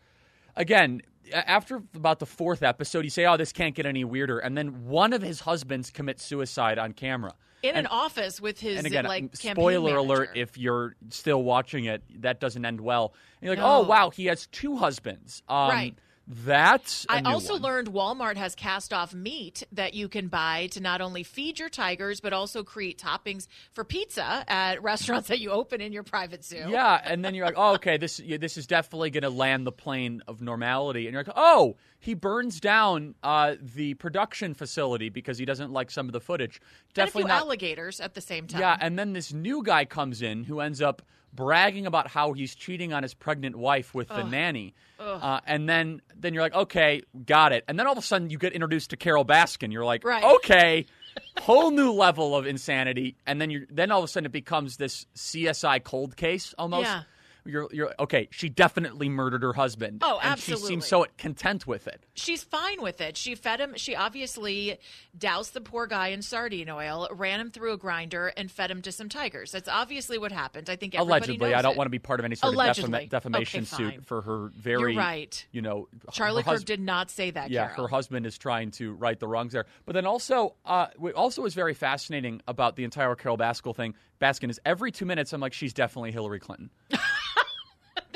again 0.56 1.02
after 1.32 1.84
about 1.94 2.20
the 2.20 2.26
fourth 2.26 2.64
episode, 2.64 3.04
you 3.04 3.10
say, 3.12 3.26
"Oh, 3.26 3.38
this 3.38 3.52
can't 3.52 3.76
get 3.76 3.86
any 3.86 4.04
weirder," 4.04 4.40
and 4.40 4.58
then 4.58 4.86
one 4.88 5.14
of 5.14 5.22
his 5.22 5.42
husbands 5.42 5.92
commits 5.92 6.24
suicide 6.24 6.80
on 6.80 6.94
camera. 6.94 7.34
In 7.64 7.76
and, 7.76 7.80
an 7.80 7.88
office 7.88 8.40
with 8.40 8.60
his 8.60 8.78
and 8.78 8.88
again, 8.88 9.06
like 9.06 9.38
campaign 9.40 9.56
spoiler 9.56 9.96
alert: 9.98 10.32
if 10.36 10.58
you're 10.58 10.96
still 11.10 11.44
watching 11.44 11.86
it, 11.86 12.04
that 12.22 12.40
doesn't 12.40 12.64
end 12.66 12.82
well. 12.82 13.14
And 13.42 13.48
you're 13.48 13.56
like, 13.56 13.64
No. 13.64 13.78
"Oh, 13.78 13.82
wow, 13.82 14.10
he 14.10 14.26
has 14.26 14.48
two 14.48 14.78
husbands." 14.78 15.44
Um, 15.50 15.70
Right. 15.70 15.96
That's 16.32 17.08
I 17.10 17.22
also 17.22 17.54
one. 17.54 17.64
learned 17.64 17.88
Walmart 17.88 18.38
has 18.38 18.54
cast 18.54 18.94
off 18.94 19.16
meat 19.16 19.64
that 19.72 19.96
you 19.96 20.08
can 20.08 20.28
buy 20.28 20.68
to 20.74 20.80
not 20.80 21.02
only 21.02 21.24
feed 21.24 21.58
your 21.58 21.70
tigers 21.70 22.20
but 22.20 22.34
also 22.34 22.64
create 22.64 23.02
toppings 23.02 23.48
for 23.74 23.84
pizza 23.84 24.46
at 24.48 24.84
restaurants 24.84 25.30
that 25.30 25.40
you 25.40 25.50
open 25.50 25.82
in 25.82 25.92
your 25.92 26.04
private 26.04 26.46
zoo. 26.46 26.66
Yeah, 26.70 27.02
and 27.04 27.26
then 27.26 27.34
you're 27.34 27.48
like, 27.48 27.56
oh, 27.58 27.74
okay, 27.76 27.98
this 27.98 28.22
this 28.40 28.58
is 28.58 28.68
definitely 28.68 29.10
going 29.10 29.24
to 29.24 29.32
land 29.32 29.66
the 29.66 29.72
plane 29.72 30.22
of 30.28 30.40
normality, 30.40 31.08
and 31.08 31.14
you're 31.14 31.24
like, 31.24 31.34
oh, 31.36 31.78
he 32.00 32.14
burns 32.14 32.60
down 32.60 33.16
uh, 33.24 33.56
the 33.60 33.96
production 33.96 34.54
facility 34.54 35.10
because 35.10 35.40
he 35.40 35.46
doesn't 35.46 35.72
like 35.72 35.90
some 35.90 36.06
of 36.06 36.14
the 36.14 36.22
footage. 36.22 36.62
Definitely 36.94 37.30
not. 37.30 37.42
alligators 37.42 38.00
at 38.00 38.14
the 38.14 38.22
same 38.22 38.46
time. 38.46 38.62
Yeah, 38.62 38.78
and 38.80 39.00
then 39.00 39.14
this 39.14 39.34
new 39.34 39.64
guy 39.64 39.86
comes 39.86 40.22
in 40.22 40.44
who 40.44 40.60
ends 40.60 40.80
up 40.80 41.02
bragging 41.34 41.86
about 41.86 42.08
how 42.08 42.34
he's 42.34 42.56
cheating 42.56 42.94
on 42.94 43.04
his 43.04 43.14
pregnant 43.14 43.56
wife 43.56 43.94
with 43.94 44.08
the 44.08 44.16
Ugh. 44.16 44.32
nanny. 44.32 44.74
Ugh. 45.00 45.20
Uh, 45.22 45.40
and 45.46 45.68
then 45.70 46.02
then 46.16 46.34
you're 46.34 46.44
like, 46.44 46.54
okay, 46.56 47.02
got 47.26 47.52
it. 47.54 47.64
And 47.68 47.80
then 47.80 47.86
all 47.88 47.94
of 47.94 47.98
a 47.98 48.02
sudden 48.02 48.30
you 48.30 48.38
get 48.38 48.54
introduced 48.54 48.90
to 48.92 48.98
Carole 48.98 49.26
Baskin. 49.26 49.72
You're 49.72 49.86
like, 49.86 50.04
Right. 50.04 50.24
okay, 50.24 50.86
whole 51.40 51.72
new 51.72 51.92
level 51.92 52.36
of 52.36 52.46
insanity. 52.46 53.16
And 53.26 53.40
then 53.40 53.50
you 53.50 53.66
then 53.70 53.92
all 53.92 54.00
of 54.00 54.06
a 54.06 54.08
sudden 54.08 54.26
it 54.26 54.32
becomes 54.32 54.78
this 54.78 55.06
CSI 55.16 55.84
cold 55.84 56.16
case 56.18 56.54
almost. 56.58 56.86
Yeah. 56.86 57.04
You're, 57.50 57.68
you're 57.72 57.94
okay. 58.00 58.28
She 58.32 58.50
definitely 58.50 59.10
murdered 59.10 59.44
her 59.44 59.54
husband. 59.54 60.02
Oh, 60.04 60.20
absolutely. 60.22 60.32
and 60.54 60.62
she 60.62 60.68
seems 60.68 60.88
so 60.88 61.06
content 61.18 61.66
with 61.68 61.88
it. 61.88 62.06
She's 62.14 62.44
fine 62.44 62.82
with 62.82 63.02
it. 63.02 63.18
She 63.18 63.36
fed 63.36 63.60
him. 63.60 63.74
She 63.76 63.96
obviously 63.96 64.78
doused 65.18 65.54
the 65.54 65.62
poor 65.62 65.88
guy 65.88 66.10
in 66.10 66.22
sardine 66.22 66.70
oil, 66.70 67.08
ran 67.12 67.40
him 67.40 67.50
through 67.50 67.74
a 67.74 67.78
grinder, 67.78 68.32
and 68.38 68.52
fed 68.52 68.70
him 68.72 68.82
to 68.84 68.92
some 68.92 69.10
tigers. 69.10 69.52
That's 69.52 69.68
obviously 69.70 70.18
what 70.18 70.32
happened. 70.32 70.70
I 70.70 70.76
think 70.76 70.96
everybody 70.96 71.20
Allegedly, 71.26 71.54
I 71.54 71.62
don't 71.62 71.74
it. 71.74 71.78
want 71.78 71.88
to 71.88 71.92
be 71.92 72.00
part 72.00 72.20
of 72.20 72.26
any 72.26 72.36
sort 72.36 72.54
Allegedly. 72.54 73.04
of 73.04 73.06
defama- 73.06 73.10
defamation 73.10 73.60
Okay, 73.74 73.92
suit 73.96 74.06
for 74.06 74.22
her 74.22 74.52
very. 74.56 74.94
You're 74.94 75.02
right. 75.02 75.46
You 75.52 75.62
know, 75.62 75.88
Charlie 76.12 76.44
hus- 76.44 76.60
Kirk 76.60 76.66
did 76.66 76.80
not 76.80 77.10
say 77.10 77.32
that. 77.32 77.50
yeah, 77.50 77.68
Carole. 77.70 77.88
her 77.88 77.88
husband 77.90 78.26
is 78.26 78.38
trying 78.38 78.72
to 78.72 78.94
right 78.94 79.20
the 79.20 79.28
wrongs 79.28 79.54
there. 79.54 79.66
But 79.86 79.94
then 79.94 80.06
also, 80.06 80.56
uh, 80.66 80.88
what 80.98 81.14
also 81.16 81.46
is 81.46 81.54
very 81.54 81.74
fascinating 81.74 82.42
about 82.48 82.76
the 82.76 82.84
entire 82.84 83.16
Carole 83.16 83.38
Baskin 83.38 83.76
thing. 83.76 83.96
Baskin 84.22 84.50
is 84.50 84.60
every 84.66 84.92
two 84.92 85.06
minutes, 85.06 85.32
I'm 85.34 85.40
like, 85.42 85.54
she's 85.54 85.74
definitely 85.74 86.12
Hillary 86.12 86.40
Clinton. 86.40 86.70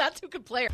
That's 0.03 0.19
who 0.19 0.27
could 0.27 0.45
play 0.45 0.65
her. 0.65 0.69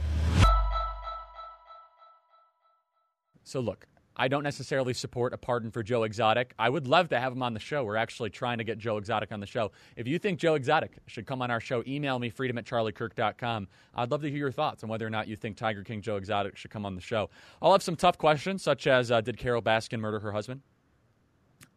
So 3.44 3.60
look, 3.60 3.86
I 4.16 4.28
don't 4.28 4.42
necessarily 4.42 4.96
support 4.96 5.34
a 5.34 5.38
pardon 5.38 5.70
for 5.70 5.84
Joe 5.84 6.02
Exotic. 6.02 6.56
I 6.58 6.68
would 6.68 6.88
love 6.88 7.10
to 7.10 7.20
have 7.20 7.32
him 7.34 7.44
on 7.44 7.54
the 7.54 7.60
show. 7.60 7.84
We're 7.84 7.96
actually 7.96 8.32
trying 8.32 8.58
to 8.58 8.64
get 8.64 8.80
Joe 8.80 8.98
Exotic 8.98 9.32
on 9.32 9.40
the 9.40 9.46
show. 9.46 9.72
If 9.96 10.08
you 10.08 10.18
think 10.18 10.40
Joe 10.40 10.56
Exotic 10.56 10.98
should 11.06 11.28
come 11.28 11.44
on 11.44 11.52
our 11.52 11.60
show, 11.60 11.84
email 11.88 12.18
me 12.18 12.32
freedom 12.32 12.58
at 12.58 12.66
charliekirk.com. 12.66 13.68
I'd 13.94 14.10
love 14.10 14.24
to 14.24 14.32
hear 14.32 14.40
your 14.40 14.52
thoughts 14.52 14.84
on 14.84 14.90
whether 14.90 15.06
or 15.06 15.12
not 15.12 15.28
you 15.28 15.36
think 15.36 15.58
Tiger 15.58 15.84
King 15.84 16.02
Joe 16.02 16.16
Exotic 16.16 16.58
should 16.58 16.72
come 16.72 16.84
on 16.84 16.96
the 16.96 17.02
show. 17.02 17.30
I'll 17.62 17.74
have 17.74 17.84
some 17.84 17.96
tough 17.96 18.18
questions, 18.18 18.64
such 18.64 18.88
as 18.88 19.12
uh, 19.12 19.22
Did 19.22 19.38
Carole 19.38 19.62
Baskin 19.62 20.00
murder 20.00 20.20
her 20.22 20.32
husband? 20.32 20.62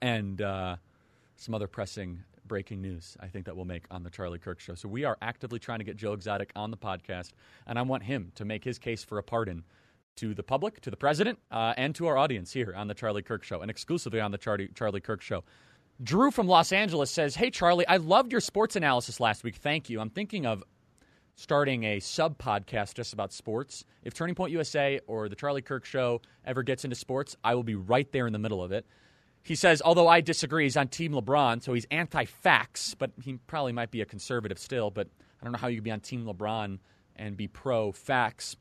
And 0.01 0.41
uh, 0.41 0.77
some 1.37 1.55
other 1.55 1.69
pressing 1.69 2.25
breaking 2.47 2.81
news 2.83 3.17
I 3.21 3.29
think 3.29 3.47
that 3.47 3.57
we'll 3.57 3.65
make 3.65 3.85
on 3.91 4.03
the 4.03 4.11
Charlie 4.11 4.39
Kirk 4.39 4.61
show. 4.61 4.75
So 4.75 4.89
we 4.89 5.05
are 5.05 5.17
actively 5.23 5.59
trying 5.59 5.79
to 5.79 5.85
get 5.85 5.97
Joe 5.97 6.13
Exotic 6.13 6.53
on 6.57 6.71
the 6.71 6.77
podcast, 6.77 7.33
and 7.67 7.79
I 7.79 7.83
want 7.83 8.03
him 8.03 8.33
to 8.35 8.45
make 8.45 8.65
his 8.65 8.79
case 8.79 9.05
for 9.05 9.19
a 9.19 9.23
pardon 9.23 9.65
to 10.17 10.35
the 10.35 10.43
public, 10.43 10.81
to 10.83 10.91
the 10.91 10.97
president, 10.97 11.39
uh, 11.51 11.75
and 11.77 11.95
to 11.95 12.07
our 12.07 12.19
audience 12.19 12.53
here 12.53 12.75
on 12.77 12.89
the 12.89 12.95
Charlie 12.95 13.23
Kirk 13.23 13.45
show, 13.45 13.61
and 13.61 13.71
exclusively 13.71 14.21
on 14.21 14.31
the 14.31 14.39
Charlie, 14.39 14.69
Charlie 14.75 15.01
Kirk 15.01 15.23
show. 15.23 15.45
Drew 16.03 16.31
from 16.31 16.49
Los 16.49 16.73
Angeles 16.73 17.11
says, 17.11 17.37
Hey, 17.37 17.51
Charlie, 17.51 17.87
I 17.87 17.99
loved 17.99 18.33
your 18.33 18.41
sports 18.41 18.77
analysis 18.77 19.21
last 19.21 19.45
week. 19.45 19.57
Thank 19.57 19.89
you. 19.89 20.01
I'm 20.01 20.11
thinking 20.11 20.47
of 20.47 20.65
starting 21.35 21.85
a 21.85 22.01
sub 22.01 22.39
podcast 22.39 22.95
just 22.95 23.13
about 23.13 23.33
sports. 23.33 23.85
If 24.03 24.15
Turning 24.15 24.35
Point 24.35 24.53
USA 24.53 25.01
or 25.07 25.29
the 25.29 25.37
Charlie 25.37 25.63
Kirk 25.63 25.85
show 25.85 26.21
ever 26.45 26.63
gets 26.63 26.85
into 26.85 26.97
sports, 26.97 27.37
I 27.43 27.55
will 27.55 27.63
be 27.63 27.75
right 27.75 28.11
there 28.13 28.27
in 28.27 28.33
the 28.33 28.39
middle 28.39 28.63
of 28.63 28.73
it. 28.73 28.87
He 29.43 29.55
says, 29.55 29.83
although 29.85 30.09
I 30.09 30.21
disagree, 30.21 30.65
he's 30.65 30.77
on 30.77 30.89
Team 30.89 31.13
LeBron, 31.13 31.63
so 31.63 31.73
he's 31.73 31.87
anti 31.91 32.25
facts, 32.25 32.95
but 32.95 33.11
he 33.23 33.39
probably 33.47 33.73
might 33.73 33.91
be 33.91 34.01
a 34.01 34.07
conservative 34.07 34.59
still. 34.59 34.91
But 34.91 35.09
I 35.41 35.45
don't 35.45 35.53
know 35.53 35.59
how 35.59 35.69
you 35.69 35.77
could 35.77 35.85
be 35.85 35.91
on 35.91 36.01
Team 36.01 36.25
LeBron 36.25 36.79
and 37.17 37.37
be 37.37 37.49
pro 37.49 37.93
facts. 37.93 38.57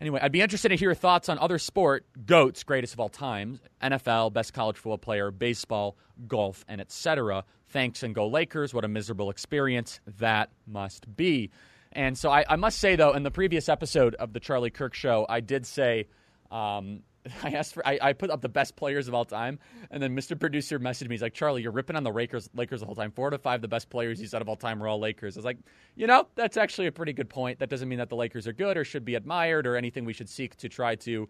Anyway, 0.00 0.20
I'd 0.22 0.32
be 0.32 0.42
interested 0.42 0.68
to 0.70 0.76
hear 0.76 0.88
your 0.88 0.94
thoughts 0.94 1.28
on 1.28 1.38
other 1.38 1.58
sport, 1.58 2.04
GOATs, 2.26 2.64
greatest 2.64 2.92
of 2.92 3.00
all 3.00 3.08
time, 3.08 3.60
NFL, 3.82 4.32
best 4.32 4.52
college 4.52 4.76
football 4.76 4.98
player, 4.98 5.30
baseball, 5.30 5.96
golf, 6.28 6.64
and 6.68 6.80
etc. 6.80 7.44
Thanks 7.68 8.02
and 8.02 8.14
go 8.14 8.28
Lakers. 8.28 8.74
What 8.74 8.84
a 8.84 8.88
miserable 8.88 9.30
experience 9.30 10.00
that 10.18 10.50
must 10.66 11.16
be. 11.16 11.50
And 11.92 12.18
so 12.18 12.30
I, 12.30 12.44
I 12.46 12.56
must 12.56 12.78
say, 12.78 12.96
though, 12.96 13.14
in 13.14 13.22
the 13.22 13.30
previous 13.30 13.70
episode 13.70 14.14
of 14.16 14.34
the 14.34 14.40
Charlie 14.40 14.70
Kirk 14.70 14.92
show, 14.92 15.24
I 15.28 15.40
did 15.40 15.64
say, 15.64 16.08
um, 16.50 17.00
I 17.42 17.50
asked 17.50 17.74
for, 17.74 17.86
I, 17.86 17.98
I 18.00 18.12
put 18.12 18.30
up 18.30 18.40
the 18.40 18.48
best 18.48 18.76
players 18.76 19.08
of 19.08 19.14
all 19.14 19.24
time, 19.24 19.58
and 19.90 20.02
then 20.02 20.16
Mr. 20.16 20.38
Producer 20.38 20.78
messaged 20.78 21.08
me. 21.08 21.14
He's 21.14 21.22
like, 21.22 21.34
Charlie, 21.34 21.62
you're 21.62 21.72
ripping 21.72 21.96
on 21.96 22.04
the 22.04 22.10
Lakers, 22.10 22.48
Lakers 22.54 22.80
the 22.80 22.86
whole 22.86 22.94
time. 22.94 23.10
Four 23.10 23.30
to 23.30 23.38
five, 23.38 23.60
the 23.62 23.68
best 23.68 23.90
players 23.90 24.20
you 24.20 24.26
said 24.26 24.42
of 24.42 24.48
all 24.48 24.56
time 24.56 24.78
were 24.78 24.88
all 24.88 24.98
Lakers. 24.98 25.36
I 25.36 25.38
was 25.38 25.44
like, 25.44 25.58
you 25.94 26.06
know, 26.06 26.28
that's 26.34 26.56
actually 26.56 26.86
a 26.86 26.92
pretty 26.92 27.12
good 27.12 27.28
point. 27.28 27.58
That 27.58 27.70
doesn't 27.70 27.88
mean 27.88 27.98
that 27.98 28.08
the 28.08 28.16
Lakers 28.16 28.46
are 28.46 28.52
good 28.52 28.76
or 28.76 28.84
should 28.84 29.04
be 29.04 29.14
admired 29.14 29.66
or 29.66 29.76
anything 29.76 30.04
we 30.04 30.12
should 30.12 30.28
seek 30.28 30.56
to 30.56 30.68
try 30.68 30.94
to 30.96 31.28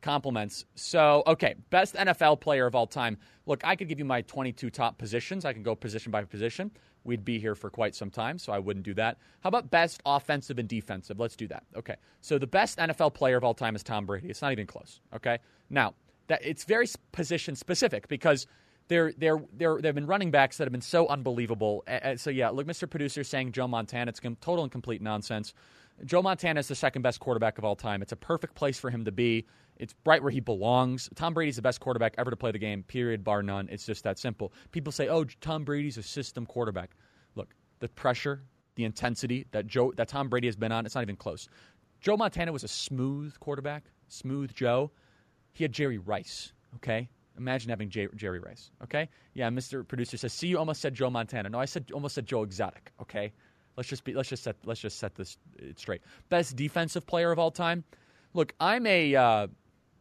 compliments. 0.00 0.64
So, 0.74 1.22
okay, 1.26 1.54
best 1.70 1.94
NFL 1.94 2.40
player 2.40 2.66
of 2.66 2.74
all 2.74 2.86
time. 2.86 3.18
Look, 3.46 3.64
I 3.64 3.76
could 3.76 3.88
give 3.88 3.98
you 3.98 4.04
my 4.04 4.22
22 4.22 4.70
top 4.70 4.98
positions. 4.98 5.44
I 5.44 5.52
can 5.52 5.62
go 5.62 5.74
position 5.74 6.12
by 6.12 6.24
position. 6.24 6.70
We'd 7.04 7.24
be 7.24 7.38
here 7.38 7.54
for 7.54 7.70
quite 7.70 7.94
some 7.94 8.10
time, 8.10 8.38
so 8.38 8.52
I 8.52 8.58
wouldn't 8.58 8.84
do 8.84 8.94
that. 8.94 9.18
How 9.40 9.48
about 9.48 9.70
best 9.70 10.02
offensive 10.04 10.58
and 10.58 10.68
defensive? 10.68 11.18
Let's 11.18 11.36
do 11.36 11.48
that. 11.48 11.64
Okay. 11.76 11.96
So 12.20 12.38
the 12.38 12.46
best 12.46 12.78
NFL 12.78 13.14
player 13.14 13.36
of 13.36 13.44
all 13.44 13.54
time 13.54 13.74
is 13.74 13.82
Tom 13.82 14.04
Brady. 14.04 14.28
It's 14.28 14.42
not 14.42 14.52
even 14.52 14.66
close. 14.66 15.00
Okay. 15.14 15.38
Now, 15.70 15.94
that 16.26 16.40
it's 16.44 16.64
very 16.64 16.86
position 17.12 17.56
specific 17.56 18.08
because 18.08 18.46
there 18.88 19.12
there 19.16 19.42
there 19.54 19.80
there've 19.80 19.94
been 19.94 20.06
running 20.06 20.30
backs 20.30 20.58
that 20.58 20.64
have 20.64 20.72
been 20.72 20.80
so 20.82 21.06
unbelievable. 21.08 21.84
So 22.16 22.28
yeah, 22.30 22.50
look, 22.50 22.66
Mr. 22.66 22.88
Producer 22.88 23.24
saying 23.24 23.52
Joe 23.52 23.68
Montana. 23.68 24.10
It's 24.10 24.20
total 24.40 24.64
and 24.64 24.72
complete 24.72 25.00
nonsense. 25.00 25.54
Joe 26.04 26.22
Montana 26.22 26.60
is 26.60 26.68
the 26.68 26.74
second 26.74 27.02
best 27.02 27.20
quarterback 27.20 27.58
of 27.58 27.64
all 27.64 27.74
time. 27.74 28.02
It's 28.02 28.12
a 28.12 28.16
perfect 28.16 28.54
place 28.54 28.78
for 28.78 28.90
him 28.90 29.04
to 29.06 29.12
be. 29.12 29.46
It's 29.78 29.94
right 30.04 30.22
where 30.22 30.30
he 30.30 30.40
belongs. 30.40 31.08
Tom 31.14 31.34
Brady's 31.34 31.56
the 31.56 31.62
best 31.62 31.80
quarterback 31.80 32.14
ever 32.18 32.30
to 32.30 32.36
play 32.36 32.50
the 32.50 32.58
game, 32.58 32.82
period, 32.82 33.22
bar 33.24 33.42
none. 33.42 33.68
It's 33.70 33.86
just 33.86 34.04
that 34.04 34.18
simple. 34.18 34.52
People 34.72 34.92
say, 34.92 35.08
oh, 35.08 35.24
Tom 35.40 35.64
Brady's 35.64 35.98
a 35.98 36.02
system 36.02 36.46
quarterback. 36.46 36.90
Look, 37.34 37.54
the 37.78 37.88
pressure, 37.88 38.42
the 38.74 38.84
intensity 38.84 39.46
that 39.52 39.66
Joe 39.66 39.92
that 39.96 40.08
Tom 40.08 40.28
Brady 40.28 40.48
has 40.48 40.56
been 40.56 40.72
on, 40.72 40.84
it's 40.86 40.94
not 40.94 41.02
even 41.02 41.16
close. 41.16 41.48
Joe 42.00 42.16
Montana 42.16 42.52
was 42.52 42.64
a 42.64 42.68
smooth 42.68 43.38
quarterback, 43.40 43.84
smooth 44.08 44.54
Joe. 44.54 44.90
He 45.52 45.64
had 45.64 45.72
Jerry 45.72 45.98
Rice, 45.98 46.52
okay? 46.76 47.08
Imagine 47.36 47.70
having 47.70 47.88
J- 47.88 48.08
Jerry 48.14 48.38
Rice, 48.38 48.70
okay? 48.84 49.08
Yeah, 49.34 49.48
Mr. 49.48 49.86
Producer 49.86 50.16
says, 50.16 50.32
see, 50.32 50.48
you 50.48 50.58
almost 50.58 50.80
said 50.80 50.94
Joe 50.94 51.10
Montana. 51.10 51.48
No, 51.48 51.58
I 51.58 51.64
said 51.64 51.90
almost 51.92 52.14
said 52.14 52.26
Joe 52.26 52.42
Exotic, 52.42 52.92
okay? 53.00 53.32
Let's 53.76 53.88
just 53.88 54.02
be 54.02 54.12
let's 54.12 54.28
just 54.28 54.42
set 54.42 54.56
let's 54.64 54.80
just 54.80 54.98
set 54.98 55.14
this 55.14 55.38
straight. 55.76 56.02
Best 56.30 56.56
defensive 56.56 57.06
player 57.06 57.30
of 57.30 57.38
all 57.38 57.52
time. 57.52 57.84
Look, 58.34 58.52
I'm 58.60 58.86
a 58.86 59.14
uh, 59.14 59.46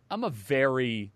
I'm 0.09 0.23
a 0.23 0.29
very 0.29 1.11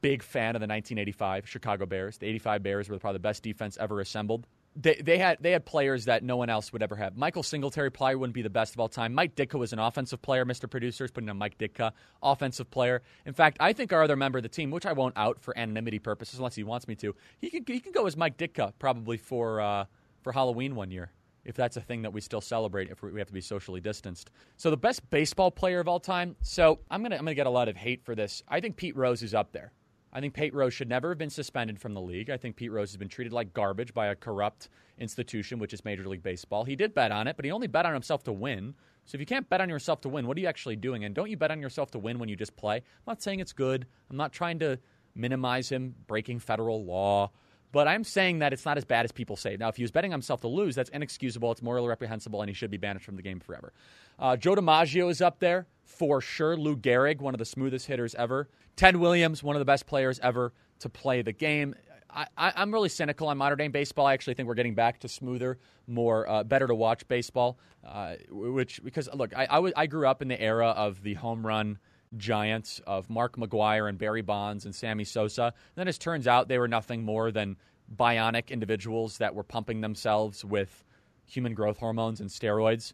big 0.00 0.22
fan 0.22 0.54
of 0.54 0.60
the 0.60 0.66
1985 0.66 1.48
Chicago 1.48 1.86
Bears. 1.86 2.18
The 2.18 2.26
85 2.26 2.62
Bears 2.62 2.88
were 2.88 2.98
probably 2.98 3.16
the 3.16 3.20
best 3.22 3.42
defense 3.42 3.76
ever 3.80 4.00
assembled. 4.00 4.46
They, 4.76 4.94
they 4.94 5.18
had 5.18 5.38
they 5.40 5.50
had 5.50 5.64
players 5.66 6.04
that 6.04 6.22
no 6.22 6.36
one 6.36 6.50
else 6.50 6.72
would 6.72 6.82
ever 6.82 6.94
have. 6.94 7.16
Michael 7.16 7.42
Singletary 7.42 7.90
probably 7.90 8.14
wouldn't 8.16 8.34
be 8.34 8.42
the 8.42 8.50
best 8.50 8.74
of 8.74 8.80
all 8.80 8.88
time. 8.88 9.12
Mike 9.12 9.34
Ditka 9.34 9.58
was 9.58 9.72
an 9.72 9.78
offensive 9.78 10.22
player. 10.22 10.44
Mr. 10.44 10.70
Producer 10.70 11.04
is 11.04 11.10
putting 11.10 11.28
on 11.28 11.36
Mike 11.36 11.58
Ditka, 11.58 11.92
offensive 12.22 12.70
player. 12.70 13.02
In 13.26 13.32
fact, 13.32 13.56
I 13.60 13.72
think 13.72 13.92
our 13.92 14.02
other 14.02 14.14
member 14.14 14.38
of 14.38 14.44
the 14.44 14.48
team, 14.48 14.70
which 14.70 14.86
I 14.86 14.92
won't 14.92 15.16
out 15.16 15.40
for 15.40 15.56
anonymity 15.58 15.98
purposes 15.98 16.38
unless 16.38 16.54
he 16.54 16.62
wants 16.62 16.86
me 16.86 16.94
to, 16.96 17.14
he 17.38 17.50
can 17.50 17.64
he 17.66 17.80
can 17.80 17.92
go 17.92 18.06
as 18.06 18.16
Mike 18.16 18.36
Ditka 18.36 18.72
probably 18.78 19.16
for 19.16 19.60
uh, 19.60 19.86
for 20.22 20.32
Halloween 20.32 20.76
one 20.76 20.90
year 20.90 21.10
if 21.48 21.56
that's 21.56 21.78
a 21.78 21.80
thing 21.80 22.02
that 22.02 22.12
we 22.12 22.20
still 22.20 22.42
celebrate 22.42 22.90
if 22.90 23.02
we 23.02 23.18
have 23.18 23.26
to 23.26 23.32
be 23.32 23.40
socially 23.40 23.80
distanced. 23.80 24.30
So 24.58 24.70
the 24.70 24.76
best 24.76 25.08
baseball 25.08 25.50
player 25.50 25.80
of 25.80 25.88
all 25.88 25.98
time. 25.98 26.36
So 26.42 26.78
I'm 26.90 27.02
gonna 27.02 27.16
I'm 27.16 27.22
gonna 27.22 27.34
get 27.34 27.46
a 27.46 27.50
lot 27.50 27.68
of 27.68 27.76
hate 27.76 28.04
for 28.04 28.14
this. 28.14 28.42
I 28.46 28.60
think 28.60 28.76
Pete 28.76 28.94
Rose 28.94 29.22
is 29.22 29.34
up 29.34 29.50
there. 29.50 29.72
I 30.12 30.20
think 30.20 30.34
Pete 30.34 30.54
Rose 30.54 30.74
should 30.74 30.90
never 30.90 31.08
have 31.08 31.18
been 31.18 31.30
suspended 31.30 31.80
from 31.80 31.94
the 31.94 32.00
league. 32.02 32.28
I 32.28 32.36
think 32.36 32.56
Pete 32.56 32.70
Rose 32.70 32.90
has 32.90 32.98
been 32.98 33.08
treated 33.08 33.32
like 33.32 33.54
garbage 33.54 33.94
by 33.94 34.08
a 34.08 34.14
corrupt 34.14 34.68
institution, 34.98 35.58
which 35.58 35.72
is 35.72 35.84
Major 35.84 36.06
League 36.06 36.22
Baseball. 36.22 36.64
He 36.64 36.76
did 36.76 36.94
bet 36.94 37.12
on 37.12 37.26
it, 37.26 37.36
but 37.36 37.46
he 37.46 37.50
only 37.50 37.66
bet 37.66 37.86
on 37.86 37.94
himself 37.94 38.24
to 38.24 38.32
win. 38.32 38.74
So 39.06 39.16
if 39.16 39.20
you 39.20 39.26
can't 39.26 39.48
bet 39.48 39.62
on 39.62 39.70
yourself 39.70 40.02
to 40.02 40.08
win, 40.10 40.26
what 40.26 40.36
are 40.36 40.40
you 40.40 40.46
actually 40.46 40.76
doing? 40.76 41.04
And 41.04 41.14
don't 41.14 41.30
you 41.30 41.36
bet 41.38 41.50
on 41.50 41.62
yourself 41.62 41.90
to 41.92 41.98
win 41.98 42.18
when 42.18 42.28
you 42.28 42.36
just 42.36 42.56
play? 42.56 42.76
I'm 42.76 42.82
not 43.06 43.22
saying 43.22 43.40
it's 43.40 43.54
good. 43.54 43.86
I'm 44.10 44.18
not 44.18 44.32
trying 44.32 44.58
to 44.58 44.78
minimize 45.14 45.70
him 45.70 45.94
breaking 46.06 46.40
federal 46.40 46.84
law. 46.84 47.30
But 47.70 47.86
I'm 47.86 48.04
saying 48.04 48.38
that 48.38 48.52
it's 48.52 48.64
not 48.64 48.78
as 48.78 48.84
bad 48.84 49.04
as 49.04 49.12
people 49.12 49.36
say. 49.36 49.56
Now, 49.58 49.68
if 49.68 49.76
he 49.76 49.82
was 49.82 49.90
betting 49.90 50.10
himself 50.10 50.40
to 50.40 50.48
lose, 50.48 50.74
that's 50.74 50.90
inexcusable. 50.90 51.52
It's 51.52 51.62
morally 51.62 51.88
reprehensible, 51.88 52.40
and 52.40 52.48
he 52.48 52.54
should 52.54 52.70
be 52.70 52.78
banished 52.78 53.04
from 53.04 53.16
the 53.16 53.22
game 53.22 53.40
forever. 53.40 53.72
Uh, 54.18 54.36
Joe 54.36 54.54
DiMaggio 54.54 55.10
is 55.10 55.20
up 55.20 55.38
there 55.38 55.66
for 55.84 56.20
sure. 56.20 56.56
Lou 56.56 56.76
Gehrig, 56.76 57.20
one 57.20 57.34
of 57.34 57.38
the 57.38 57.44
smoothest 57.44 57.86
hitters 57.86 58.14
ever. 58.14 58.48
Ted 58.76 58.96
Williams, 58.96 59.42
one 59.42 59.56
of 59.56 59.60
the 59.60 59.66
best 59.66 59.86
players 59.86 60.18
ever 60.20 60.52
to 60.80 60.88
play 60.88 61.22
the 61.22 61.32
game. 61.32 61.74
I, 62.10 62.26
am 62.36 62.72
really 62.72 62.88
cynical 62.88 63.28
on 63.28 63.36
modern 63.36 63.58
day 63.58 63.68
baseball. 63.68 64.06
I 64.06 64.14
actually 64.14 64.34
think 64.34 64.48
we're 64.48 64.54
getting 64.54 64.74
back 64.74 65.00
to 65.00 65.08
smoother, 65.08 65.58
more 65.86 66.28
uh, 66.28 66.42
better 66.42 66.66
to 66.66 66.74
watch 66.74 67.06
baseball. 67.06 67.58
Uh, 67.86 68.14
which 68.30 68.82
because 68.82 69.08
look, 69.14 69.36
I, 69.36 69.42
I, 69.44 69.54
w- 69.56 69.74
I 69.76 69.86
grew 69.86 70.06
up 70.06 70.22
in 70.22 70.28
the 70.28 70.40
era 70.40 70.68
of 70.68 71.02
the 71.02 71.14
home 71.14 71.46
run 71.46 71.78
giants 72.16 72.80
of 72.86 73.10
Mark 73.10 73.36
McGwire 73.36 73.88
and 73.88 73.98
Barry 73.98 74.22
Bonds 74.22 74.64
and 74.64 74.74
Sammy 74.74 75.04
Sosa. 75.04 75.44
And 75.44 75.52
then 75.76 75.88
it 75.88 75.98
turns 75.98 76.26
out 76.26 76.48
they 76.48 76.58
were 76.58 76.68
nothing 76.68 77.04
more 77.04 77.30
than 77.30 77.56
bionic 77.96 78.48
individuals 78.48 79.18
that 79.18 79.34
were 79.34 79.42
pumping 79.42 79.80
themselves 79.80 80.44
with 80.44 80.84
human 81.26 81.54
growth 81.54 81.78
hormones 81.78 82.20
and 82.20 82.30
steroids. 82.30 82.92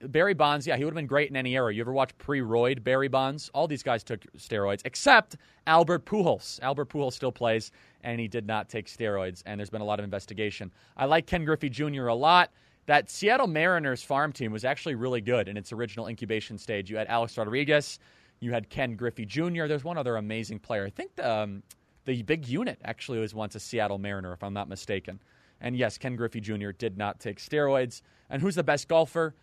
Barry 0.00 0.34
Bonds, 0.34 0.66
yeah, 0.66 0.76
he 0.76 0.84
would 0.84 0.92
have 0.92 0.96
been 0.96 1.06
great 1.06 1.30
in 1.30 1.36
any 1.36 1.54
era. 1.54 1.72
You 1.72 1.80
ever 1.80 1.92
watch 1.92 2.16
pre-roid 2.18 2.82
Barry 2.82 3.08
Bonds? 3.08 3.50
All 3.54 3.66
these 3.66 3.82
guys 3.82 4.02
took 4.02 4.20
steroids, 4.34 4.82
except 4.84 5.36
Albert 5.66 6.04
Pujols. 6.04 6.60
Albert 6.62 6.90
Pujols 6.90 7.12
still 7.12 7.32
plays, 7.32 7.70
and 8.02 8.20
he 8.20 8.28
did 8.28 8.46
not 8.46 8.68
take 8.68 8.86
steroids. 8.86 9.42
And 9.46 9.58
there's 9.58 9.70
been 9.70 9.80
a 9.80 9.84
lot 9.84 9.98
of 9.98 10.04
investigation. 10.04 10.72
I 10.96 11.06
like 11.06 11.26
Ken 11.26 11.44
Griffey 11.44 11.70
Jr. 11.70 12.08
a 12.08 12.14
lot. 12.14 12.50
That 12.86 13.08
Seattle 13.08 13.46
Mariners 13.46 14.02
farm 14.02 14.32
team 14.32 14.52
was 14.52 14.64
actually 14.64 14.94
really 14.94 15.22
good 15.22 15.48
in 15.48 15.56
its 15.56 15.72
original 15.72 16.06
incubation 16.06 16.58
stage. 16.58 16.90
You 16.90 16.98
had 16.98 17.06
Alex 17.06 17.38
Rodriguez, 17.38 17.98
you 18.40 18.52
had 18.52 18.68
Ken 18.68 18.96
Griffey 18.96 19.24
Jr. 19.24 19.66
There's 19.66 19.84
one 19.84 19.98
other 19.98 20.16
amazing 20.16 20.58
player. 20.58 20.84
I 20.84 20.90
think 20.90 21.16
the, 21.16 21.30
um, 21.30 21.62
the 22.04 22.22
big 22.22 22.46
unit 22.46 22.78
actually 22.84 23.18
was 23.18 23.34
once 23.34 23.54
a 23.54 23.60
Seattle 23.60 23.98
Mariner, 23.98 24.32
if 24.32 24.42
I'm 24.42 24.52
not 24.52 24.68
mistaken. 24.68 25.20
And 25.60 25.76
yes, 25.76 25.96
Ken 25.98 26.16
Griffey 26.16 26.40
Jr. 26.40 26.70
did 26.70 26.98
not 26.98 27.20
take 27.20 27.38
steroids. 27.38 28.02
And 28.28 28.42
who's 28.42 28.54
the 28.54 28.64
best 28.64 28.88
golfer? 28.88 29.34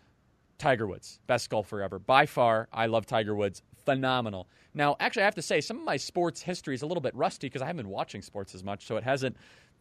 Tiger 0.58 0.86
Woods, 0.86 1.18
best 1.26 1.50
golfer 1.50 1.82
ever. 1.82 1.98
By 1.98 2.26
far, 2.26 2.68
I 2.72 2.86
love 2.86 3.04
Tiger 3.06 3.34
Woods. 3.34 3.62
Phenomenal. 3.84 4.46
Now, 4.74 4.96
actually, 5.00 5.22
I 5.22 5.24
have 5.24 5.34
to 5.34 5.42
say, 5.42 5.60
some 5.60 5.78
of 5.78 5.84
my 5.84 5.96
sports 5.96 6.40
history 6.40 6.74
is 6.74 6.82
a 6.82 6.86
little 6.86 7.00
bit 7.00 7.14
rusty 7.16 7.48
because 7.48 7.62
I 7.62 7.66
haven't 7.66 7.84
been 7.84 7.92
watching 7.92 8.22
sports 8.22 8.54
as 8.54 8.62
much, 8.62 8.86
so 8.86 8.96
it 8.96 9.02
hasn't 9.02 9.36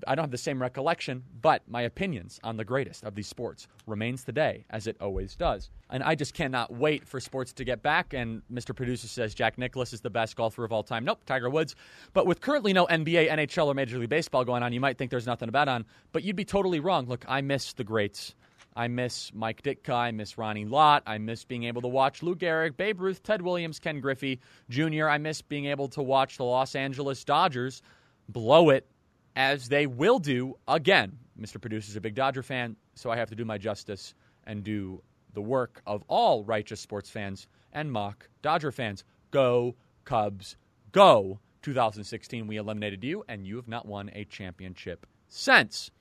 I 0.08 0.16
don't 0.16 0.24
have 0.24 0.32
the 0.32 0.38
same 0.38 0.62
recollection, 0.62 1.24
but 1.42 1.62
my 1.68 1.82
opinions 1.82 2.40
on 2.44 2.58
the 2.58 2.66
greatest 2.66 3.04
of 3.04 3.16
these 3.16 3.28
sports 3.28 3.68
remains 3.86 4.24
today, 4.24 4.66
as 4.70 4.88
it 4.88 4.98
always 5.00 5.36
does. 5.36 5.70
And 5.90 6.04
I 6.04 6.16
just 6.16 6.34
cannot 6.34 6.74
wait 6.74 7.08
for 7.08 7.20
sports 7.20 7.54
to 7.54 7.64
get 7.64 7.84
back. 7.84 8.14
And 8.14 8.42
Mr. 8.52 8.76
Producer 8.76 9.08
says 9.08 9.34
Jack 9.34 9.58
Nicklaus 9.58 9.94
is 9.94 10.02
the 10.02 10.10
best 10.10 10.36
golfer 10.36 10.64
of 10.64 10.72
all 10.72 10.84
time. 10.84 11.06
Nope, 11.06 11.24
Tiger 11.26 11.50
Woods. 11.50 11.76
But 12.14 12.26
with 12.26 12.42
currently 12.42 12.74
no 12.74 12.86
NBA, 12.88 13.30
NHL, 13.30 13.68
or 13.68 13.74
Major 13.74 13.98
League 13.98 14.10
Baseball 14.10 14.46
going 14.46 14.64
on, 14.64 14.74
you 14.74 14.80
might 14.80 14.98
think 14.98 15.12
there's 15.12 15.28
nothing 15.28 15.48
to 15.48 15.52
bet 15.52 15.68
on, 15.68 15.86
but 16.12 16.24
you'd 16.24 16.36
be 16.36 16.46
totally 16.46 16.80
wrong. 16.80 17.08
Look, 17.08 17.26
I 17.28 17.42
miss 17.42 17.74
the 17.74 17.84
greats. 17.84 18.36
I 18.76 18.88
miss 18.88 19.34
Mike 19.34 19.62
Ditka. 19.64 19.94
I 19.94 20.12
miss 20.12 20.38
Ronnie 20.38 20.66
Lott. 20.66 21.04
I 21.06 21.18
miss 21.18 21.44
being 21.44 21.66
able 21.66 21.82
to 21.82 21.88
watch 21.88 22.24
Lou 22.24 22.36
Gehrig, 22.36 22.78
Babe 22.78 23.02
Ruth, 23.02 23.22
Ted 23.22 23.42
Williams, 23.42 23.80
Ken 23.80 24.00
Griffey 24.00 24.40
Jr. 24.70 25.10
I 25.10 25.18
miss 25.18 25.42
being 25.42 25.66
able 25.66 25.90
to 25.90 26.02
watch 26.02 26.38
the 26.38 26.46
Los 26.46 26.76
Angeles 26.76 27.24
Dodgers 27.24 27.82
blow 28.30 28.70
it 28.70 28.88
as 29.36 29.70
they 29.70 29.88
will 29.88 30.20
do 30.20 30.56
again. 30.68 31.18
Mr. 31.40 31.60
Producer 31.60 31.90
is 31.90 31.96
a 31.96 32.02
big 32.02 32.16
Dodger 32.16 32.44
fan, 32.44 32.76
so 32.96 33.10
I 33.10 33.18
have 33.18 33.30
to 33.30 33.36
do 33.36 33.46
my 33.46 33.58
justice 33.58 34.14
and 34.46 34.64
do 34.64 35.02
the 35.34 35.42
work 35.42 35.82
of 35.88 36.04
all 36.08 36.44
righteous 36.44 36.80
sports 36.80 37.10
fans 37.10 37.48
and 37.72 37.92
mock 37.92 38.30
Dodger 38.42 38.72
fans. 38.72 39.04
Go, 39.32 39.76
Cubs, 40.04 40.58
go. 40.92 41.40
2016, 41.62 42.48
we 42.48 42.58
eliminated 42.58 43.04
you, 43.04 43.24
and 43.28 43.46
you 43.46 43.56
have 43.56 43.68
not 43.68 43.86
won 43.86 44.10
a 44.14 44.26
championship 44.26 45.06
since. 45.28 45.92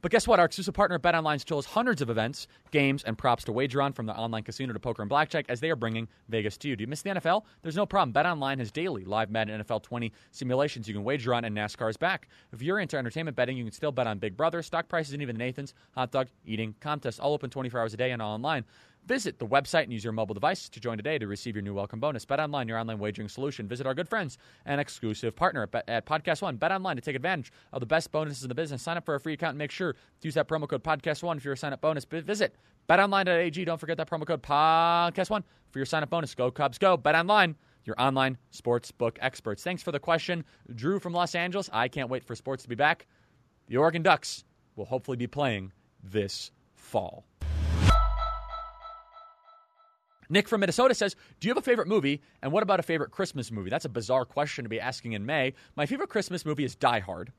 But 0.00 0.12
guess 0.12 0.28
what? 0.28 0.38
Our 0.38 0.44
exclusive 0.44 0.74
partner 0.74 0.96
BetOnline 0.98 1.40
still 1.40 1.56
has 1.56 1.66
hundreds 1.66 2.00
of 2.00 2.08
events, 2.08 2.46
games, 2.70 3.02
and 3.02 3.18
props 3.18 3.42
to 3.44 3.52
wager 3.52 3.82
on 3.82 3.92
from 3.92 4.06
the 4.06 4.14
online 4.14 4.44
casino 4.44 4.72
to 4.72 4.78
poker 4.78 5.02
and 5.02 5.08
blackjack 5.08 5.46
as 5.48 5.58
they 5.58 5.70
are 5.70 5.76
bringing 5.76 6.06
Vegas 6.28 6.56
to 6.58 6.68
you. 6.68 6.76
Do 6.76 6.82
you 6.82 6.86
miss 6.86 7.02
the 7.02 7.10
NFL? 7.10 7.42
There's 7.62 7.74
no 7.74 7.84
problem. 7.84 8.12
BetOnline 8.12 8.58
has 8.58 8.70
daily 8.70 9.04
live 9.04 9.28
Madden 9.28 9.60
NFL 9.60 9.82
20 9.82 10.12
simulations 10.30 10.86
you 10.86 10.94
can 10.94 11.02
wager 11.02 11.34
on, 11.34 11.44
and 11.44 11.56
NASCAR 11.56 11.90
is 11.90 11.96
back. 11.96 12.28
If 12.52 12.62
you're 12.62 12.78
into 12.78 12.96
entertainment 12.96 13.36
betting, 13.36 13.56
you 13.56 13.64
can 13.64 13.72
still 13.72 13.90
bet 13.90 14.06
on 14.06 14.18
Big 14.18 14.36
Brother, 14.36 14.62
stock 14.62 14.88
prices, 14.88 15.14
and 15.14 15.22
even 15.22 15.36
Nathan's 15.36 15.74
hot 15.96 16.12
dog 16.12 16.28
eating 16.46 16.76
contest. 16.80 17.18
all 17.18 17.32
open 17.32 17.50
24 17.50 17.80
hours 17.80 17.94
a 17.94 17.96
day 17.96 18.12
and 18.12 18.22
all 18.22 18.34
online. 18.34 18.64
Visit 19.08 19.38
the 19.38 19.46
website 19.46 19.84
and 19.84 19.92
use 19.92 20.04
your 20.04 20.12
mobile 20.12 20.34
device 20.34 20.68
to 20.68 20.78
join 20.78 20.98
today 20.98 21.16
to 21.16 21.26
receive 21.26 21.56
your 21.56 21.62
new 21.62 21.72
welcome 21.72 21.98
bonus. 21.98 22.26
Bet 22.26 22.40
online, 22.40 22.68
your 22.68 22.76
online 22.76 22.98
wagering 22.98 23.30
solution. 23.30 23.66
Visit 23.66 23.86
our 23.86 23.94
good 23.94 24.06
friends 24.06 24.36
and 24.66 24.82
exclusive 24.82 25.34
partner 25.34 25.62
at, 25.62 25.88
at 25.88 26.04
Podcast 26.04 26.42
One. 26.42 26.58
Bet 26.58 26.72
online 26.72 26.96
to 26.96 27.00
take 27.00 27.16
advantage 27.16 27.50
of 27.72 27.80
the 27.80 27.86
best 27.86 28.12
bonuses 28.12 28.42
in 28.42 28.50
the 28.50 28.54
business. 28.54 28.82
Sign 28.82 28.98
up 28.98 29.06
for 29.06 29.14
a 29.14 29.20
free 29.20 29.32
account 29.32 29.52
and 29.52 29.58
make 29.58 29.70
sure 29.70 29.94
to 29.94 29.98
use 30.20 30.34
that 30.34 30.46
promo 30.46 30.68
code 30.68 30.84
Podcast 30.84 31.22
One 31.22 31.40
you're 31.42 31.54
a 31.54 31.56
sign 31.56 31.72
up 31.72 31.80
bonus. 31.80 32.04
Visit 32.04 32.54
betonline.ag. 32.86 33.64
Don't 33.64 33.80
forget 33.80 33.96
that 33.96 34.10
promo 34.10 34.26
code 34.26 34.42
Podcast 34.42 35.30
One 35.30 35.42
for 35.70 35.78
your 35.78 35.86
sign 35.86 36.02
up 36.02 36.10
bonus. 36.10 36.34
Go 36.34 36.50
Cubs, 36.50 36.76
go! 36.76 36.98
Bet 36.98 37.14
online 37.14 37.56
your 37.84 37.98
online 37.98 38.36
sports 38.50 38.90
book 38.90 39.18
experts. 39.22 39.64
Thanks 39.64 39.82
for 39.82 39.90
the 39.90 39.98
question, 39.98 40.44
Drew 40.74 41.00
from 41.00 41.14
Los 41.14 41.34
Angeles. 41.34 41.70
I 41.72 41.88
can't 41.88 42.10
wait 42.10 42.24
for 42.24 42.36
sports 42.36 42.62
to 42.64 42.68
be 42.68 42.74
back. 42.74 43.06
The 43.68 43.78
Oregon 43.78 44.02
Ducks 44.02 44.44
will 44.76 44.84
hopefully 44.84 45.16
be 45.16 45.26
playing 45.26 45.72
this 46.04 46.50
fall. 46.74 47.24
Nick 50.28 50.48
from 50.48 50.60
Minnesota 50.60 50.94
says, 50.94 51.16
Do 51.40 51.48
you 51.48 51.50
have 51.50 51.58
a 51.58 51.62
favorite 51.62 51.88
movie? 51.88 52.20
And 52.42 52.52
what 52.52 52.62
about 52.62 52.80
a 52.80 52.82
favorite 52.82 53.10
Christmas 53.10 53.50
movie? 53.50 53.70
That's 53.70 53.84
a 53.84 53.90
bizarre 53.90 54.24
question 54.24 54.64
to 54.64 54.68
be 54.68 54.80
asking 54.80 55.12
in 55.12 55.24
May. 55.24 55.54
My 55.76 55.86
favorite 55.86 56.10
Christmas 56.10 56.44
movie 56.44 56.64
is 56.64 56.74
Die 56.74 57.00
Hard. 57.00 57.32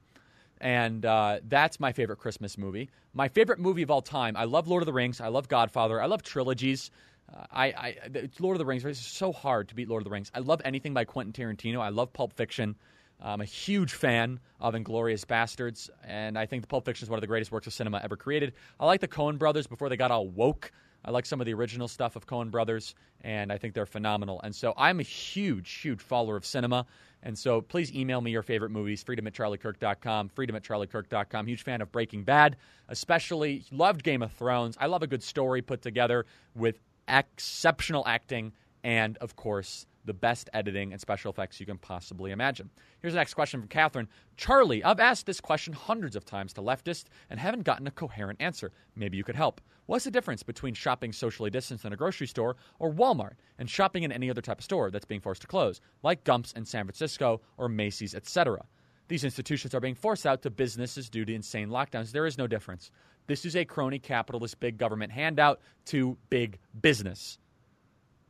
And 0.62 1.06
uh, 1.06 1.40
that's 1.48 1.80
my 1.80 1.94
favorite 1.94 2.18
Christmas 2.18 2.58
movie. 2.58 2.90
My 3.14 3.28
favorite 3.30 3.60
movie 3.60 3.82
of 3.82 3.92
all 3.92 4.02
time, 4.02 4.36
I 4.36 4.44
love 4.44 4.68
Lord 4.68 4.82
of 4.82 4.88
the 4.88 4.94
Rings. 4.94 5.22
I 5.22 5.30
love 5.30 5.48
Godfather. 5.48 6.02
I 6.02 6.08
love 6.08 6.22
trilogies. 6.22 6.92
Uh, 7.34 7.46
I, 7.52 7.66
I, 7.68 7.96
Lord 8.40 8.56
of 8.56 8.60
the 8.60 8.66
Rings. 8.66 8.84
It's 8.84 9.00
so 9.00 9.32
hard 9.32 9.70
to 9.70 9.76
beat 9.76 9.88
Lord 9.88 10.02
of 10.02 10.06
the 10.06 10.12
Rings. 10.12 10.32
I 10.34 10.40
love 10.40 10.62
anything 10.66 10.94
by 10.94 11.06
Quentin 11.06 11.32
Tarantino. 11.32 11.80
I 11.80 11.90
love 11.90 12.12
Pulp 12.12 12.34
Fiction. 12.34 12.76
I'm 13.22 13.42
a 13.42 13.46
huge 13.46 13.94
fan 13.94 14.40
of 14.62 14.76
Inglourious 14.76 15.26
Basterds, 15.26 15.90
and 16.06 16.38
I 16.38 16.46
think 16.46 16.62
the 16.64 16.68
Pulp 16.68 16.86
Fiction 16.86 17.06
is 17.06 17.10
one 17.10 17.18
of 17.18 17.22
the 17.22 17.28
greatest 17.28 17.52
works 17.52 17.68
of 17.68 17.74
cinema 17.74 18.00
ever 18.02 18.16
created. 18.16 18.54
I 18.80 18.86
like 18.86 19.02
the 19.02 19.10
Coen 19.10 19.38
brothers 19.38 19.68
before 19.68 19.90
they 19.90 19.98
got 19.98 20.10
all 20.10 20.28
woke. 20.28 20.72
I 21.06 21.12
like 21.12 21.26
some 21.26 21.40
of 21.40 21.46
the 21.46 21.54
original 21.54 21.88
stuff 21.88 22.16
of 22.16 22.28
Coen 22.28 22.52
Brothers, 22.52 22.96
and 23.22 23.52
I 23.52 23.58
think 23.58 23.74
they're 23.74 23.86
phenomenal. 23.86 24.40
And 24.44 24.54
so 24.54 24.74
I'm 24.78 25.00
a 25.00 25.04
huge, 25.04 25.72
huge 25.72 26.02
follower 26.02 26.36
of 26.36 26.46
cinema. 26.46 26.86
And 27.24 27.38
so 27.38 27.62
please 27.62 27.94
email 27.94 28.22
me 28.22 28.32
your 28.32 28.44
favorite 28.44 28.72
movies, 28.72 29.04
freedom 29.04 29.28
at 29.28 29.34
charliekirk.com, 29.34 30.30
freedom 30.30 30.56
at 30.56 30.64
charliekirk.com. 30.64 31.48
Huge 31.48 31.64
fan 31.64 31.82
of 31.82 31.92
Breaking 31.92 32.24
Bad, 32.24 32.58
especially 32.88 33.64
loved 33.72 34.04
Game 34.04 34.22
of 34.22 34.32
Thrones. 34.32 34.78
I 34.80 34.86
love 34.88 35.04
a 35.04 35.08
good 35.08 35.24
story 35.24 35.62
put 35.62 35.82
together 35.82 36.26
with 36.56 36.80
exceptional 37.08 38.04
acting 38.08 38.54
and, 38.84 39.18
of 39.18 39.36
course, 39.36 39.86
the 40.10 40.14
best 40.16 40.50
editing 40.54 40.92
and 40.92 41.00
special 41.00 41.32
effects 41.32 41.60
you 41.60 41.68
can 41.68 41.78
possibly 41.78 42.32
imagine. 42.32 42.68
Here's 43.00 43.14
the 43.14 43.20
next 43.20 43.36
question 43.36 43.60
from 43.60 43.70
Catherine. 43.70 44.08
Charlie, 44.38 44.84
I've 44.84 45.00
asked 45.00 45.28
this 45.28 45.40
question 45.40 45.72
hundreds 45.72 46.16
of 46.16 46.26
times 46.26 46.52
to 46.54 46.62
leftists 46.62 47.06
and 47.30 47.40
haven't 47.40 47.62
gotten 47.62 47.86
a 47.86 47.92
coherent 47.92 48.42
answer. 48.42 48.72
Maybe 48.96 49.18
you 49.18 49.24
could 49.24 49.36
help. 49.36 49.62
What's 49.86 50.06
the 50.06 50.12
difference 50.12 50.42
between 50.42 50.74
shopping 50.74 51.14
socially 51.14 51.52
distanced 51.52 51.86
in 51.86 51.94
a 51.94 51.96
grocery 51.96 52.26
store 52.26 52.56
or 52.80 52.92
Walmart 52.92 53.34
and 53.60 53.70
shopping 53.70 54.02
in 54.02 54.12
any 54.12 54.32
other 54.32 54.42
type 54.42 54.58
of 54.58 54.64
store 54.64 54.90
that's 54.90 55.06
being 55.06 55.22
forced 55.22 55.42
to 55.42 55.48
close, 55.48 55.80
like 56.02 56.24
Gumps 56.24 56.54
in 56.54 56.66
San 56.66 56.86
Francisco 56.86 57.40
or 57.58 57.70
Macy's, 57.70 58.16
etc.? 58.16 58.66
These 59.10 59.24
institutions 59.24 59.76
are 59.76 59.80
being 59.80 59.94
forced 59.94 60.26
out 60.26 60.42
to 60.42 60.50
businesses 60.50 61.08
due 61.08 61.26
to 61.26 61.36
insane 61.36 61.70
lockdowns. 61.70 62.12
There 62.12 62.26
is 62.26 62.40
no 62.40 62.48
difference. 62.48 62.90
This 63.28 63.46
is 63.46 63.56
a 63.56 63.64
crony 63.64 64.00
capitalist 64.00 64.60
big 64.60 64.80
government 64.80 65.12
handout 65.12 65.60
to 65.86 66.18
big 66.32 66.58
business. 66.82 67.38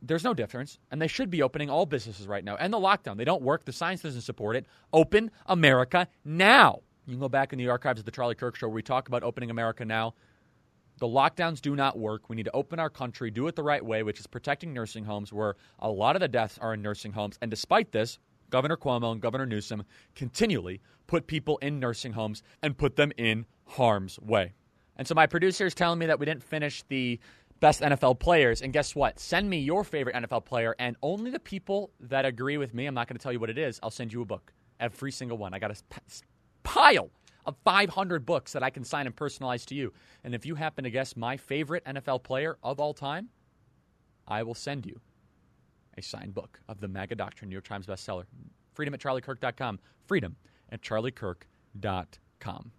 There's 0.02 0.24
no 0.24 0.34
difference. 0.34 0.78
And 0.90 1.00
they 1.00 1.06
should 1.06 1.30
be 1.30 1.42
opening 1.42 1.70
all 1.70 1.86
businesses 1.86 2.26
right 2.26 2.44
now. 2.44 2.56
And 2.56 2.72
the 2.72 2.78
lockdown. 2.78 3.16
They 3.16 3.24
don't 3.24 3.42
work. 3.42 3.64
The 3.64 3.72
science 3.72 4.02
doesn't 4.02 4.22
support 4.22 4.56
it. 4.56 4.66
Open 4.92 5.30
America 5.46 6.08
now. 6.24 6.80
You 7.06 7.14
can 7.14 7.20
go 7.20 7.28
back 7.28 7.52
in 7.52 7.58
the 7.58 7.68
archives 7.68 7.98
of 7.98 8.04
the 8.04 8.10
Charlie 8.10 8.34
Kirk 8.34 8.56
Show 8.56 8.68
where 8.68 8.74
we 8.74 8.82
talk 8.82 9.08
about 9.08 9.22
opening 9.22 9.50
America 9.50 9.84
now. 9.84 10.14
The 10.98 11.06
lockdowns 11.06 11.60
do 11.60 11.74
not 11.74 11.98
work. 11.98 12.28
We 12.28 12.36
need 12.36 12.44
to 12.44 12.54
open 12.54 12.78
our 12.78 12.90
country, 12.90 13.30
do 13.30 13.46
it 13.46 13.56
the 13.56 13.62
right 13.62 13.84
way, 13.84 14.02
which 14.02 14.20
is 14.20 14.26
protecting 14.26 14.74
nursing 14.74 15.04
homes, 15.04 15.32
where 15.32 15.56
a 15.78 15.90
lot 15.90 16.14
of 16.14 16.20
the 16.20 16.28
deaths 16.28 16.58
are 16.58 16.74
in 16.74 16.82
nursing 16.82 17.12
homes. 17.12 17.38
And 17.40 17.50
despite 17.50 17.90
this, 17.90 18.18
Governor 18.50 18.76
Cuomo 18.76 19.12
and 19.12 19.20
Governor 19.20 19.46
Newsom 19.46 19.84
continually 20.14 20.82
put 21.06 21.26
people 21.26 21.56
in 21.58 21.80
nursing 21.80 22.12
homes 22.12 22.42
and 22.62 22.76
put 22.76 22.96
them 22.96 23.12
in 23.16 23.46
harm's 23.64 24.18
way. 24.20 24.52
And 24.96 25.08
so 25.08 25.14
my 25.14 25.26
producer 25.26 25.64
is 25.64 25.74
telling 25.74 25.98
me 25.98 26.06
that 26.06 26.18
we 26.18 26.26
didn't 26.26 26.44
finish 26.44 26.82
the 26.88 27.18
best 27.60 27.82
NFL 27.82 28.18
players. 28.18 28.62
And 28.62 28.72
guess 28.72 28.94
what? 28.94 29.20
Send 29.20 29.48
me 29.48 29.58
your 29.58 29.84
favorite 29.84 30.16
NFL 30.16 30.44
player, 30.44 30.74
and 30.78 30.96
only 31.02 31.30
the 31.30 31.38
people 31.38 31.92
that 32.00 32.24
agree 32.24 32.56
with 32.56 32.74
me, 32.74 32.86
I'm 32.86 32.94
not 32.94 33.06
going 33.06 33.16
to 33.16 33.22
tell 33.22 33.32
you 33.32 33.40
what 33.40 33.50
it 33.50 33.58
is, 33.58 33.78
I'll 33.82 33.90
send 33.90 34.12
you 34.12 34.22
a 34.22 34.24
book. 34.24 34.52
Every 34.80 35.12
single 35.12 35.36
one. 35.36 35.52
I 35.52 35.58
got 35.58 35.70
a 35.70 35.76
pile 36.62 37.10
of 37.44 37.56
500 37.64 38.24
books 38.24 38.52
that 38.52 38.62
I 38.62 38.70
can 38.70 38.84
sign 38.84 39.06
and 39.06 39.14
personalize 39.14 39.66
to 39.66 39.74
you. 39.74 39.92
And 40.24 40.34
if 40.34 40.46
you 40.46 40.54
happen 40.54 40.84
to 40.84 40.90
guess 40.90 41.16
my 41.16 41.36
favorite 41.36 41.84
NFL 41.84 42.22
player 42.22 42.56
of 42.62 42.80
all 42.80 42.94
time, 42.94 43.28
I 44.26 44.42
will 44.42 44.54
send 44.54 44.86
you 44.86 45.00
a 45.98 46.02
signed 46.02 46.34
book 46.34 46.60
of 46.68 46.80
the 46.80 46.88
MAGA 46.88 47.16
Doctrine, 47.16 47.50
New 47.50 47.54
York 47.54 47.66
Times 47.66 47.86
bestseller. 47.86 48.24
Freedom 48.72 48.94
at 48.94 49.00
charliekirk.com. 49.00 49.80
Freedom 50.06 50.36
at 50.70 50.80
charliekirk.com. 50.82 52.72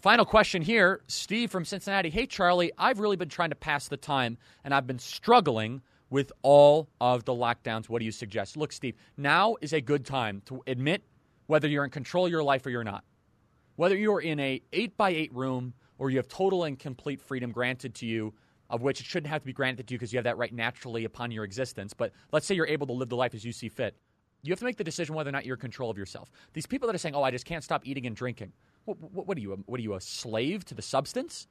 Final 0.00 0.24
question 0.24 0.62
here. 0.62 1.02
Steve 1.08 1.50
from 1.50 1.66
Cincinnati. 1.66 2.08
Hey, 2.08 2.24
Charlie, 2.24 2.72
I've 2.78 3.00
really 3.00 3.16
been 3.16 3.28
trying 3.28 3.50
to 3.50 3.54
pass 3.54 3.88
the 3.88 3.98
time, 3.98 4.38
and 4.64 4.72
I've 4.72 4.86
been 4.86 4.98
struggling 4.98 5.82
with 6.08 6.32
all 6.40 6.88
of 7.02 7.26
the 7.26 7.34
lockdowns. 7.34 7.90
What 7.90 7.98
do 7.98 8.06
you 8.06 8.10
suggest? 8.10 8.56
Look, 8.56 8.72
Steve, 8.72 8.94
now 9.18 9.56
is 9.60 9.74
a 9.74 9.80
good 9.82 10.06
time 10.06 10.40
to 10.46 10.62
admit 10.66 11.02
whether 11.48 11.68
you're 11.68 11.84
in 11.84 11.90
control 11.90 12.24
of 12.24 12.32
your 12.32 12.42
life 12.42 12.64
or 12.64 12.70
you're 12.70 12.82
not. 12.82 13.04
Whether 13.76 13.94
you're 13.94 14.22
in 14.22 14.40
a 14.40 14.62
8 14.72 14.96
by 14.96 15.10
8 15.10 15.34
room 15.34 15.74
or 15.98 16.08
you 16.08 16.16
have 16.16 16.28
total 16.28 16.64
and 16.64 16.78
complete 16.78 17.20
freedom 17.20 17.52
granted 17.52 17.94
to 17.96 18.06
you, 18.06 18.32
of 18.70 18.80
which 18.80 19.00
it 19.00 19.06
shouldn't 19.06 19.30
have 19.30 19.42
to 19.42 19.46
be 19.46 19.52
granted 19.52 19.86
to 19.86 19.92
you 19.92 19.98
because 19.98 20.14
you 20.14 20.16
have 20.16 20.24
that 20.24 20.38
right 20.38 20.54
naturally 20.54 21.04
upon 21.04 21.30
your 21.30 21.44
existence. 21.44 21.92
But 21.92 22.12
let's 22.32 22.46
say 22.46 22.54
you're 22.54 22.66
able 22.66 22.86
to 22.86 22.94
live 22.94 23.10
the 23.10 23.16
life 23.16 23.34
as 23.34 23.44
you 23.44 23.52
see 23.52 23.68
fit. 23.68 23.94
You 24.42 24.50
have 24.52 24.60
to 24.60 24.64
make 24.64 24.78
the 24.78 24.84
decision 24.84 25.14
whether 25.14 25.28
or 25.28 25.32
not 25.32 25.44
you're 25.44 25.56
in 25.56 25.60
control 25.60 25.90
of 25.90 25.98
yourself. 25.98 26.30
These 26.54 26.64
people 26.64 26.86
that 26.86 26.94
are 26.94 26.98
saying, 26.98 27.14
"Oh, 27.14 27.22
I 27.22 27.30
just 27.30 27.44
can't 27.44 27.62
stop 27.62 27.86
eating 27.86 28.06
and 28.06 28.16
drinking," 28.16 28.54
what, 28.84 28.98
what, 29.00 29.26
what 29.26 29.38
are 29.38 29.40
you? 29.40 29.62
What 29.66 29.78
are 29.78 29.82
you? 29.82 29.94
A 29.94 30.00
slave 30.00 30.64
to 30.66 30.74
the 30.74 30.82
substance? 30.82 31.46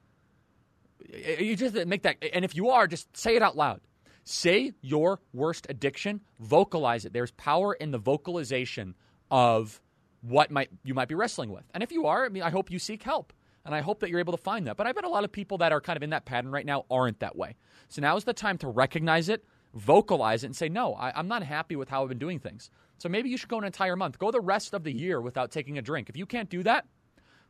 You 1.07 1.55
just 1.55 1.75
make 1.87 2.03
that. 2.03 2.17
And 2.33 2.43
if 2.43 2.55
you 2.55 2.69
are, 2.69 2.87
just 2.87 3.15
say 3.15 3.35
it 3.35 3.41
out 3.41 3.55
loud. 3.55 3.81
Say 4.25 4.73
your 4.81 5.19
worst 5.33 5.67
addiction. 5.69 6.21
Vocalize 6.39 7.05
it. 7.05 7.13
There's 7.13 7.31
power 7.31 7.73
in 7.73 7.91
the 7.91 7.97
vocalization 7.97 8.95
of 9.31 9.81
what 10.21 10.51
might 10.51 10.69
you 10.83 10.93
might 10.93 11.07
be 11.07 11.15
wrestling 11.15 11.51
with. 11.51 11.63
And 11.73 11.81
if 11.81 11.91
you 11.91 12.05
are, 12.07 12.25
I 12.25 12.29
mean, 12.29 12.43
I 12.43 12.49
hope 12.49 12.69
you 12.69 12.79
seek 12.79 13.03
help. 13.03 13.33
And 13.65 13.75
I 13.75 13.81
hope 13.81 13.99
that 13.99 14.09
you're 14.09 14.19
able 14.19 14.35
to 14.35 14.41
find 14.41 14.67
that. 14.67 14.77
But 14.77 14.87
I 14.87 14.93
bet 14.93 15.03
a 15.03 15.09
lot 15.09 15.23
of 15.23 15.31
people 15.31 15.57
that 15.59 15.71
are 15.71 15.81
kind 15.81 15.97
of 15.97 16.03
in 16.03 16.09
that 16.11 16.25
pattern 16.25 16.51
right 16.51 16.65
now 16.65 16.85
aren't 16.89 17.19
that 17.19 17.35
way. 17.35 17.55
So 17.89 18.01
now 18.01 18.15
is 18.17 18.23
the 18.23 18.33
time 18.33 18.57
to 18.59 18.67
recognize 18.67 19.29
it, 19.29 19.43
vocalize 19.73 20.43
it, 20.43 20.47
and 20.47 20.55
say, 20.55 20.69
no, 20.69 20.93
I, 20.93 21.19
am 21.19 21.27
not 21.27 21.43
happy 21.43 21.75
with 21.75 21.89
how 21.89 22.03
I've 22.03 22.09
been 22.09 22.17
doing 22.17 22.39
things. 22.39 22.71
So 22.97 23.09
maybe 23.09 23.29
you 23.29 23.37
should 23.37 23.49
go 23.49 23.59
an 23.59 23.65
entire 23.65 23.95
month. 23.95 24.17
Go 24.17 24.31
the 24.31 24.41
rest 24.41 24.73
of 24.73 24.83
the 24.83 24.91
year 24.91 25.21
without 25.21 25.51
taking 25.51 25.77
a 25.77 25.81
drink. 25.81 26.09
If 26.09 26.17
you 26.17 26.25
can't 26.25 26.49
do 26.49 26.63
that, 26.63 26.85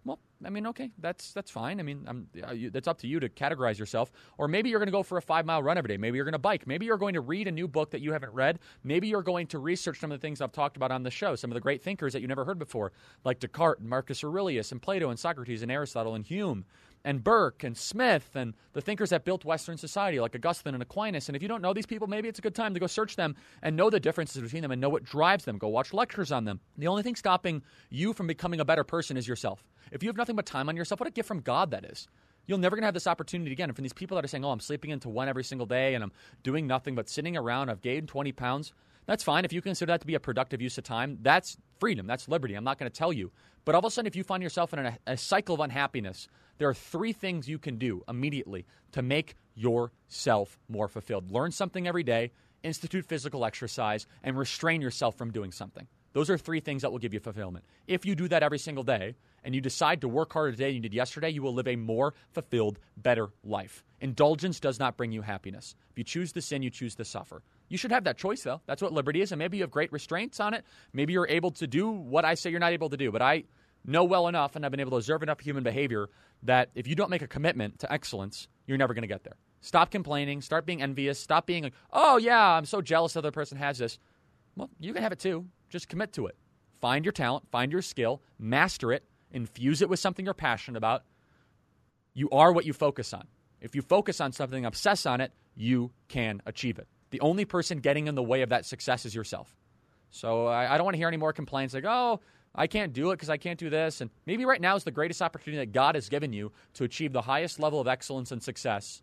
well, 0.05 0.19
I 0.45 0.49
mean, 0.49 0.65
okay, 0.67 0.91
that's 0.99 1.33
that's 1.33 1.51
fine. 1.51 1.79
I 1.79 1.83
mean, 1.83 2.07
uh, 2.07 2.53
that's 2.71 2.87
up 2.87 2.99
to 2.99 3.07
you 3.07 3.19
to 3.19 3.27
categorize 3.27 3.77
yourself. 3.77 4.11
Or 4.37 4.47
maybe 4.47 4.69
you're 4.69 4.79
going 4.79 4.87
to 4.87 4.91
go 4.91 5.03
for 5.03 5.17
a 5.17 5.21
five 5.21 5.45
mile 5.45 5.61
run 5.61 5.77
every 5.77 5.89
day. 5.89 5.97
Maybe 5.97 6.15
you're 6.15 6.25
going 6.25 6.33
to 6.33 6.39
bike. 6.39 6.65
Maybe 6.65 6.85
you're 6.85 6.97
going 6.97 7.13
to 7.15 7.21
read 7.21 7.47
a 7.47 7.51
new 7.51 7.67
book 7.67 7.91
that 7.91 8.01
you 8.01 8.13
haven't 8.13 8.33
read. 8.33 8.59
Maybe 8.83 9.07
you're 9.07 9.21
going 9.21 9.47
to 9.47 9.59
research 9.59 9.99
some 9.99 10.11
of 10.11 10.19
the 10.19 10.21
things 10.21 10.39
I've 10.39 10.53
talked 10.53 10.77
about 10.77 10.91
on 10.91 11.03
the 11.03 11.11
show, 11.11 11.35
some 11.35 11.51
of 11.51 11.55
the 11.55 11.61
great 11.61 11.81
thinkers 11.81 12.13
that 12.13 12.21
you 12.21 12.27
never 12.27 12.45
heard 12.45 12.59
before, 12.59 12.93
like 13.25 13.39
Descartes 13.39 13.81
and 13.81 13.89
Marcus 13.89 14.23
Aurelius 14.23 14.71
and 14.71 14.81
Plato 14.81 15.09
and 15.09 15.19
Socrates 15.19 15.61
and 15.61 15.71
Aristotle 15.71 16.15
and 16.15 16.25
Hume 16.25 16.65
and 17.03 17.23
Burke 17.23 17.63
and 17.63 17.77
Smith 17.77 18.29
and 18.35 18.53
the 18.73 18.81
thinkers 18.81 19.09
that 19.09 19.25
built 19.25 19.45
Western 19.45 19.77
society, 19.77 20.19
like 20.19 20.35
Augustine 20.35 20.73
and 20.73 20.83
Aquinas. 20.83 21.29
And 21.29 21.35
if 21.35 21.41
you 21.41 21.47
don't 21.47 21.61
know 21.61 21.73
these 21.73 21.85
people, 21.85 22.07
maybe 22.07 22.27
it's 22.27 22.39
a 22.39 22.41
good 22.41 22.55
time 22.55 22.73
to 22.73 22.79
go 22.79 22.87
search 22.87 23.15
them 23.15 23.35
and 23.61 23.75
know 23.75 23.89
the 23.89 23.99
differences 23.99 24.41
between 24.41 24.61
them 24.61 24.71
and 24.71 24.81
know 24.81 24.89
what 24.89 25.03
drives 25.03 25.45
them. 25.45 25.57
Go 25.57 25.67
watch 25.69 25.93
lectures 25.93 26.31
on 26.31 26.45
them. 26.45 26.59
The 26.77 26.87
only 26.87 27.03
thing 27.03 27.15
stopping 27.15 27.63
you 27.89 28.13
from 28.13 28.27
becoming 28.27 28.59
a 28.59 28.65
better 28.65 28.83
person 28.83 29.17
is 29.17 29.27
yourself. 29.27 29.63
If 29.91 30.03
you 30.03 30.09
have 30.09 30.17
nothing 30.17 30.35
but 30.35 30.45
time 30.45 30.69
on 30.69 30.75
yourself, 30.75 30.99
what 30.99 31.07
a 31.07 31.11
gift 31.11 31.27
from 31.27 31.41
God 31.41 31.71
that 31.71 31.85
is. 31.85 32.07
You're 32.47 32.57
never 32.57 32.75
going 32.75 32.81
to 32.81 32.87
have 32.87 32.95
this 32.95 33.07
opportunity 33.07 33.51
again. 33.51 33.69
And 33.69 33.75
from 33.75 33.83
these 33.83 33.93
people 33.93 34.15
that 34.15 34.25
are 34.25 34.27
saying, 34.27 34.43
oh, 34.43 34.49
I'm 34.49 34.59
sleeping 34.59 34.89
into 34.89 35.07
one 35.07 35.29
every 35.29 35.43
single 35.43 35.67
day 35.67 35.93
and 35.93 36.03
I'm 36.03 36.11
doing 36.43 36.65
nothing 36.65 36.95
but 36.95 37.07
sitting 37.07 37.37
around, 37.37 37.69
I've 37.69 37.81
gained 37.81 38.07
20 38.07 38.31
pounds, 38.31 38.73
that's 39.05 39.23
fine. 39.23 39.43
If 39.43 39.53
you 39.53 39.61
consider 39.61 39.91
that 39.91 40.01
to 40.01 40.07
be 40.07 40.13
a 40.13 40.19
productive 40.19 40.61
use 40.61 40.77
of 40.77 40.83
time, 40.83 41.17
that's 41.21 41.57
freedom, 41.79 42.05
that's 42.05 42.27
liberty. 42.27 42.53
I'm 42.53 42.63
not 42.63 42.77
going 42.77 42.91
to 42.91 42.95
tell 42.95 43.11
you. 43.11 43.31
But 43.69 43.75
all 43.75 43.79
of 43.81 43.85
a 43.85 43.91
sudden, 43.91 44.07
if 44.07 44.15
you 44.15 44.23
find 44.23 44.41
yourself 44.41 44.73
in 44.73 44.79
a, 44.79 44.97
a 45.05 45.15
cycle 45.15 45.53
of 45.53 45.61
unhappiness, 45.61 46.27
there 46.57 46.67
are 46.69 46.73
three 46.73 47.13
things 47.13 47.47
you 47.47 47.59
can 47.59 47.77
do 47.77 48.03
immediately 48.09 48.65
to 48.93 49.03
make 49.03 49.35
yourself 49.53 50.57
more 50.67 50.87
fulfilled. 50.87 51.29
Learn 51.29 51.51
something 51.51 51.87
every 51.87 52.01
day, 52.01 52.31
institute 52.63 53.05
physical 53.05 53.45
exercise, 53.45 54.07
and 54.23 54.35
restrain 54.35 54.81
yourself 54.81 55.19
from 55.19 55.29
doing 55.29 55.51
something. 55.51 55.85
Those 56.13 56.31
are 56.31 56.37
three 56.39 56.61
things 56.61 56.81
that 56.81 56.91
will 56.91 56.97
give 56.97 57.13
you 57.13 57.19
fulfillment. 57.19 57.63
If 57.85 58.07
you 58.07 58.15
do 58.15 58.27
that 58.29 58.41
every 58.41 58.57
single 58.57 58.83
day 58.83 59.13
and 59.43 59.53
you 59.53 59.61
decide 59.61 60.01
to 60.01 60.07
work 60.07 60.33
harder 60.33 60.49
today 60.51 60.69
than 60.69 60.75
you 60.77 60.81
did 60.81 60.95
yesterday, 60.95 61.29
you 61.29 61.43
will 61.43 61.53
live 61.53 61.67
a 61.67 61.75
more 61.75 62.15
fulfilled, 62.31 62.79
better 62.97 63.27
life. 63.43 63.83
Indulgence 64.01 64.59
does 64.59 64.79
not 64.79 64.97
bring 64.97 65.11
you 65.11 65.21
happiness. 65.21 65.75
If 65.91 65.97
you 65.99 66.03
choose 66.03 66.31
to 66.31 66.41
sin, 66.41 66.63
you 66.63 66.71
choose 66.71 66.95
to 66.95 67.05
suffer. 67.05 67.43
You 67.67 67.77
should 67.77 67.91
have 67.91 68.05
that 68.05 68.17
choice, 68.17 68.41
though. 68.41 68.61
That's 68.65 68.81
what 68.81 68.93
liberty 68.93 69.21
is. 69.21 69.31
And 69.31 69.37
maybe 69.37 69.57
you 69.57 69.63
have 69.63 69.69
great 69.69 69.91
restraints 69.91 70.39
on 70.39 70.55
it. 70.55 70.65
Maybe 70.91 71.13
you're 71.13 71.27
able 71.27 71.51
to 71.51 71.67
do 71.67 71.91
what 71.91 72.25
I 72.25 72.33
say 72.33 72.49
you're 72.49 72.59
not 72.59 72.73
able 72.73 72.89
to 72.89 72.97
do. 72.97 73.11
But 73.11 73.21
I 73.21 73.43
know 73.85 74.03
well 74.03 74.27
enough 74.27 74.55
and 74.55 74.65
I've 74.65 74.71
been 74.71 74.79
able 74.79 74.91
to 74.91 74.97
observe 74.97 75.23
enough 75.23 75.39
human 75.39 75.63
behavior 75.63 76.09
that 76.43 76.69
if 76.75 76.87
you 76.87 76.95
don't 76.95 77.09
make 77.09 77.21
a 77.21 77.27
commitment 77.27 77.79
to 77.79 77.91
excellence, 77.91 78.47
you're 78.65 78.77
never 78.77 78.93
going 78.93 79.03
to 79.03 79.07
get 79.07 79.23
there. 79.23 79.35
Stop 79.61 79.91
complaining. 79.91 80.41
Start 80.41 80.65
being 80.65 80.81
envious. 80.81 81.19
Stop 81.19 81.45
being 81.45 81.63
like, 81.63 81.73
oh, 81.91 82.17
yeah, 82.17 82.51
I'm 82.51 82.65
so 82.65 82.81
jealous 82.81 83.13
the 83.13 83.19
other 83.19 83.31
person 83.31 83.57
has 83.57 83.77
this. 83.77 83.99
Well, 84.55 84.69
you 84.79 84.93
can 84.93 85.03
have 85.03 85.11
it 85.11 85.19
too. 85.19 85.45
Just 85.69 85.89
commit 85.89 86.13
to 86.13 86.27
it. 86.27 86.35
Find 86.79 87.03
your 87.03 87.11
talent, 87.11 87.45
find 87.51 87.71
your 87.71 87.81
skill, 87.81 88.21
master 88.37 88.93
it, 88.93 89.03
infuse 89.31 89.81
it 89.81 89.89
with 89.89 89.99
something 89.99 90.23
you're 90.23 90.33
passionate 90.33 90.77
about. 90.77 91.03
You 92.13 92.29
are 92.31 92.51
what 92.53 92.65
you 92.65 92.73
focus 92.73 93.13
on. 93.13 93.27
If 93.61 93.75
you 93.75 93.81
focus 93.81 94.21
on 94.21 94.31
something, 94.31 94.65
obsess 94.65 95.05
on 95.05 95.19
it, 95.19 95.33
you 95.55 95.91
can 96.07 96.41
achieve 96.45 96.79
it. 96.79 96.87
The 97.11 97.19
only 97.19 97.43
person 97.43 97.79
getting 97.79 98.07
in 98.07 98.15
the 98.15 98.23
way 98.23 98.41
of 98.41 98.49
that 98.49 98.65
success 98.65 99.05
is 99.05 99.13
yourself. 99.13 99.53
So 100.09 100.47
I, 100.47 100.73
I 100.73 100.77
don't 100.77 100.85
want 100.85 100.95
to 100.95 100.99
hear 100.99 101.07
any 101.07 101.17
more 101.17 101.33
complaints 101.33 101.73
like, 101.73 101.85
oh, 101.85 102.21
I 102.55 102.67
can't 102.67 102.93
do 102.93 103.11
it 103.11 103.15
because 103.15 103.29
I 103.29 103.37
can't 103.37 103.59
do 103.59 103.69
this. 103.69 104.01
And 104.01 104.09
maybe 104.25 104.45
right 104.45 104.61
now 104.61 104.75
is 104.75 104.83
the 104.83 104.91
greatest 104.91 105.21
opportunity 105.21 105.59
that 105.59 105.71
God 105.71 105.95
has 105.95 106.09
given 106.09 106.33
you 106.33 106.51
to 106.73 106.83
achieve 106.83 107.13
the 107.13 107.21
highest 107.21 107.59
level 107.59 107.79
of 107.79 107.87
excellence 107.87 108.31
and 108.31 108.41
success 108.41 109.01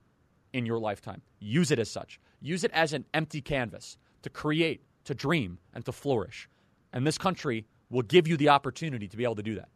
in 0.53 0.67
your 0.67 0.79
lifetime. 0.79 1.23
Use 1.39 1.71
it 1.71 1.79
as 1.79 1.91
such. 1.91 2.19
Use 2.41 2.65
it 2.65 2.71
as 2.73 2.93
an 2.93 3.05
empty 3.15 3.41
canvas 3.41 3.99
to 4.23 4.31
create, 4.31 4.83
to 5.05 5.15
dream, 5.15 5.59
and 5.75 5.85
to 5.85 5.93
flourish. 5.93 6.49
And 6.93 7.07
this 7.07 7.19
country 7.19 7.67
will 7.91 8.03
give 8.03 8.27
you 8.27 8.37
the 8.37 8.49
opportunity 8.49 9.07
to 9.09 9.17
be 9.17 9.25
able 9.25 9.37
to 9.37 9.43
do 9.43 9.55
that. 9.55 9.69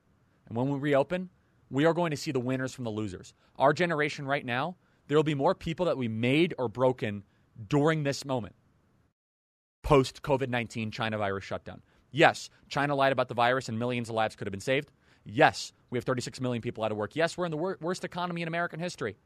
And 0.48 0.56
when 0.56 0.68
we 0.68 0.78
reopen, 0.78 1.30
we 1.70 1.84
are 1.84 1.94
going 1.94 2.10
to 2.10 2.16
see 2.16 2.32
the 2.32 2.40
winners 2.40 2.74
from 2.74 2.84
the 2.84 2.90
losers. 2.90 3.34
Our 3.56 3.72
generation 3.72 4.26
right 4.26 4.44
now, 4.44 4.76
there 5.06 5.16
will 5.16 5.22
be 5.22 5.34
more 5.34 5.54
people 5.54 5.86
that 5.86 5.96
we 5.96 6.08
made 6.08 6.54
or 6.58 6.68
broken 6.68 7.22
during 7.68 8.02
this 8.02 8.24
moment 8.24 8.54
post 9.82 10.22
COVID 10.22 10.48
19 10.48 10.90
China 10.90 11.18
virus 11.18 11.44
shutdown. 11.44 11.82
Yes, 12.10 12.50
China 12.68 12.94
lied 12.94 13.12
about 13.12 13.28
the 13.28 13.34
virus 13.34 13.68
and 13.68 13.78
millions 13.78 14.08
of 14.08 14.14
lives 14.14 14.36
could 14.36 14.46
have 14.46 14.52
been 14.52 14.60
saved. 14.60 14.90
Yes, 15.24 15.72
we 15.90 15.98
have 15.98 16.04
36 16.04 16.40
million 16.40 16.62
people 16.62 16.82
out 16.82 16.90
of 16.90 16.98
work. 16.98 17.14
Yes, 17.14 17.36
we're 17.36 17.44
in 17.44 17.50
the 17.50 17.56
wor- 17.56 17.78
worst 17.80 18.04
economy 18.04 18.42
in 18.42 18.48
American 18.48 18.80
history. 18.80 19.16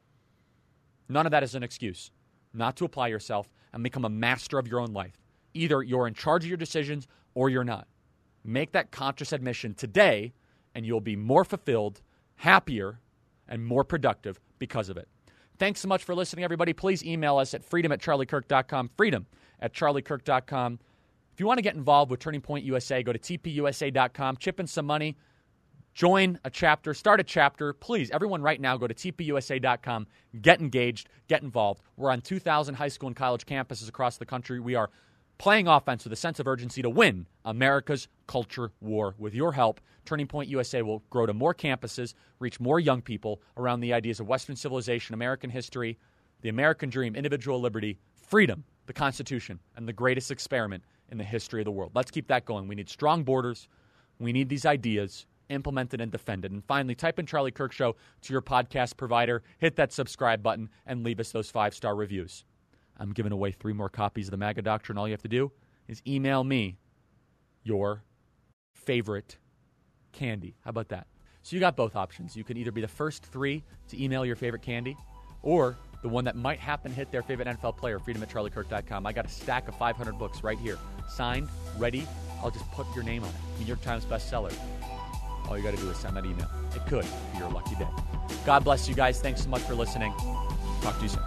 None 1.08 1.26
of 1.26 1.32
that 1.32 1.42
is 1.42 1.54
an 1.54 1.62
excuse 1.62 2.10
not 2.52 2.76
to 2.76 2.84
apply 2.84 3.08
yourself 3.08 3.48
and 3.72 3.82
become 3.82 4.04
a 4.04 4.08
master 4.08 4.58
of 4.58 4.68
your 4.68 4.80
own 4.80 4.92
life. 4.92 5.18
Either 5.54 5.82
you're 5.82 6.06
in 6.06 6.14
charge 6.14 6.44
of 6.44 6.48
your 6.48 6.56
decisions 6.56 7.06
or 7.34 7.50
you're 7.50 7.64
not. 7.64 7.88
Make 8.44 8.72
that 8.72 8.90
conscious 8.90 9.32
admission 9.32 9.74
today, 9.74 10.32
and 10.74 10.84
you'll 10.86 11.00
be 11.00 11.16
more 11.16 11.44
fulfilled, 11.44 12.02
happier, 12.36 13.00
and 13.48 13.64
more 13.64 13.84
productive 13.84 14.40
because 14.58 14.88
of 14.88 14.96
it. 14.96 15.08
Thanks 15.58 15.80
so 15.80 15.88
much 15.88 16.02
for 16.04 16.14
listening, 16.14 16.44
everybody. 16.44 16.72
Please 16.72 17.04
email 17.04 17.38
us 17.38 17.54
at 17.54 17.64
freedom 17.64 17.92
at 17.92 18.00
charliekirk.com. 18.00 18.90
Freedom 18.96 19.26
at 19.60 19.72
charliekirk.com. 19.72 20.78
If 21.34 21.40
you 21.40 21.46
want 21.46 21.58
to 21.58 21.62
get 21.62 21.74
involved 21.74 22.12
with 22.12 22.20
Turning 22.20 22.40
Point 22.40 22.64
USA, 22.64 23.02
go 23.02 23.12
to 23.12 23.18
tpusa.com, 23.18 24.36
chip 24.36 24.60
in 24.60 24.68
some 24.68 24.86
money, 24.86 25.16
join 25.92 26.38
a 26.44 26.50
chapter, 26.50 26.94
start 26.94 27.18
a 27.18 27.24
chapter. 27.24 27.72
Please, 27.72 28.08
everyone 28.12 28.40
right 28.40 28.60
now, 28.60 28.76
go 28.76 28.86
to 28.86 28.94
tpusa.com, 28.94 30.06
get 30.40 30.60
engaged, 30.60 31.08
get 31.26 31.42
involved. 31.42 31.82
We're 31.96 32.12
on 32.12 32.20
2,000 32.20 32.76
high 32.76 32.86
school 32.86 33.08
and 33.08 33.16
college 33.16 33.46
campuses 33.46 33.88
across 33.88 34.16
the 34.16 34.24
country. 34.24 34.60
We 34.60 34.76
are 34.76 34.90
playing 35.36 35.66
offense 35.66 36.04
with 36.04 36.12
a 36.12 36.16
sense 36.16 36.38
of 36.38 36.46
urgency 36.46 36.82
to 36.82 36.90
win 36.90 37.26
America's 37.44 38.06
culture 38.28 38.70
war. 38.80 39.16
With 39.18 39.34
your 39.34 39.54
help, 39.54 39.80
Turning 40.04 40.28
Point 40.28 40.48
USA 40.50 40.82
will 40.82 41.02
grow 41.10 41.26
to 41.26 41.34
more 41.34 41.52
campuses, 41.52 42.14
reach 42.38 42.60
more 42.60 42.78
young 42.78 43.02
people 43.02 43.42
around 43.56 43.80
the 43.80 43.92
ideas 43.92 44.20
of 44.20 44.28
Western 44.28 44.54
civilization, 44.54 45.14
American 45.14 45.50
history, 45.50 45.98
the 46.42 46.48
American 46.48 46.90
dream, 46.90 47.16
individual 47.16 47.60
liberty, 47.60 47.98
freedom, 48.14 48.62
the 48.86 48.92
Constitution 48.92 49.58
and 49.76 49.88
the 49.88 49.92
greatest 49.92 50.30
experiment 50.30 50.84
in 51.10 51.18
the 51.18 51.24
history 51.24 51.60
of 51.60 51.64
the 51.64 51.70
world. 51.70 51.92
Let's 51.94 52.10
keep 52.10 52.26
that 52.28 52.44
going. 52.44 52.68
We 52.68 52.74
need 52.74 52.88
strong 52.88 53.24
borders. 53.24 53.68
We 54.18 54.32
need 54.32 54.48
these 54.48 54.66
ideas 54.66 55.26
implemented 55.50 56.00
and 56.00 56.10
defended. 56.10 56.52
And 56.52 56.64
finally, 56.64 56.94
type 56.94 57.18
in 57.18 57.26
Charlie 57.26 57.50
Kirk 57.50 57.72
Show 57.72 57.96
to 58.22 58.32
your 58.32 58.42
podcast 58.42 58.96
provider, 58.96 59.42
hit 59.58 59.76
that 59.76 59.92
subscribe 59.92 60.42
button, 60.42 60.70
and 60.86 61.04
leave 61.04 61.20
us 61.20 61.32
those 61.32 61.50
five 61.50 61.74
star 61.74 61.94
reviews. 61.94 62.44
I'm 62.98 63.12
giving 63.12 63.32
away 63.32 63.52
three 63.52 63.72
more 63.72 63.88
copies 63.88 64.28
of 64.28 64.30
the 64.30 64.36
MAGA 64.36 64.62
Doctrine. 64.62 64.98
All 64.98 65.06
you 65.06 65.12
have 65.12 65.22
to 65.22 65.28
do 65.28 65.52
is 65.88 66.02
email 66.06 66.44
me 66.44 66.78
your 67.62 68.02
favorite 68.74 69.36
candy. 70.12 70.54
How 70.64 70.70
about 70.70 70.88
that? 70.88 71.06
So 71.42 71.56
you 71.56 71.60
got 71.60 71.76
both 71.76 71.96
options. 71.96 72.36
You 72.36 72.44
can 72.44 72.56
either 72.56 72.72
be 72.72 72.80
the 72.80 72.88
first 72.88 73.24
three 73.24 73.62
to 73.88 74.02
email 74.02 74.24
your 74.24 74.36
favorite 74.36 74.62
candy, 74.62 74.96
or 75.42 75.76
the 76.04 76.08
one 76.10 76.26
that 76.26 76.36
might 76.36 76.60
happen 76.60 76.92
hit 76.92 77.10
their 77.10 77.22
favorite 77.22 77.48
NFL 77.48 77.78
player, 77.78 77.98
freedom 77.98 78.22
at 78.22 78.28
charliekirk.com. 78.28 79.06
I 79.06 79.12
got 79.14 79.24
a 79.24 79.28
stack 79.30 79.68
of 79.68 79.74
500 79.76 80.18
books 80.18 80.44
right 80.44 80.58
here, 80.58 80.76
signed, 81.08 81.48
ready. 81.78 82.06
I'll 82.42 82.50
just 82.50 82.70
put 82.72 82.86
your 82.94 83.04
name 83.04 83.22
on 83.22 83.30
it. 83.30 83.58
New 83.58 83.64
York 83.64 83.80
Times 83.80 84.04
bestseller. 84.04 84.52
All 85.48 85.56
you 85.56 85.64
got 85.64 85.70
to 85.70 85.80
do 85.80 85.88
is 85.88 85.96
send 85.96 86.14
that 86.18 86.26
email. 86.26 86.46
It 86.76 86.84
could 86.84 87.06
be 87.32 87.38
your 87.38 87.48
lucky 87.48 87.74
day. 87.76 87.88
God 88.44 88.64
bless 88.64 88.86
you 88.86 88.94
guys. 88.94 89.18
Thanks 89.22 89.44
so 89.44 89.48
much 89.48 89.62
for 89.62 89.74
listening. 89.74 90.12
Talk 90.82 90.98
to 90.98 91.02
you 91.04 91.08
soon. 91.08 91.22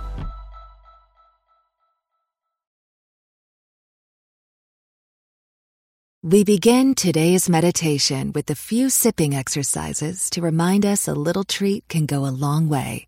We 6.22 6.44
begin 6.44 6.94
today's 6.94 7.50
meditation 7.50 8.32
with 8.32 8.48
a 8.52 8.56
few 8.56 8.92
sipping 8.92 9.34
exercises 9.34 10.30
to 10.32 10.42
remind 10.42 10.86
us 10.86 11.08
a 11.08 11.16
little 11.16 11.46
treat 11.46 11.88
can 11.88 12.06
go 12.06 12.28
a 12.28 12.36
long 12.46 12.70
way. 12.70 13.08